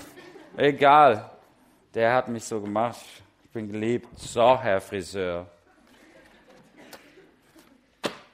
egal. 0.57 1.31
Der 1.92 2.14
hat 2.14 2.29
mich 2.29 2.44
so 2.44 2.61
gemacht. 2.61 2.98
Ich 3.44 3.50
bin 3.50 3.70
geliebt. 3.70 4.09
So, 4.18 4.59
Herr 4.59 4.81
Friseur. 4.81 5.47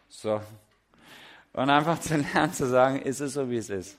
So. 0.08 0.40
Und 1.52 1.68
einfach 1.68 1.98
zu 1.98 2.16
lernen 2.16 2.52
zu 2.52 2.66
sagen, 2.66 3.02
ist 3.02 3.20
es 3.20 3.34
so, 3.34 3.50
wie 3.50 3.56
es 3.56 3.68
ist. 3.68 3.98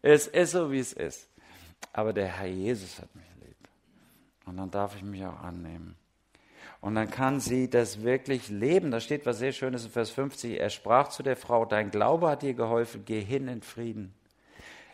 Es 0.00 0.26
ist 0.26 0.52
so, 0.52 0.72
wie 0.72 0.78
es 0.78 0.94
ist. 0.94 1.28
Aber 1.92 2.14
der 2.14 2.26
Herr 2.26 2.46
Jesus 2.46 2.98
hat 2.98 3.14
mich 3.14 3.35
und 4.46 4.56
dann 4.56 4.70
darf 4.70 4.96
ich 4.96 5.02
mich 5.02 5.24
auch 5.24 5.40
annehmen. 5.40 5.96
Und 6.80 6.94
dann 6.94 7.10
kann 7.10 7.40
sie 7.40 7.68
das 7.68 8.02
wirklich 8.02 8.48
leben. 8.48 8.90
Da 8.90 9.00
steht 9.00 9.26
was 9.26 9.38
sehr 9.38 9.52
Schönes 9.52 9.84
in 9.84 9.90
Vers 9.90 10.10
50. 10.10 10.58
Er 10.58 10.70
sprach 10.70 11.08
zu 11.08 11.22
der 11.22 11.36
Frau, 11.36 11.64
dein 11.64 11.90
Glaube 11.90 12.28
hat 12.28 12.42
dir 12.42 12.54
geholfen, 12.54 13.04
geh 13.04 13.20
hin 13.20 13.48
in 13.48 13.62
Frieden, 13.62 14.14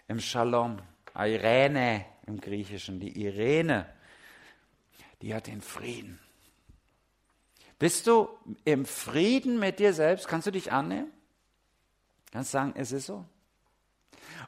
im 0.08 0.20
Shalom. 0.20 0.78
Irene 1.14 2.06
im 2.26 2.40
Griechischen, 2.40 2.98
die 2.98 3.22
Irene, 3.22 3.86
die 5.20 5.34
hat 5.34 5.46
den 5.46 5.60
Frieden. 5.60 6.18
Bist 7.78 8.06
du 8.06 8.28
im 8.64 8.86
Frieden 8.86 9.58
mit 9.58 9.78
dir 9.78 9.92
selbst? 9.92 10.28
Kannst 10.28 10.46
du 10.46 10.50
dich 10.50 10.72
annehmen? 10.72 11.10
Kannst 12.30 12.54
du 12.54 12.58
sagen, 12.58 12.72
es 12.76 12.92
ist 12.92 13.06
so? 13.06 13.24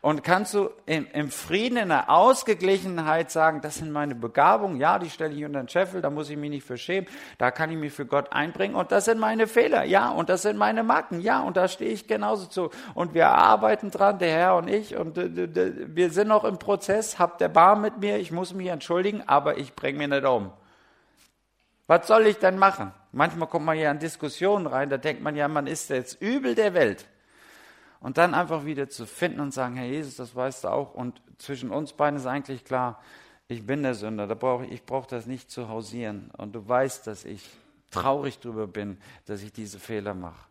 Und 0.00 0.22
kannst 0.22 0.52
du 0.54 0.70
im, 0.86 1.06
im, 1.12 1.30
Frieden, 1.30 1.78
in 1.78 1.88
der 1.88 2.10
Ausgeglichenheit 2.10 3.30
sagen, 3.30 3.60
das 3.62 3.76
sind 3.76 3.90
meine 3.90 4.14
Begabungen, 4.14 4.78
ja, 4.78 4.98
die 4.98 5.08
stelle 5.08 5.34
ich 5.34 5.44
unter 5.44 5.62
den 5.62 5.68
Scheffel, 5.68 6.02
da 6.02 6.10
muss 6.10 6.28
ich 6.28 6.36
mich 6.36 6.50
nicht 6.50 6.66
für 6.66 6.76
schämen, 6.76 7.08
da 7.38 7.50
kann 7.50 7.70
ich 7.70 7.78
mich 7.78 7.92
für 7.92 8.04
Gott 8.04 8.32
einbringen 8.32 8.74
und 8.74 8.92
das 8.92 9.06
sind 9.06 9.18
meine 9.18 9.46
Fehler, 9.46 9.84
ja, 9.84 10.10
und 10.10 10.28
das 10.28 10.42
sind 10.42 10.58
meine 10.58 10.82
Macken, 10.82 11.20
ja, 11.20 11.40
und 11.40 11.56
da 11.56 11.68
stehe 11.68 11.90
ich 11.90 12.06
genauso 12.06 12.46
zu. 12.46 12.70
Und 12.94 13.14
wir 13.14 13.28
arbeiten 13.28 13.90
dran, 13.90 14.18
der 14.18 14.30
Herr 14.30 14.56
und 14.56 14.68
ich, 14.68 14.96
und 14.96 15.16
äh, 15.16 15.86
wir 15.86 16.10
sind 16.10 16.28
noch 16.28 16.44
im 16.44 16.58
Prozess, 16.58 17.18
habt 17.18 17.40
der 17.40 17.48
Bar 17.48 17.76
mit 17.76 17.98
mir, 17.98 18.18
ich 18.18 18.30
muss 18.30 18.52
mich 18.52 18.68
entschuldigen, 18.68 19.22
aber 19.26 19.56
ich 19.56 19.74
bringe 19.74 19.98
mich 19.98 20.08
nicht 20.08 20.26
um. 20.26 20.52
Was 21.86 22.06
soll 22.06 22.26
ich 22.26 22.38
denn 22.38 22.58
machen? 22.58 22.92
Manchmal 23.12 23.48
kommt 23.48 23.66
man 23.66 23.78
ja 23.78 23.90
in 23.90 23.98
Diskussionen 23.98 24.66
rein, 24.66 24.90
da 24.90 24.96
denkt 24.96 25.22
man 25.22 25.36
ja, 25.36 25.48
man 25.48 25.66
ist 25.66 25.90
jetzt 25.90 26.20
übel 26.20 26.54
der 26.54 26.74
Welt. 26.74 27.06
Und 28.04 28.18
dann 28.18 28.34
einfach 28.34 28.66
wieder 28.66 28.90
zu 28.90 29.06
finden 29.06 29.40
und 29.40 29.54
sagen, 29.54 29.76
Herr 29.76 29.86
Jesus, 29.86 30.16
das 30.16 30.36
weißt 30.36 30.64
du 30.64 30.68
auch. 30.68 30.92
Und 30.92 31.22
zwischen 31.38 31.70
uns 31.70 31.94
beiden 31.94 32.20
ist 32.20 32.26
eigentlich 32.26 32.62
klar, 32.62 33.00
ich 33.48 33.64
bin 33.64 33.82
der 33.82 33.94
Sünder, 33.94 34.26
da 34.26 34.34
brauche 34.34 34.66
ich, 34.66 34.72
ich 34.72 34.84
brauche 34.84 35.08
das 35.08 35.24
nicht 35.24 35.50
zu 35.50 35.70
hausieren. 35.70 36.30
Und 36.36 36.54
du 36.54 36.68
weißt, 36.68 37.06
dass 37.06 37.24
ich 37.24 37.48
traurig 37.90 38.40
darüber 38.40 38.66
bin, 38.66 38.98
dass 39.24 39.42
ich 39.42 39.54
diese 39.54 39.78
Fehler 39.78 40.12
mache. 40.12 40.46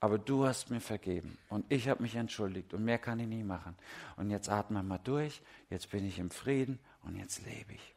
Aber 0.00 0.16
du 0.16 0.46
hast 0.46 0.70
mir 0.70 0.80
vergeben 0.80 1.36
und 1.50 1.66
ich 1.68 1.90
habe 1.90 2.02
mich 2.02 2.14
entschuldigt 2.14 2.72
und 2.72 2.82
mehr 2.82 2.98
kann 2.98 3.20
ich 3.20 3.26
nie 3.26 3.44
machen. 3.44 3.74
Und 4.16 4.30
jetzt 4.30 4.48
atme 4.48 4.82
mal 4.82 4.98
durch, 5.04 5.42
jetzt 5.68 5.90
bin 5.90 6.06
ich 6.06 6.18
im 6.18 6.30
Frieden 6.30 6.78
und 7.02 7.16
jetzt 7.16 7.44
lebe 7.44 7.74
ich. 7.74 7.93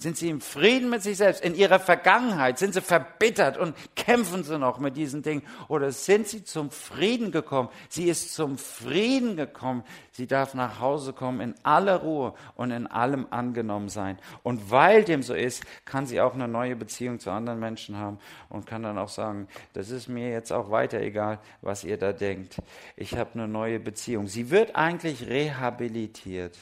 Sind 0.00 0.16
sie 0.16 0.28
im 0.28 0.40
Frieden 0.40 0.90
mit 0.90 1.02
sich 1.02 1.16
selbst? 1.16 1.42
In 1.44 1.56
ihrer 1.56 1.80
Vergangenheit 1.80 2.60
sind 2.60 2.72
sie 2.72 2.80
verbittert 2.80 3.58
und 3.58 3.74
kämpfen 3.96 4.44
sie 4.44 4.56
noch 4.56 4.78
mit 4.78 4.96
diesen 4.96 5.22
Dingen? 5.22 5.42
Oder 5.66 5.90
sind 5.90 6.28
sie 6.28 6.44
zum 6.44 6.70
Frieden 6.70 7.32
gekommen? 7.32 7.68
Sie 7.88 8.08
ist 8.08 8.32
zum 8.32 8.58
Frieden 8.58 9.36
gekommen. 9.36 9.82
Sie 10.12 10.28
darf 10.28 10.54
nach 10.54 10.78
Hause 10.78 11.12
kommen 11.12 11.40
in 11.40 11.56
aller 11.64 11.96
Ruhe 11.96 12.34
und 12.54 12.70
in 12.70 12.86
allem 12.86 13.26
angenommen 13.30 13.88
sein. 13.88 14.20
Und 14.44 14.70
weil 14.70 15.02
dem 15.02 15.24
so 15.24 15.34
ist, 15.34 15.64
kann 15.84 16.06
sie 16.06 16.20
auch 16.20 16.34
eine 16.34 16.46
neue 16.46 16.76
Beziehung 16.76 17.18
zu 17.18 17.32
anderen 17.32 17.58
Menschen 17.58 17.96
haben 17.96 18.20
und 18.50 18.66
kann 18.66 18.84
dann 18.84 18.98
auch 18.98 19.08
sagen, 19.08 19.48
das 19.72 19.90
ist 19.90 20.06
mir 20.06 20.30
jetzt 20.30 20.52
auch 20.52 20.70
weiter 20.70 21.00
egal, 21.00 21.40
was 21.60 21.82
ihr 21.82 21.96
da 21.96 22.12
denkt. 22.12 22.58
Ich 22.94 23.16
habe 23.16 23.30
eine 23.34 23.48
neue 23.48 23.80
Beziehung. 23.80 24.28
Sie 24.28 24.50
wird 24.50 24.76
eigentlich 24.76 25.26
rehabilitiert. 25.26 26.56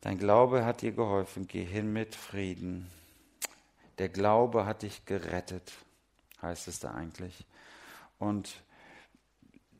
Dein 0.00 0.18
Glaube 0.18 0.64
hat 0.64 0.82
dir 0.82 0.92
geholfen, 0.92 1.48
geh 1.48 1.64
hin 1.64 1.92
mit 1.92 2.14
Frieden. 2.14 2.88
Der 3.98 4.08
Glaube 4.08 4.64
hat 4.64 4.82
dich 4.82 5.04
gerettet, 5.04 5.72
heißt 6.40 6.68
es 6.68 6.78
da 6.78 6.92
eigentlich. 6.92 7.44
Und 8.18 8.62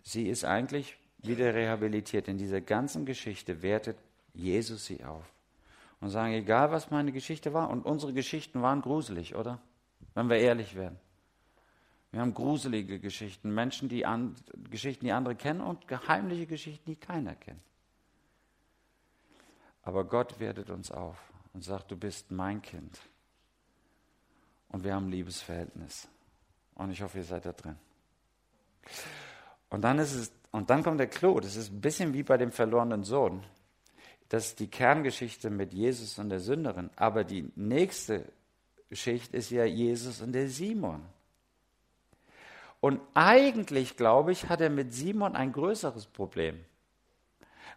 sie 0.02 0.28
ist 0.28 0.44
eigentlich 0.44 0.96
wieder 1.18 1.54
rehabilitiert. 1.54 2.26
In 2.26 2.36
dieser 2.36 2.60
ganzen 2.60 3.06
Geschichte 3.06 3.62
wertet 3.62 3.96
Jesus 4.34 4.86
sie 4.86 5.04
auf. 5.04 5.24
Und 6.00 6.10
sagen, 6.10 6.32
egal 6.32 6.70
was 6.70 6.90
meine 6.90 7.12
Geschichte 7.12 7.52
war, 7.52 7.70
und 7.70 7.84
unsere 7.84 8.12
Geschichten 8.12 8.62
waren 8.62 8.82
gruselig, 8.82 9.34
oder? 9.34 9.60
Wenn 10.14 10.28
wir 10.28 10.38
ehrlich 10.38 10.76
werden. 10.76 10.98
Wir 12.10 12.20
haben 12.20 12.34
gruselige 12.34 12.98
Geschichten, 13.00 13.52
Menschen, 13.52 13.88
die 13.88 14.06
an, 14.06 14.34
Geschichten, 14.70 15.04
die 15.04 15.12
andere 15.12 15.34
kennen 15.34 15.60
und 15.60 15.86
geheimliche 15.88 16.46
Geschichten, 16.46 16.90
die 16.90 16.96
keiner 16.96 17.34
kennt. 17.34 17.60
Aber 19.82 20.04
Gott 20.04 20.38
wertet 20.40 20.70
uns 20.70 20.90
auf 20.90 21.16
und 21.52 21.62
sagt, 21.62 21.90
du 21.90 21.96
bist 21.96 22.30
mein 22.30 22.62
Kind. 22.62 22.98
Und 24.68 24.84
wir 24.84 24.94
haben 24.94 25.06
ein 25.06 25.10
Liebesverhältnis. 25.10 26.08
Und 26.74 26.90
ich 26.90 27.02
hoffe, 27.02 27.18
ihr 27.18 27.24
seid 27.24 27.46
da 27.46 27.52
drin. 27.52 27.76
Und 29.70 29.82
dann 29.82 29.98
ist 29.98 30.14
es, 30.14 30.32
und 30.50 30.70
dann 30.70 30.82
kommt 30.82 31.00
der 31.00 31.08
Clou. 31.08 31.40
Das 31.40 31.56
ist 31.56 31.72
ein 31.72 31.80
bisschen 31.80 32.14
wie 32.14 32.22
bei 32.22 32.36
dem 32.36 32.52
verlorenen 32.52 33.04
Sohn. 33.04 33.42
Das 34.28 34.46
ist 34.46 34.60
die 34.60 34.68
Kerngeschichte 34.68 35.50
mit 35.50 35.72
Jesus 35.72 36.18
und 36.18 36.28
der 36.28 36.40
Sünderin. 36.40 36.90
Aber 36.96 37.24
die 37.24 37.50
nächste 37.56 38.24
Geschichte 38.88 39.36
ist 39.36 39.50
ja 39.50 39.64
Jesus 39.64 40.20
und 40.20 40.32
der 40.32 40.48
Simon. 40.48 41.02
Und 42.80 43.00
eigentlich, 43.14 43.96
glaube 43.96 44.32
ich, 44.32 44.48
hat 44.48 44.60
er 44.60 44.70
mit 44.70 44.92
Simon 44.92 45.34
ein 45.34 45.52
größeres 45.52 46.06
Problem. 46.06 46.64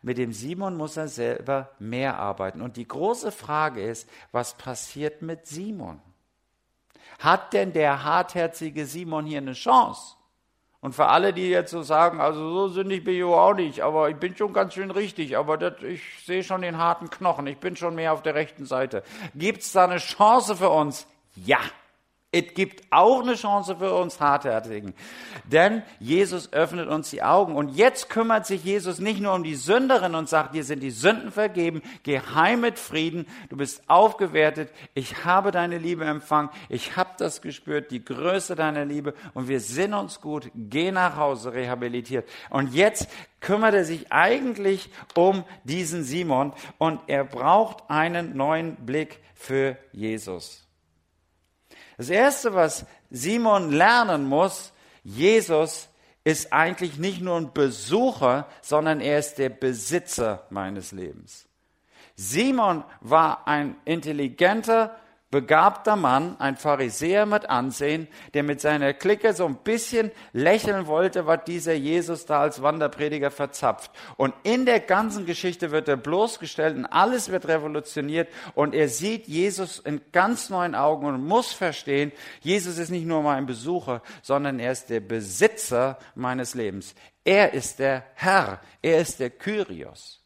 Mit 0.02 0.18
dem 0.18 0.34
Simon 0.34 0.76
muss 0.78 0.98
er 0.98 1.08
selber 1.08 1.72
mehr 1.80 2.18
arbeiten. 2.18 2.62
Und 2.62 2.78
die 2.78 2.88
große 2.88 3.32
Frage 3.32 3.84
ist, 3.84 4.10
was 4.32 4.56
passiert 4.56 5.22
mit 5.22 5.46
Simon? 5.46 6.02
Hat 7.20 7.54
denn 7.54 7.72
der 7.72 8.04
hartherzige 8.04 8.86
Simon 8.86 9.26
hier 9.26 9.38
eine 9.38 9.54
Chance? 9.54 10.16
Und 10.80 10.96
für 10.96 11.06
alle, 11.06 11.32
die 11.32 11.48
jetzt 11.48 11.70
so 11.70 11.84
sagen, 11.84 12.20
also 12.20 12.50
so 12.50 12.68
sündig 12.70 13.04
bin 13.04 13.16
ich 13.16 13.24
auch 13.24 13.54
nicht, 13.54 13.82
aber 13.82 14.10
ich 14.10 14.16
bin 14.16 14.36
schon 14.36 14.52
ganz 14.52 14.74
schön 14.74 14.90
richtig, 14.90 15.38
aber 15.38 15.56
das, 15.58 15.84
ich 15.84 16.02
sehe 16.26 16.44
schon 16.44 16.64
den 16.64 16.80
harten 16.80 17.12
Knochen, 17.12 17.46
ich 17.46 17.60
bin 17.60 17.76
schon 17.76 17.94
mehr 17.94 18.14
auf 18.14 18.24
der 18.24 18.34
rechten 18.34 18.66
Seite. 18.66 19.04
Gibt 19.36 19.62
es 19.62 19.72
da 19.74 19.84
eine 19.84 19.98
Chance 19.98 20.56
für 20.56 20.70
uns? 20.70 21.06
Ja. 21.36 21.60
Es 22.34 22.54
gibt 22.54 22.84
auch 22.92 23.24
eine 23.24 23.36
Chance 23.36 23.76
für 23.76 23.94
uns 23.94 24.22
Hartherzigen. 24.22 24.94
Denn 25.44 25.84
Jesus 26.00 26.54
öffnet 26.54 26.88
uns 26.88 27.10
die 27.10 27.24
Augen. 27.24 27.58
Und 27.58 27.76
jetzt 27.76 28.10
kümmert 28.10 28.46
sich 28.46 28.64
Jesus 28.64 29.00
nicht 29.00 29.20
nur 29.20 29.34
um 29.34 29.44
die 29.44 29.56
Sünderin 29.56 30.16
und 30.16 30.30
sagt, 30.30 30.56
dir 30.56 30.64
sind 30.64 30.82
die 30.82 30.92
Sünden 30.92 31.32
vergeben, 31.32 31.82
geh 32.04 32.22
heim 32.22 32.62
mit 32.62 32.80
Frieden, 32.80 33.28
du 33.50 33.58
bist 33.58 33.84
aufgewertet, 33.88 34.72
ich 34.94 35.26
habe 35.26 35.52
deine 35.52 35.78
Liebe 35.78 36.06
empfangen, 36.06 36.50
ich 36.70 36.96
habe 36.96 37.10
das 37.18 37.42
gespürt, 37.42 37.92
die 37.92 38.06
Größe 38.06 38.56
deiner 38.56 38.86
Liebe 38.86 39.14
und 39.34 39.50
wir 39.50 39.60
sind 39.60 39.94
uns 39.94 40.22
gut, 40.22 40.50
geh 40.56 40.94
nach 40.94 41.18
Hause 41.18 41.52
rehabilitiert. 41.52 42.30
Und 42.50 42.74
jetzt 42.74 43.10
kümmert 43.42 43.74
er 43.74 43.84
sich 43.84 44.10
eigentlich 44.14 44.90
um 45.16 45.44
diesen 45.66 46.06
Simon 46.06 46.54
und 46.78 47.02
er 47.08 47.26
braucht 47.26 47.90
einen 47.90 48.38
neuen 48.38 48.78
Blick 48.86 49.20
für 49.34 49.76
Jesus. 49.92 50.71
Das 52.02 52.10
Erste, 52.10 52.56
was 52.56 52.84
Simon 53.12 53.72
lernen 53.72 54.26
muss, 54.28 54.74
Jesus 55.04 55.88
ist 56.24 56.52
eigentlich 56.52 56.98
nicht 56.98 57.22
nur 57.22 57.38
ein 57.38 57.54
Besucher, 57.54 58.48
sondern 58.64 59.02
er 59.02 59.20
ist 59.20 59.36
der 59.36 59.50
Besitzer 59.50 60.48
meines 60.50 60.94
Lebens. 60.94 61.48
Simon 62.16 62.84
war 63.02 63.48
ein 63.48 63.76
intelligenter, 63.86 64.96
begabter 65.32 65.96
Mann, 65.96 66.36
ein 66.40 66.58
Pharisäer 66.58 67.26
mit 67.26 67.50
Ansehen, 67.50 68.08
der 68.34 68.44
mit 68.44 68.60
seiner 68.60 68.94
Clique 68.94 69.34
so 69.34 69.46
ein 69.46 69.56
bisschen 69.56 70.12
lächeln 70.34 70.88
wollte, 70.88 71.26
was 71.26 71.46
dieser 71.46 71.74
Jesus 71.74 72.26
da 72.26 72.42
als 72.42 72.62
Wanderprediger 72.62 73.32
verzapft. 73.32 73.92
Und 74.18 74.34
in 74.44 74.66
der 74.66 74.82
ganzen 74.82 75.26
Geschichte 75.26 75.72
wird 75.72 75.88
er 75.88 75.98
bloßgestellt 75.98 76.76
und 76.76 76.86
alles 76.86 77.32
wird 77.32 77.48
revolutioniert 77.48 78.28
und 78.54 78.76
er 78.76 78.90
sieht 78.90 79.28
Jesus 79.28 79.80
in 79.80 80.02
ganz 80.12 80.50
neuen 80.50 80.76
Augen 80.76 81.08
und 81.08 81.26
muss 81.26 81.54
verstehen, 81.54 82.12
Jesus 82.42 82.78
ist 82.78 82.90
nicht 82.90 83.08
nur 83.08 83.24
mein 83.24 83.46
Besucher, 83.46 84.02
sondern 84.22 84.60
er 84.60 84.74
ist 84.74 84.90
der 84.90 85.00
Besitzer 85.00 85.98
meines 86.14 86.54
Lebens. 86.54 86.94
Er 87.24 87.54
ist 87.54 87.80
der 87.80 88.04
Herr, 88.16 88.60
er 88.82 89.00
ist 89.00 89.20
der 89.20 89.30
Kyrios. 89.30 90.21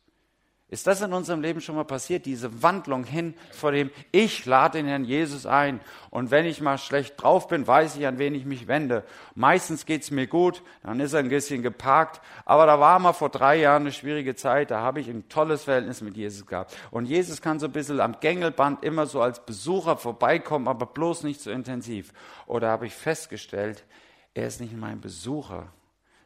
Ist 0.68 0.88
das 0.88 1.02
in 1.02 1.14
unserem 1.14 1.42
Leben 1.42 1.62
schon 1.62 1.76
mal 1.76 1.86
passiert, 1.86 2.26
diese 2.26 2.64
Wandlung 2.64 3.04
hin 3.04 3.36
vor 3.52 3.72
dem 3.72 3.92
Ich 4.12 4.48
lade 4.48 4.80
den 4.80 4.88
Herrn 4.88 5.06
Jesus 5.06 5.46
ein 5.46 5.80
und 6.10 6.32
wenn 6.32 6.48
ich 6.48 6.60
mal 6.60 6.80
schlecht 6.80 7.22
drauf 7.22 7.48
bin, 7.48 7.68
weiß 7.68 7.96
ich, 7.98 8.08
an 8.08 8.18
wen 8.18 8.34
ich 8.34 8.46
mich 8.46 8.68
wende. 8.68 9.04
Meistens 9.36 9.86
geht's 9.86 10.10
mir 10.10 10.26
gut, 10.26 10.64
dann 10.82 11.00
ist 11.00 11.14
er 11.14 11.20
ein 11.20 11.30
bisschen 11.30 11.62
geparkt, 11.62 12.20
aber 12.46 12.66
da 12.66 12.80
war 12.80 12.98
mal 12.98 13.14
vor 13.14 13.30
drei 13.30 13.58
Jahren 13.58 13.84
eine 13.84 13.92
schwierige 13.92 14.36
Zeit, 14.36 14.72
da 14.72 14.80
habe 14.82 15.00
ich 15.00 15.08
ein 15.08 15.30
tolles 15.30 15.66
Verhältnis 15.66 16.02
mit 16.02 16.18
Jesus 16.18 16.48
gehabt. 16.48 16.76
Und 16.90 17.06
Jesus 17.06 17.44
kann 17.44 17.60
so 17.60 17.68
ein 17.68 17.72
bisschen 17.72 18.02
am 18.02 18.20
Gängelband 18.20 18.84
immer 18.84 19.06
so 19.06 19.22
als 19.22 19.46
Besucher 19.46 19.98
vorbeikommen, 19.98 20.68
aber 20.68 20.88
bloß 20.88 21.24
nicht 21.24 21.42
so 21.42 21.52
intensiv. 21.52 22.12
Oder 22.48 22.70
habe 22.70 22.88
ich 22.88 22.96
festgestellt, 22.96 23.86
er 24.34 24.48
ist 24.48 24.60
nicht 24.60 24.76
mein 24.76 25.00
Besucher, 25.00 25.68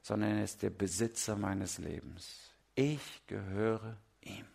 sondern 0.01 0.37
er 0.37 0.45
ist 0.45 0.63
der 0.63 0.69
Besitzer 0.69 1.35
meines 1.35 1.77
Lebens. 1.77 2.53
Ich 2.73 3.27
gehöre 3.27 3.97
ihm. 4.29 4.45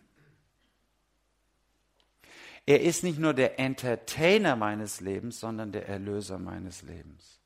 Er 2.65 2.81
ist 2.81 3.03
nicht 3.03 3.19
nur 3.19 3.33
der 3.33 3.59
Entertainer 3.59 4.55
meines 4.55 4.99
Lebens, 4.99 5.39
sondern 5.39 5.71
der 5.71 5.87
Erlöser 5.87 6.39
meines 6.39 6.81
Lebens. 6.81 7.39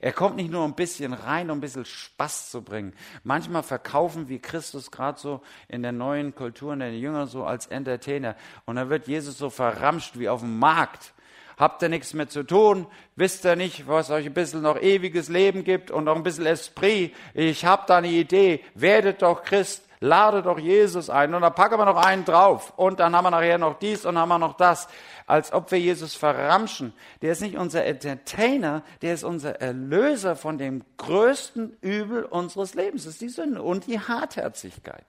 Er 0.00 0.12
kommt 0.12 0.36
nicht 0.36 0.50
nur 0.50 0.64
ein 0.64 0.74
bisschen 0.74 1.12
rein, 1.12 1.50
um 1.50 1.58
ein 1.58 1.60
bisschen 1.60 1.84
Spaß 1.84 2.50
zu 2.50 2.62
bringen. 2.62 2.94
Manchmal 3.24 3.62
verkaufen 3.62 4.28
wir 4.28 4.40
Christus 4.40 4.90
gerade 4.90 5.18
so 5.18 5.42
in 5.68 5.82
der 5.82 5.92
neuen 5.92 6.34
Kultur, 6.34 6.72
in 6.72 6.78
der 6.78 6.96
Jünger 6.96 7.26
so 7.26 7.44
als 7.44 7.66
Entertainer. 7.66 8.36
Und 8.66 8.76
dann 8.76 8.88
wird 8.88 9.08
Jesus 9.08 9.38
so 9.38 9.50
verramscht 9.50 10.18
wie 10.18 10.28
auf 10.28 10.40
dem 10.40 10.58
Markt. 10.58 11.12
Habt 11.56 11.82
ihr 11.82 11.88
nichts 11.88 12.14
mehr 12.14 12.28
zu 12.28 12.42
tun? 12.42 12.86
Wisst 13.16 13.44
ihr 13.44 13.56
nicht, 13.56 13.86
was 13.86 14.10
euch 14.10 14.26
ein 14.26 14.32
bisschen 14.32 14.62
noch 14.62 14.80
ewiges 14.80 15.28
Leben 15.28 15.62
gibt 15.62 15.90
und 15.90 16.04
noch 16.04 16.16
ein 16.16 16.22
bisschen 16.22 16.46
Esprit? 16.46 17.14
Ich 17.34 17.64
hab 17.66 17.86
da 17.86 17.98
eine 17.98 18.08
Idee. 18.08 18.64
Werdet 18.74 19.22
doch 19.22 19.42
Christ 19.42 19.82
Lade 20.02 20.42
doch 20.42 20.58
Jesus 20.58 21.10
ein 21.10 21.34
und 21.34 21.42
dann 21.42 21.54
packen 21.54 21.78
wir 21.78 21.84
noch 21.84 22.02
einen 22.02 22.24
drauf 22.24 22.72
und 22.76 23.00
dann 23.00 23.14
haben 23.14 23.24
wir 23.24 23.30
nachher 23.30 23.58
noch 23.58 23.78
dies 23.78 24.06
und 24.06 24.16
haben 24.16 24.30
wir 24.30 24.38
noch 24.38 24.56
das. 24.56 24.88
Als 25.26 25.52
ob 25.52 25.70
wir 25.70 25.78
Jesus 25.78 26.14
verramschen. 26.14 26.94
Der 27.20 27.32
ist 27.32 27.42
nicht 27.42 27.56
unser 27.56 27.84
Entertainer, 27.84 28.82
der 29.02 29.12
ist 29.12 29.24
unser 29.24 29.60
Erlöser 29.60 30.36
von 30.36 30.56
dem 30.56 30.82
größten 30.96 31.76
Übel 31.82 32.24
unseres 32.24 32.74
Lebens. 32.74 33.04
Das 33.04 33.12
ist 33.14 33.20
die 33.20 33.28
Sünde 33.28 33.62
und 33.62 33.86
die 33.86 34.00
Hartherzigkeit. 34.00 35.04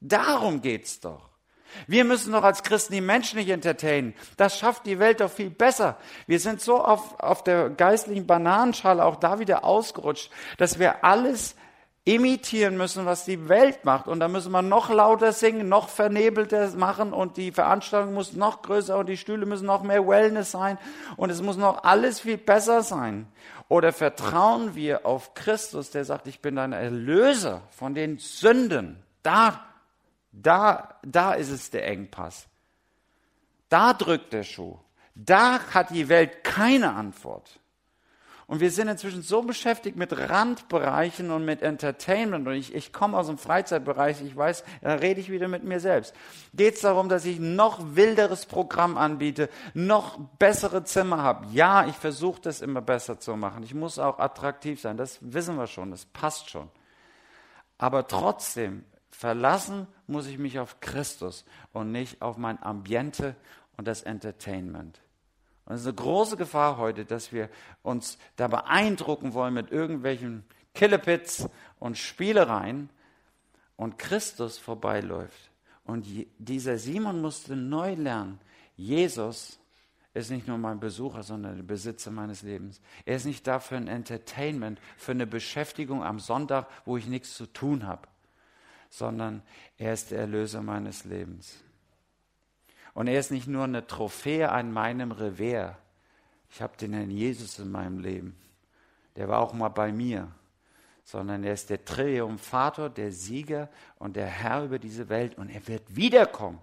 Darum 0.00 0.62
geht's 0.62 1.00
doch. 1.00 1.30
Wir 1.86 2.04
müssen 2.04 2.32
doch 2.32 2.44
als 2.44 2.62
Christen 2.62 2.94
die 2.94 3.00
Menschen 3.00 3.38
nicht 3.38 3.50
entertainen. 3.50 4.14
Das 4.36 4.58
schafft 4.58 4.86
die 4.86 4.98
Welt 4.98 5.20
doch 5.20 5.30
viel 5.30 5.50
besser. 5.50 5.98
Wir 6.26 6.40
sind 6.40 6.60
so 6.60 6.82
auf, 6.82 7.18
auf 7.20 7.42
der 7.44 7.70
geistlichen 7.70 8.26
Bananenschale 8.26 9.04
auch 9.04 9.16
da 9.16 9.40
wieder 9.40 9.64
ausgerutscht, 9.64 10.30
dass 10.58 10.78
wir 10.78 11.04
alles 11.04 11.56
imitieren 12.04 12.76
müssen, 12.76 13.06
was 13.06 13.24
die 13.24 13.48
Welt 13.48 13.84
macht. 13.84 14.08
Und 14.08 14.20
da 14.20 14.28
müssen 14.28 14.52
wir 14.52 14.62
noch 14.62 14.90
lauter 14.90 15.32
singen, 15.32 15.68
noch 15.68 15.88
vernebelter 15.88 16.70
machen 16.76 17.12
und 17.12 17.36
die 17.36 17.52
Veranstaltung 17.52 18.14
muss 18.14 18.32
noch 18.32 18.62
größer 18.62 18.98
und 18.98 19.08
die 19.08 19.16
Stühle 19.16 19.46
müssen 19.46 19.66
noch 19.66 19.82
mehr 19.82 20.06
Wellness 20.06 20.50
sein 20.50 20.78
und 21.16 21.30
es 21.30 21.42
muss 21.42 21.56
noch 21.56 21.84
alles 21.84 22.20
viel 22.20 22.38
besser 22.38 22.82
sein. 22.82 23.26
Oder 23.68 23.92
vertrauen 23.92 24.74
wir 24.74 25.06
auf 25.06 25.34
Christus, 25.34 25.90
der 25.90 26.04
sagt, 26.04 26.26
ich 26.26 26.40
bin 26.40 26.56
dein 26.56 26.72
Erlöser 26.72 27.62
von 27.70 27.94
den 27.94 28.18
Sünden. 28.18 29.02
Da 29.22 29.60
da, 30.32 30.96
da 31.02 31.32
ist 31.34 31.50
es 31.50 31.70
der 31.70 31.86
Engpass. 31.86 32.46
Da 33.68 33.92
drückt 33.92 34.32
der 34.32 34.42
Schuh. 34.42 34.78
Da 35.14 35.60
hat 35.72 35.90
die 35.90 36.08
Welt 36.08 36.44
keine 36.44 36.92
Antwort. 36.92 37.59
Und 38.50 38.58
wir 38.58 38.72
sind 38.72 38.88
inzwischen 38.88 39.22
so 39.22 39.42
beschäftigt 39.42 39.96
mit 39.96 40.28
Randbereichen 40.28 41.30
und 41.30 41.44
mit 41.44 41.62
Entertainment. 41.62 42.48
Und 42.48 42.54
ich, 42.54 42.74
ich 42.74 42.92
komme 42.92 43.16
aus 43.16 43.28
dem 43.28 43.38
Freizeitbereich, 43.38 44.20
ich 44.22 44.36
weiß, 44.36 44.64
da 44.82 44.94
rede 44.94 45.20
ich 45.20 45.30
wieder 45.30 45.46
mit 45.46 45.62
mir 45.62 45.78
selbst. 45.78 46.16
Geht 46.52 46.74
es 46.74 46.80
darum, 46.80 47.08
dass 47.08 47.24
ich 47.26 47.38
noch 47.38 47.94
wilderes 47.94 48.46
Programm 48.46 48.98
anbiete, 48.98 49.50
noch 49.72 50.18
bessere 50.40 50.82
Zimmer 50.82 51.22
habe? 51.22 51.46
Ja, 51.52 51.86
ich 51.86 51.94
versuche 51.94 52.40
das 52.40 52.60
immer 52.60 52.80
besser 52.80 53.20
zu 53.20 53.36
machen. 53.36 53.62
Ich 53.62 53.72
muss 53.72 54.00
auch 54.00 54.18
attraktiv 54.18 54.80
sein, 54.80 54.96
das 54.96 55.18
wissen 55.20 55.54
wir 55.54 55.68
schon, 55.68 55.92
das 55.92 56.06
passt 56.06 56.50
schon. 56.50 56.68
Aber 57.78 58.08
trotzdem 58.08 58.84
Verlassen 59.12 59.86
muss 60.08 60.26
ich 60.26 60.38
mich 60.38 60.58
auf 60.58 60.80
Christus 60.80 61.44
und 61.72 61.92
nicht 61.92 62.20
auf 62.20 62.36
mein 62.36 62.60
Ambiente 62.60 63.36
und 63.76 63.86
das 63.86 64.02
Entertainment. 64.02 65.00
Und 65.70 65.76
es 65.76 65.82
ist 65.82 65.86
eine 65.86 65.94
große 65.94 66.36
Gefahr 66.36 66.78
heute, 66.78 67.04
dass 67.04 67.32
wir 67.32 67.48
uns 67.84 68.18
da 68.34 68.48
beeindrucken 68.48 69.34
wollen 69.34 69.54
mit 69.54 69.70
irgendwelchen 69.70 70.42
Killepits 70.74 71.48
und 71.78 71.96
Spielereien 71.96 72.90
und 73.76 73.96
Christus 73.96 74.58
vorbeiläuft. 74.58 75.52
Und 75.84 76.08
dieser 76.38 76.76
Simon 76.76 77.20
musste 77.20 77.54
neu 77.54 77.94
lernen, 77.94 78.40
Jesus 78.74 79.60
ist 80.12 80.32
nicht 80.32 80.48
nur 80.48 80.58
mein 80.58 80.80
Besucher, 80.80 81.22
sondern 81.22 81.54
der 81.54 81.62
Besitzer 81.62 82.10
meines 82.10 82.42
Lebens. 82.42 82.80
Er 83.04 83.14
ist 83.14 83.24
nicht 83.24 83.46
da 83.46 83.60
für 83.60 83.76
ein 83.76 83.86
Entertainment, 83.86 84.80
für 84.96 85.12
eine 85.12 85.28
Beschäftigung 85.28 86.02
am 86.02 86.18
Sonntag, 86.18 86.66
wo 86.84 86.96
ich 86.96 87.06
nichts 87.06 87.36
zu 87.36 87.46
tun 87.46 87.86
habe 87.86 88.08
sondern 88.90 89.42
er 89.78 89.92
ist 89.92 90.10
der 90.10 90.18
Erlöser 90.18 90.62
meines 90.62 91.04
Lebens. 91.04 91.62
Und 93.00 93.06
er 93.06 93.18
ist 93.18 93.30
nicht 93.30 93.46
nur 93.46 93.64
eine 93.64 93.86
Trophäe 93.86 94.52
an 94.52 94.74
meinem 94.74 95.10
Revers. 95.10 95.74
Ich 96.50 96.60
habe 96.60 96.76
den 96.76 96.92
Herrn 96.92 97.08
Jesus 97.08 97.58
in 97.58 97.70
meinem 97.70 97.98
Leben. 97.98 98.36
Der 99.16 99.26
war 99.26 99.40
auch 99.40 99.54
mal 99.54 99.70
bei 99.70 99.90
mir. 99.90 100.30
Sondern 101.02 101.42
er 101.42 101.54
ist 101.54 101.70
der 101.70 101.82
Triumphator, 101.82 102.90
der 102.90 103.10
Sieger 103.10 103.70
und 103.98 104.16
der 104.16 104.26
Herr 104.26 104.64
über 104.64 104.78
diese 104.78 105.08
Welt. 105.08 105.38
Und 105.38 105.48
er 105.48 105.66
wird 105.66 105.96
wiederkommen. 105.96 106.58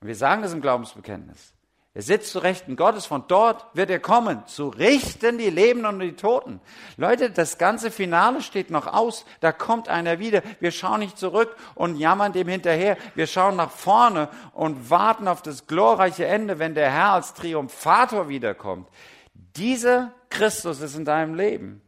Und 0.00 0.08
wir 0.08 0.16
sagen 0.16 0.42
das 0.42 0.52
im 0.52 0.60
Glaubensbekenntnis. 0.60 1.52
Er 1.94 2.00
sitzt 2.00 2.32
zu 2.32 2.38
Rechten 2.38 2.74
Gottes, 2.76 3.04
von 3.04 3.24
dort 3.28 3.66
wird 3.74 3.90
er 3.90 4.00
kommen, 4.00 4.46
zu 4.46 4.68
richten 4.68 5.36
die 5.36 5.50
Lebenden 5.50 5.92
und 5.94 6.00
die 6.00 6.16
Toten. 6.16 6.60
Leute, 6.96 7.30
das 7.30 7.58
ganze 7.58 7.90
Finale 7.90 8.40
steht 8.40 8.70
noch 8.70 8.86
aus, 8.86 9.26
da 9.40 9.52
kommt 9.52 9.90
einer 9.90 10.18
wieder. 10.18 10.42
Wir 10.58 10.70
schauen 10.70 11.00
nicht 11.00 11.18
zurück 11.18 11.54
und 11.74 11.96
jammern 11.96 12.32
dem 12.32 12.48
hinterher. 12.48 12.96
Wir 13.14 13.26
schauen 13.26 13.56
nach 13.56 13.70
vorne 13.70 14.30
und 14.54 14.88
warten 14.88 15.28
auf 15.28 15.42
das 15.42 15.66
glorreiche 15.66 16.24
Ende, 16.24 16.58
wenn 16.58 16.74
der 16.74 16.90
Herr 16.90 17.12
als 17.12 17.34
Triumphator 17.34 18.26
wiederkommt. 18.28 18.88
Dieser 19.34 20.12
Christus 20.30 20.80
ist 20.80 20.96
in 20.96 21.04
deinem 21.04 21.34
Leben. 21.34 21.82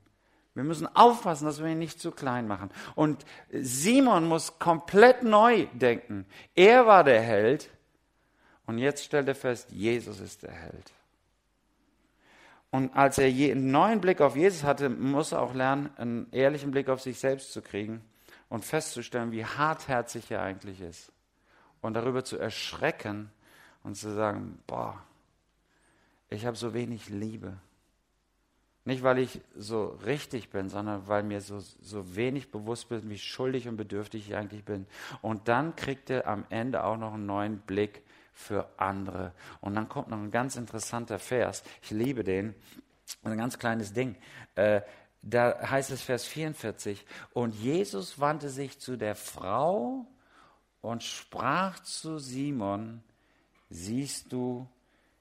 Wir 0.52 0.64
müssen 0.64 0.86
aufpassen, 0.94 1.46
dass 1.46 1.62
wir 1.62 1.70
ihn 1.70 1.78
nicht 1.78 1.98
zu 1.98 2.12
klein 2.12 2.46
machen. 2.46 2.70
Und 2.94 3.24
Simon 3.50 4.28
muss 4.28 4.58
komplett 4.58 5.22
neu 5.22 5.66
denken. 5.72 6.26
Er 6.54 6.86
war 6.86 7.04
der 7.04 7.22
Held, 7.22 7.70
und 8.66 8.78
jetzt 8.78 9.04
stellt 9.04 9.28
er 9.28 9.34
fest, 9.34 9.70
Jesus 9.70 10.20
ist 10.20 10.42
der 10.42 10.52
Held. 10.52 10.92
Und 12.70 12.96
als 12.96 13.18
er 13.18 13.26
einen 13.26 13.70
neuen 13.70 14.00
Blick 14.00 14.20
auf 14.20 14.34
Jesus 14.34 14.64
hatte, 14.64 14.88
muss 14.88 15.32
er 15.32 15.42
auch 15.42 15.54
lernen, 15.54 15.90
einen 15.96 16.26
ehrlichen 16.32 16.72
Blick 16.72 16.88
auf 16.88 17.00
sich 17.00 17.18
selbst 17.18 17.52
zu 17.52 17.62
kriegen 17.62 18.02
und 18.48 18.64
festzustellen, 18.64 19.30
wie 19.30 19.44
hartherzig 19.44 20.30
er 20.30 20.42
eigentlich 20.42 20.80
ist. 20.80 21.12
Und 21.82 21.94
darüber 21.94 22.24
zu 22.24 22.36
erschrecken 22.36 23.30
und 23.84 23.94
zu 23.94 24.12
sagen, 24.12 24.58
boah, 24.66 25.00
ich 26.30 26.46
habe 26.46 26.56
so 26.56 26.74
wenig 26.74 27.08
Liebe. 27.10 27.58
Nicht, 28.86 29.02
weil 29.02 29.18
ich 29.18 29.40
so 29.56 29.98
richtig 30.04 30.50
bin, 30.50 30.68
sondern 30.68 31.06
weil 31.06 31.22
mir 31.22 31.40
so, 31.40 31.60
so 31.60 32.16
wenig 32.16 32.50
bewusst 32.50 32.88
bin, 32.88 33.08
wie 33.08 33.18
schuldig 33.18 33.68
und 33.68 33.76
bedürftig 33.76 34.28
ich 34.28 34.34
eigentlich 34.34 34.64
bin. 34.64 34.86
Und 35.22 35.48
dann 35.48 35.76
kriegt 35.76 36.10
er 36.10 36.26
am 36.26 36.44
Ende 36.50 36.84
auch 36.84 36.96
noch 36.96 37.14
einen 37.14 37.24
neuen 37.24 37.58
Blick 37.60 38.02
für 38.34 38.68
andere. 38.76 39.32
Und 39.60 39.74
dann 39.74 39.88
kommt 39.88 40.08
noch 40.08 40.18
ein 40.18 40.30
ganz 40.30 40.56
interessanter 40.56 41.18
Vers. 41.18 41.62
Ich 41.82 41.90
liebe 41.90 42.24
den. 42.24 42.54
Ein 43.22 43.38
ganz 43.38 43.58
kleines 43.58 43.92
Ding. 43.92 44.16
Äh, 44.56 44.82
da 45.22 45.58
heißt 45.70 45.90
es 45.90 46.02
Vers 46.02 46.26
44. 46.26 47.04
Und 47.32 47.54
Jesus 47.54 48.18
wandte 48.20 48.50
sich 48.50 48.78
zu 48.78 48.96
der 48.96 49.14
Frau 49.14 50.06
und 50.80 51.02
sprach 51.02 51.80
zu 51.80 52.18
Simon, 52.18 53.02
siehst 53.70 54.32
du 54.32 54.68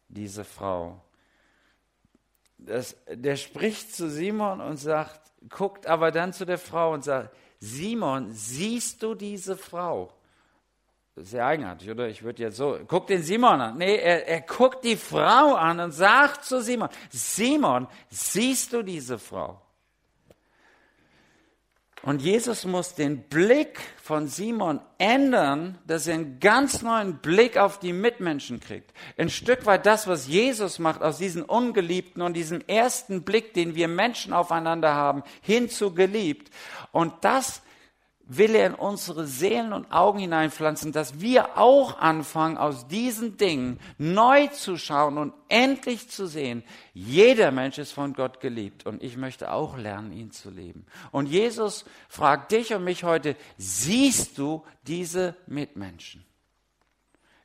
diese 0.09 0.43
Frau? 0.43 1.01
Das, 2.57 2.95
der 3.07 3.37
spricht 3.37 3.95
zu 3.95 4.09
Simon 4.09 4.59
und 4.59 4.77
sagt, 4.77 5.21
guckt 5.49 5.87
aber 5.87 6.11
dann 6.11 6.33
zu 6.33 6.45
der 6.45 6.57
Frau 6.57 6.93
und 6.93 7.03
sagt, 7.03 7.35
Simon, 7.59 8.31
siehst 8.31 9.03
du 9.03 9.15
diese 9.15 9.55
Frau? 9.55 10.11
Sehr 11.15 11.45
eigenartig, 11.45 11.91
oder? 11.91 12.07
Ich 12.07 12.23
würde 12.23 12.41
jetzt 12.41 12.57
so, 12.57 12.79
guck 12.87 13.05
den 13.05 13.21
Simon 13.21 13.61
an. 13.61 13.77
Nee, 13.77 13.97
er, 13.97 14.27
er 14.27 14.41
guckt 14.41 14.83
die 14.83 14.95
Frau 14.95 15.53
an 15.53 15.79
und 15.79 15.91
sagt 15.91 16.43
zu 16.43 16.59
Simon, 16.61 16.89
Simon, 17.11 17.87
siehst 18.09 18.73
du 18.73 18.81
diese 18.81 19.19
Frau? 19.19 19.61
Und 22.01 22.21
Jesus 22.21 22.65
muss 22.65 22.95
den 22.95 23.21
Blick 23.29 23.79
von 24.01 24.27
Simon 24.27 24.81
ändern, 24.97 25.77
dass 25.87 26.07
er 26.07 26.15
einen 26.15 26.39
ganz 26.39 26.81
neuen 26.81 27.19
Blick 27.19 27.57
auf 27.57 27.79
die 27.79 27.93
Mitmenschen 27.93 28.59
kriegt. 28.59 28.91
Ein 29.15 29.29
Stück 29.29 29.65
weit 29.65 29.85
das, 29.85 30.05
was 30.05 30.27
Jesus 30.27 30.79
macht, 30.79 31.01
aus 31.01 31.19
diesem 31.19 31.43
Ungeliebten 31.43 32.21
und 32.21 32.33
diesem 32.33 32.59
ersten 32.67 33.23
Blick, 33.23 33.53
den 33.53 33.75
wir 33.75 33.87
Menschen 33.87 34.33
aufeinander 34.33 34.95
haben, 34.95 35.23
hin 35.41 35.69
zu 35.69 35.93
geliebt. 35.93 36.49
Und 36.91 37.13
das 37.21 37.61
will 38.37 38.55
er 38.55 38.67
in 38.67 38.73
unsere 38.73 39.25
Seelen 39.25 39.73
und 39.73 39.91
Augen 39.91 40.19
hineinpflanzen, 40.19 40.91
dass 40.91 41.19
wir 41.19 41.57
auch 41.57 41.99
anfangen, 41.99 42.57
aus 42.57 42.87
diesen 42.87 43.37
Dingen 43.37 43.79
neu 43.97 44.47
zu 44.47 44.77
schauen 44.77 45.17
und 45.17 45.33
endlich 45.49 46.09
zu 46.09 46.27
sehen, 46.27 46.63
jeder 46.93 47.51
Mensch 47.51 47.77
ist 47.77 47.91
von 47.91 48.13
Gott 48.13 48.39
geliebt 48.39 48.85
und 48.85 49.03
ich 49.03 49.17
möchte 49.17 49.51
auch 49.51 49.77
lernen, 49.77 50.11
ihn 50.11 50.31
zu 50.31 50.49
lieben. 50.49 50.85
Und 51.11 51.27
Jesus 51.27 51.85
fragt 52.09 52.51
dich 52.51 52.73
und 52.73 52.83
mich 52.83 53.03
heute, 53.03 53.35
siehst 53.57 54.37
du 54.37 54.63
diese 54.85 55.35
Mitmenschen? 55.47 56.25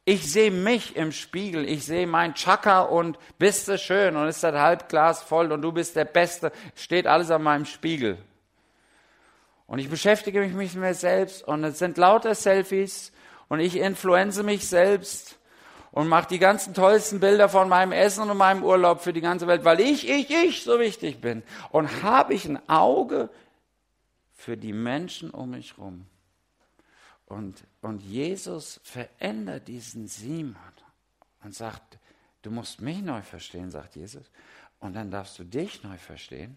Ich 0.05 0.33
sehe 0.33 0.51
mich 0.51 0.97
im 0.97 1.13
Spiegel, 1.13 1.69
ich 1.69 1.85
sehe 1.85 2.07
mein 2.07 2.33
Chaka 2.33 2.81
und 2.81 3.19
bist 3.39 3.69
du 3.69 3.77
schön 3.77 4.17
und 4.17 4.27
ist 4.27 4.43
das 4.43 4.55
Halbglas 4.55 5.23
voll 5.23 5.53
und 5.53 5.61
du 5.61 5.71
bist 5.71 5.97
der 5.97 6.07
Beste, 6.07 6.51
steht 6.75 7.07
alles 7.07 7.31
an 7.31 7.43
meinem 7.43 7.67
Spiegel. 7.67 8.17
Und 9.69 9.79
ich 9.81 9.91
beschäftige 9.91 10.41
mich 10.41 10.55
mit 10.55 10.75
mir 10.75 10.95
selbst 10.95 11.47
und 11.47 11.63
es 11.63 11.79
sind 11.79 11.99
lauter 11.99 12.35
Selfies 12.35 13.13
und 13.49 13.61
ich 13.61 13.77
influenze 13.77 14.43
mich 14.43 14.67
selbst 14.67 15.39
und 15.93 16.09
mache 16.09 16.29
die 16.29 16.39
ganzen 16.39 16.73
tollsten 16.73 17.21
Bilder 17.21 17.51
von 17.51 17.69
meinem 17.69 17.93
Essen 17.93 18.31
und 18.31 18.37
meinem 18.39 18.65
Urlaub 18.65 19.03
für 19.03 19.13
die 19.13 19.21
ganze 19.21 19.47
Welt, 19.47 19.67
weil 19.67 19.81
ich, 19.81 20.09
ich, 20.09 20.31
ich 20.31 20.63
so 20.65 20.81
wichtig 20.81 21.21
bin. 21.21 21.43
Und 21.71 22.03
habe 22.03 22.33
ich 22.33 22.47
ein 22.47 22.67
Auge 22.67 23.29
für 24.33 24.57
die 24.57 24.73
Menschen 24.73 25.31
um 25.31 25.51
mich 25.51 25.77
herum. 25.77 26.07
Und, 27.27 27.63
und 27.83 28.01
Jesus 28.01 28.81
verändert 28.85 29.69
diesen 29.69 30.09
Simon 30.09 30.57
und 31.45 31.55
sagt, 31.55 31.99
du 32.41 32.51
musst 32.51 32.81
mich 32.81 33.03
neu 33.03 33.21
verstehen, 33.21 33.71
sagt 33.71 33.97
Jesus. 33.97 34.31
Und 34.81 34.97
dann 34.97 35.11
darfst 35.11 35.39
du 35.39 35.45
dich 35.45 35.83
neu 35.83 35.99
verstehen. 35.99 36.57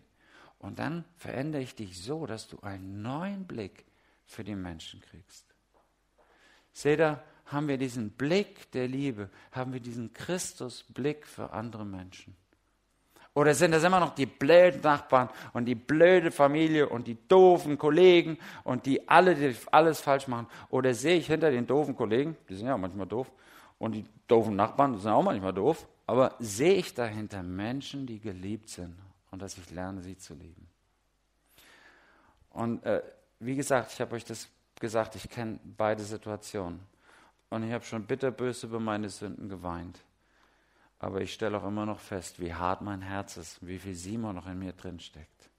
Und 0.62 0.78
dann 0.78 1.06
verändere 1.18 1.64
ich 1.64 1.74
dich 1.74 2.02
so, 2.04 2.28
dass 2.28 2.48
du 2.48 2.60
einen 2.62 3.02
neuen 3.02 3.46
Blick 3.46 3.84
für 4.28 4.44
die 4.44 4.56
Menschen 4.56 5.02
kriegst. 5.02 5.46
Seht 6.72 7.00
ihr, 7.00 7.22
haben 7.48 7.68
wir 7.68 7.80
diesen 7.80 8.12
Blick 8.12 8.72
der 8.72 8.88
Liebe, 8.88 9.30
haben 9.52 9.74
wir 9.74 9.80
diesen 9.80 10.14
Christusblick 10.14 11.26
für 11.26 11.52
andere 11.52 11.84
Menschen. 11.84 12.38
Oder 13.34 13.56
sind 13.56 13.72
das 13.72 13.84
immer 13.84 14.00
noch 14.00 14.14
die 14.14 14.28
blöden 14.28 14.82
Nachbarn 14.82 15.30
und 15.54 15.66
die 15.66 15.76
blöde 15.76 16.32
Familie 16.32 16.88
und 16.88 17.08
die 17.08 17.18
doofen 17.28 17.78
Kollegen 17.78 18.38
und 18.64 18.86
die 18.86 19.10
alle 19.10 19.34
die 19.34 19.56
alles 19.72 20.00
falsch 20.00 20.28
machen? 20.28 20.48
Oder 20.70 20.94
sehe 20.94 21.18
ich 21.18 21.28
hinter 21.28 21.50
den 21.50 21.66
doofen 21.66 21.96
Kollegen, 21.96 22.38
die 22.48 22.56
sind 22.56 22.68
ja 22.68 22.78
manchmal 22.78 23.08
doof, 23.08 23.32
und 23.80 23.94
die 23.94 24.06
doofen 24.28 24.56
Nachbarn, 24.56 24.94
die 24.94 25.00
sind 25.00 25.12
auch 25.12 25.24
manchmal 25.24 25.54
doof, 25.54 25.88
aber 26.06 26.36
sehe 26.40 26.76
ich 26.76 26.94
dahinter 26.94 27.42
Menschen, 27.42 28.06
die 28.06 28.20
geliebt 28.20 28.70
sind 28.70 28.96
und 29.32 29.42
dass 29.42 29.58
ich 29.58 29.72
lerne, 29.72 30.02
sie 30.02 30.18
zu 30.18 30.34
lieben? 30.34 30.70
Und 32.52 32.84
äh, 32.86 33.02
wie 33.40 33.56
gesagt, 33.56 33.92
ich 33.94 34.02
habe 34.02 34.16
euch 34.16 34.26
das 34.26 34.50
gesagt, 34.80 35.16
ich 35.16 35.30
kenne 35.30 35.60
beide 35.64 36.04
Situationen. 36.04 36.80
Und 37.50 37.64
ich 37.64 37.72
habe 37.72 37.84
schon 37.84 38.06
bitterböse 38.06 38.68
über 38.68 38.80
meine 38.80 39.10
Sünden 39.10 39.50
geweint. 39.50 40.00
Aber 41.00 41.22
ich 41.22 41.34
stelle 41.34 41.58
auch 41.58 41.66
immer 41.66 41.86
noch 41.86 42.00
fest, 42.00 42.40
wie 42.40 42.54
hart 42.54 42.82
mein 42.82 43.02
Herz 43.02 43.38
ist, 43.38 43.66
wie 43.66 43.80
viel 43.80 43.96
Simon 43.96 44.36
noch 44.36 44.48
in 44.48 44.60
mir 44.60 44.74
drin 44.74 45.00
steckt. 45.00 45.50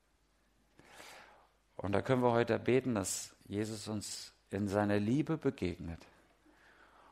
Und 1.77 1.93
da 1.93 2.01
können 2.01 2.23
wir 2.23 2.33
heute 2.33 2.59
beten, 2.59 2.95
dass 2.95 3.35
Jesus 3.47 3.89
uns 3.89 4.33
in 4.51 4.69
seiner 4.69 4.99
Liebe 4.99 5.37
begegnet. 5.37 6.01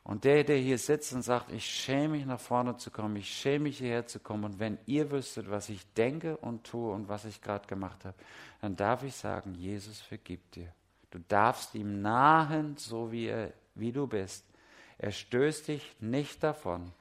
Und 0.03 0.23
der, 0.23 0.43
der 0.43 0.57
hier 0.57 0.77
sitzt 0.77 1.13
und 1.13 1.21
sagt, 1.21 1.51
ich 1.51 1.65
schäme 1.65 2.09
mich 2.15 2.25
nach 2.25 2.39
vorne 2.39 2.75
zu 2.77 2.89
kommen, 2.89 3.15
ich 3.17 3.29
schäme 3.29 3.65
mich 3.65 3.77
hierher 3.77 4.07
zu 4.07 4.19
kommen, 4.19 4.45
und 4.45 4.59
wenn 4.59 4.79
ihr 4.87 5.11
wüsstet, 5.11 5.49
was 5.49 5.69
ich 5.69 5.85
denke 5.93 6.37
und 6.37 6.63
tue 6.63 6.91
und 6.91 7.07
was 7.07 7.25
ich 7.25 7.41
gerade 7.41 7.67
gemacht 7.67 8.03
habe, 8.05 8.17
dann 8.61 8.75
darf 8.75 9.03
ich 9.03 9.15
sagen, 9.15 9.53
Jesus 9.53 10.01
vergibt 10.01 10.55
dir. 10.55 10.73
Du 11.11 11.19
darfst 11.27 11.75
ihm 11.75 12.01
nahen, 12.01 12.77
so 12.77 13.11
wie, 13.11 13.27
er, 13.27 13.53
wie 13.75 13.91
du 13.91 14.07
bist. 14.07 14.45
Er 14.97 15.11
stößt 15.11 15.67
dich 15.67 15.95
nicht 15.99 16.41
davon 16.43 16.91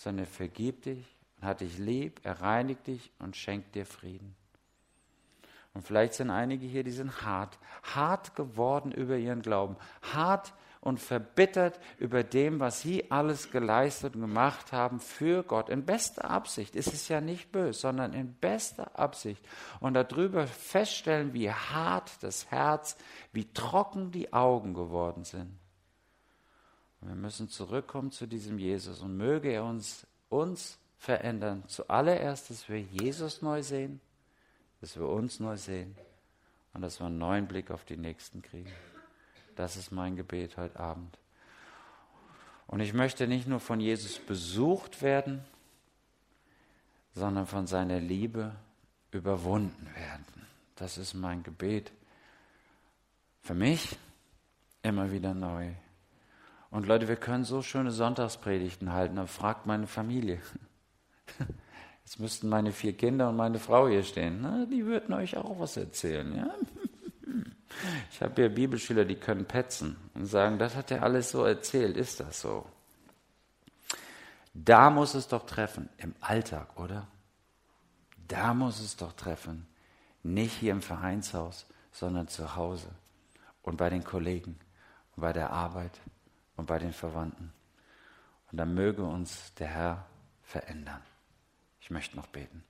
sondern 0.00 0.24
er 0.24 0.30
vergibt 0.30 0.86
dich 0.86 1.16
hat 1.42 1.60
dich 1.60 1.78
lieb, 1.78 2.20
er 2.22 2.42
reinigt 2.42 2.86
dich 2.86 3.10
und 3.18 3.36
schenkt 3.36 3.74
dir 3.74 3.86
Frieden. 3.86 4.36
Und 5.72 5.86
vielleicht 5.86 6.14
sind 6.14 6.30
einige 6.30 6.66
hier, 6.66 6.84
die 6.84 6.90
sind 6.90 7.22
hart, 7.22 7.58
hart 7.82 8.34
geworden 8.34 8.92
über 8.92 9.16
ihren 9.16 9.40
Glauben, 9.40 9.76
hart 10.02 10.52
und 10.80 10.98
verbittert 10.98 11.78
über 11.98 12.24
dem, 12.24 12.58
was 12.58 12.80
sie 12.80 13.10
alles 13.10 13.50
geleistet 13.50 14.14
und 14.14 14.22
gemacht 14.22 14.72
haben 14.72 14.98
für 14.98 15.42
Gott. 15.42 15.68
In 15.68 15.84
bester 15.84 16.30
Absicht 16.30 16.74
ist 16.74 16.92
es 16.92 17.08
ja 17.08 17.20
nicht 17.20 17.52
böse, 17.52 17.80
sondern 17.80 18.14
in 18.14 18.32
bester 18.34 18.98
Absicht. 18.98 19.44
Und 19.80 19.94
darüber 19.94 20.46
feststellen, 20.46 21.34
wie 21.34 21.50
hart 21.50 22.22
das 22.22 22.50
Herz, 22.50 22.96
wie 23.32 23.52
trocken 23.52 24.10
die 24.10 24.32
Augen 24.32 24.72
geworden 24.72 25.24
sind. 25.24 25.58
Wir 27.02 27.14
müssen 27.14 27.48
zurückkommen 27.48 28.10
zu 28.10 28.26
diesem 28.26 28.58
Jesus 28.58 29.00
und 29.00 29.16
möge 29.16 29.50
er 29.50 29.64
uns, 29.64 30.06
uns 30.28 30.78
verändern. 30.98 31.64
Zuallererst, 31.66 32.50
dass 32.50 32.68
wir 32.68 32.80
Jesus 32.80 33.42
neu 33.42 33.62
sehen, 33.62 34.00
dass 34.80 34.98
wir 34.98 35.08
uns 35.08 35.40
neu 35.40 35.56
sehen 35.56 35.94
und 36.74 36.82
dass 36.82 37.00
wir 37.00 37.06
einen 37.06 37.18
neuen 37.18 37.48
Blick 37.48 37.70
auf 37.70 37.84
die 37.84 37.96
Nächsten 37.96 38.42
kriegen. 38.42 38.70
Das 39.60 39.76
ist 39.76 39.92
mein 39.92 40.16
Gebet 40.16 40.56
heute 40.56 40.80
Abend. 40.80 41.18
Und 42.66 42.80
ich 42.80 42.94
möchte 42.94 43.28
nicht 43.28 43.46
nur 43.46 43.60
von 43.60 43.78
Jesus 43.78 44.18
besucht 44.18 45.02
werden, 45.02 45.44
sondern 47.14 47.44
von 47.46 47.66
seiner 47.66 48.00
Liebe 48.00 48.54
überwunden 49.10 49.86
werden. 49.94 50.46
Das 50.76 50.96
ist 50.96 51.12
mein 51.12 51.42
Gebet. 51.42 51.92
Für 53.42 53.52
mich 53.52 53.98
immer 54.82 55.12
wieder 55.12 55.34
neu. 55.34 55.72
Und 56.70 56.86
Leute, 56.86 57.06
wir 57.06 57.16
können 57.16 57.44
so 57.44 57.60
schöne 57.60 57.90
Sonntagspredigten 57.90 58.94
halten, 58.94 59.18
aber 59.18 59.28
fragt 59.28 59.66
meine 59.66 59.86
Familie. 59.86 60.40
Jetzt 62.06 62.18
müssten 62.18 62.48
meine 62.48 62.72
vier 62.72 62.96
Kinder 62.96 63.28
und 63.28 63.36
meine 63.36 63.58
Frau 63.58 63.88
hier 63.88 64.04
stehen. 64.04 64.38
Na, 64.40 64.64
die 64.64 64.86
würden 64.86 65.12
euch 65.12 65.36
auch 65.36 65.60
was 65.60 65.76
erzählen. 65.76 66.34
Ja? 66.34 66.54
Ich 68.10 68.20
habe 68.20 68.34
hier 68.34 68.48
Bibelschüler, 68.48 69.04
die 69.04 69.16
können 69.16 69.46
petzen 69.46 69.96
und 70.14 70.26
sagen, 70.26 70.58
das 70.58 70.74
hat 70.74 70.90
er 70.90 71.02
alles 71.02 71.30
so 71.30 71.44
erzählt. 71.44 71.96
Ist 71.96 72.20
das 72.20 72.40
so? 72.40 72.66
Da 74.52 74.90
muss 74.90 75.14
es 75.14 75.28
doch 75.28 75.46
treffen, 75.46 75.88
im 75.96 76.14
Alltag, 76.20 76.78
oder? 76.78 77.06
Da 78.28 78.52
muss 78.54 78.80
es 78.80 78.96
doch 78.96 79.12
treffen. 79.12 79.66
Nicht 80.22 80.54
hier 80.58 80.72
im 80.72 80.82
Vereinshaus, 80.82 81.66
sondern 81.92 82.28
zu 82.28 82.56
Hause 82.56 82.90
und 83.62 83.76
bei 83.76 83.90
den 83.90 84.04
Kollegen 84.04 84.58
und 85.16 85.22
bei 85.22 85.32
der 85.32 85.50
Arbeit 85.50 85.98
und 86.56 86.66
bei 86.66 86.78
den 86.78 86.92
Verwandten. 86.92 87.52
Und 88.50 88.58
dann 88.58 88.74
möge 88.74 89.02
uns 89.02 89.54
der 89.54 89.68
Herr 89.68 90.06
verändern. 90.42 91.02
Ich 91.80 91.90
möchte 91.90 92.16
noch 92.16 92.26
beten. 92.26 92.64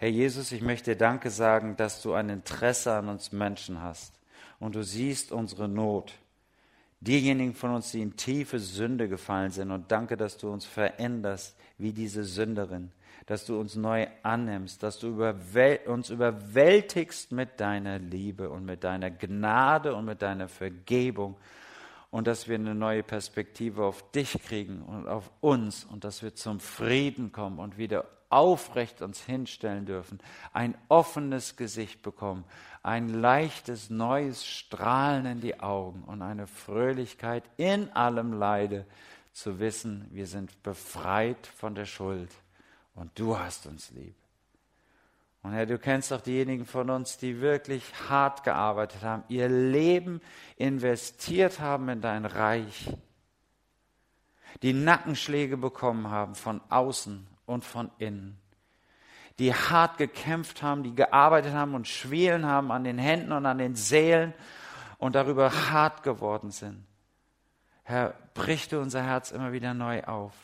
Herr 0.00 0.08
Jesus, 0.08 0.50
ich 0.50 0.62
möchte 0.62 0.92
dir 0.92 0.96
Danke 0.96 1.28
sagen, 1.28 1.76
dass 1.76 2.00
du 2.00 2.14
ein 2.14 2.30
Interesse 2.30 2.94
an 2.94 3.10
uns 3.10 3.32
Menschen 3.32 3.82
hast. 3.82 4.14
Und 4.58 4.74
du 4.74 4.82
siehst 4.82 5.30
unsere 5.30 5.68
Not. 5.68 6.14
Diejenigen 7.00 7.54
von 7.54 7.74
uns, 7.74 7.90
die 7.90 8.00
in 8.00 8.16
tiefe 8.16 8.60
Sünde 8.60 9.10
gefallen 9.10 9.50
sind. 9.50 9.70
Und 9.70 9.92
danke, 9.92 10.16
dass 10.16 10.38
du 10.38 10.50
uns 10.50 10.64
veränderst 10.64 11.54
wie 11.76 11.92
diese 11.92 12.24
Sünderin, 12.24 12.92
dass 13.26 13.44
du 13.44 13.60
uns 13.60 13.74
neu 13.74 14.06
annimmst, 14.22 14.82
dass 14.82 14.98
du 14.98 15.08
überwäl 15.08 15.80
uns 15.84 16.08
überwältigst 16.08 17.30
mit 17.32 17.60
deiner 17.60 17.98
Liebe 17.98 18.48
und 18.48 18.64
mit 18.64 18.84
deiner 18.84 19.10
Gnade 19.10 19.94
und 19.94 20.06
mit 20.06 20.22
deiner 20.22 20.48
Vergebung. 20.48 21.36
Und 22.10 22.26
dass 22.26 22.48
wir 22.48 22.54
eine 22.54 22.74
neue 22.74 23.02
Perspektive 23.02 23.84
auf 23.84 24.10
dich 24.12 24.32
kriegen 24.46 24.80
und 24.80 25.08
auf 25.08 25.30
uns. 25.42 25.84
Und 25.84 26.04
dass 26.04 26.22
wir 26.22 26.34
zum 26.34 26.58
Frieden 26.58 27.32
kommen 27.32 27.58
und 27.58 27.76
wieder 27.76 28.06
aufrecht 28.30 29.02
uns 29.02 29.20
hinstellen 29.20 29.84
dürfen, 29.84 30.20
ein 30.52 30.76
offenes 30.88 31.56
Gesicht 31.56 32.02
bekommen, 32.02 32.44
ein 32.82 33.08
leichtes, 33.08 33.90
neues 33.90 34.46
Strahlen 34.46 35.26
in 35.26 35.40
die 35.40 35.60
Augen 35.60 36.04
und 36.04 36.22
eine 36.22 36.46
Fröhlichkeit 36.46 37.44
in 37.58 37.90
allem 37.90 38.32
Leide, 38.32 38.86
zu 39.32 39.58
wissen, 39.60 40.06
wir 40.10 40.26
sind 40.26 40.62
befreit 40.62 41.46
von 41.46 41.74
der 41.74 41.86
Schuld 41.86 42.30
und 42.94 43.16
du 43.18 43.38
hast 43.38 43.66
uns 43.66 43.90
lieb. 43.90 44.14
Und 45.42 45.52
Herr, 45.52 45.66
du 45.66 45.78
kennst 45.78 46.12
auch 46.12 46.20
diejenigen 46.20 46.66
von 46.66 46.90
uns, 46.90 47.16
die 47.16 47.40
wirklich 47.40 47.84
hart 48.08 48.44
gearbeitet 48.44 49.02
haben, 49.02 49.24
ihr 49.28 49.48
Leben 49.48 50.20
investiert 50.56 51.60
haben 51.60 51.88
in 51.88 52.00
dein 52.02 52.26
Reich, 52.26 52.92
die 54.62 54.74
Nackenschläge 54.74 55.56
bekommen 55.56 56.10
haben 56.10 56.34
von 56.34 56.60
außen 56.68 57.26
und 57.50 57.64
von 57.64 57.90
innen, 57.98 58.38
die 59.38 59.52
hart 59.52 59.98
gekämpft 59.98 60.62
haben, 60.62 60.82
die 60.82 60.94
gearbeitet 60.94 61.52
haben 61.52 61.74
und 61.74 61.88
Schwielen 61.88 62.46
haben 62.46 62.70
an 62.70 62.84
den 62.84 62.98
Händen 62.98 63.32
und 63.32 63.44
an 63.44 63.58
den 63.58 63.74
Seelen 63.74 64.32
und 64.98 65.14
darüber 65.14 65.50
hart 65.70 66.02
geworden 66.02 66.50
sind. 66.50 66.84
Herr, 67.82 68.14
brich 68.34 68.68
du 68.68 68.80
unser 68.80 69.02
Herz 69.02 69.32
immer 69.32 69.52
wieder 69.52 69.74
neu 69.74 70.04
auf. 70.04 70.34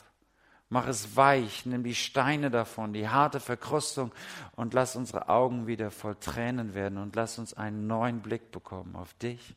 Mach 0.69 0.87
es 0.87 1.15
weich, 1.15 1.65
nimm 1.65 1.83
die 1.83 1.95
Steine 1.95 2.51
davon, 2.51 2.91
die 2.91 3.07
harte 3.07 3.39
Verkrustung 3.39 4.11
und 4.57 4.73
lass 4.73 4.97
unsere 4.97 5.29
Augen 5.29 5.65
wieder 5.65 5.91
voll 5.91 6.15
Tränen 6.15 6.73
werden 6.73 6.97
und 6.97 7.15
lass 7.15 7.39
uns 7.39 7.53
einen 7.53 7.87
neuen 7.87 8.19
Blick 8.21 8.51
bekommen 8.51 8.97
auf 8.97 9.13
dich 9.13 9.55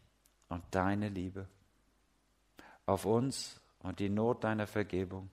und 0.48 0.62
deine 0.70 1.08
Liebe, 1.08 1.48
auf 2.86 3.06
uns 3.06 3.60
und 3.80 3.98
die 3.98 4.08
Not 4.08 4.44
deiner 4.44 4.68
Vergebung 4.68 5.30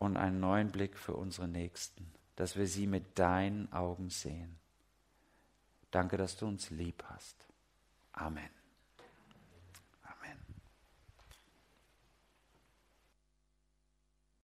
und 0.00 0.16
einen 0.16 0.40
neuen 0.40 0.72
Blick 0.72 0.98
für 0.98 1.14
unsere 1.14 1.46
Nächsten, 1.46 2.10
dass 2.34 2.56
wir 2.56 2.66
sie 2.66 2.88
mit 2.88 3.18
deinen 3.18 3.72
Augen 3.72 4.10
sehen. 4.10 4.58
Danke, 5.92 6.16
dass 6.16 6.36
du 6.36 6.46
uns 6.46 6.70
lieb 6.70 7.04
hast. 7.08 7.36
Amen. 8.12 8.59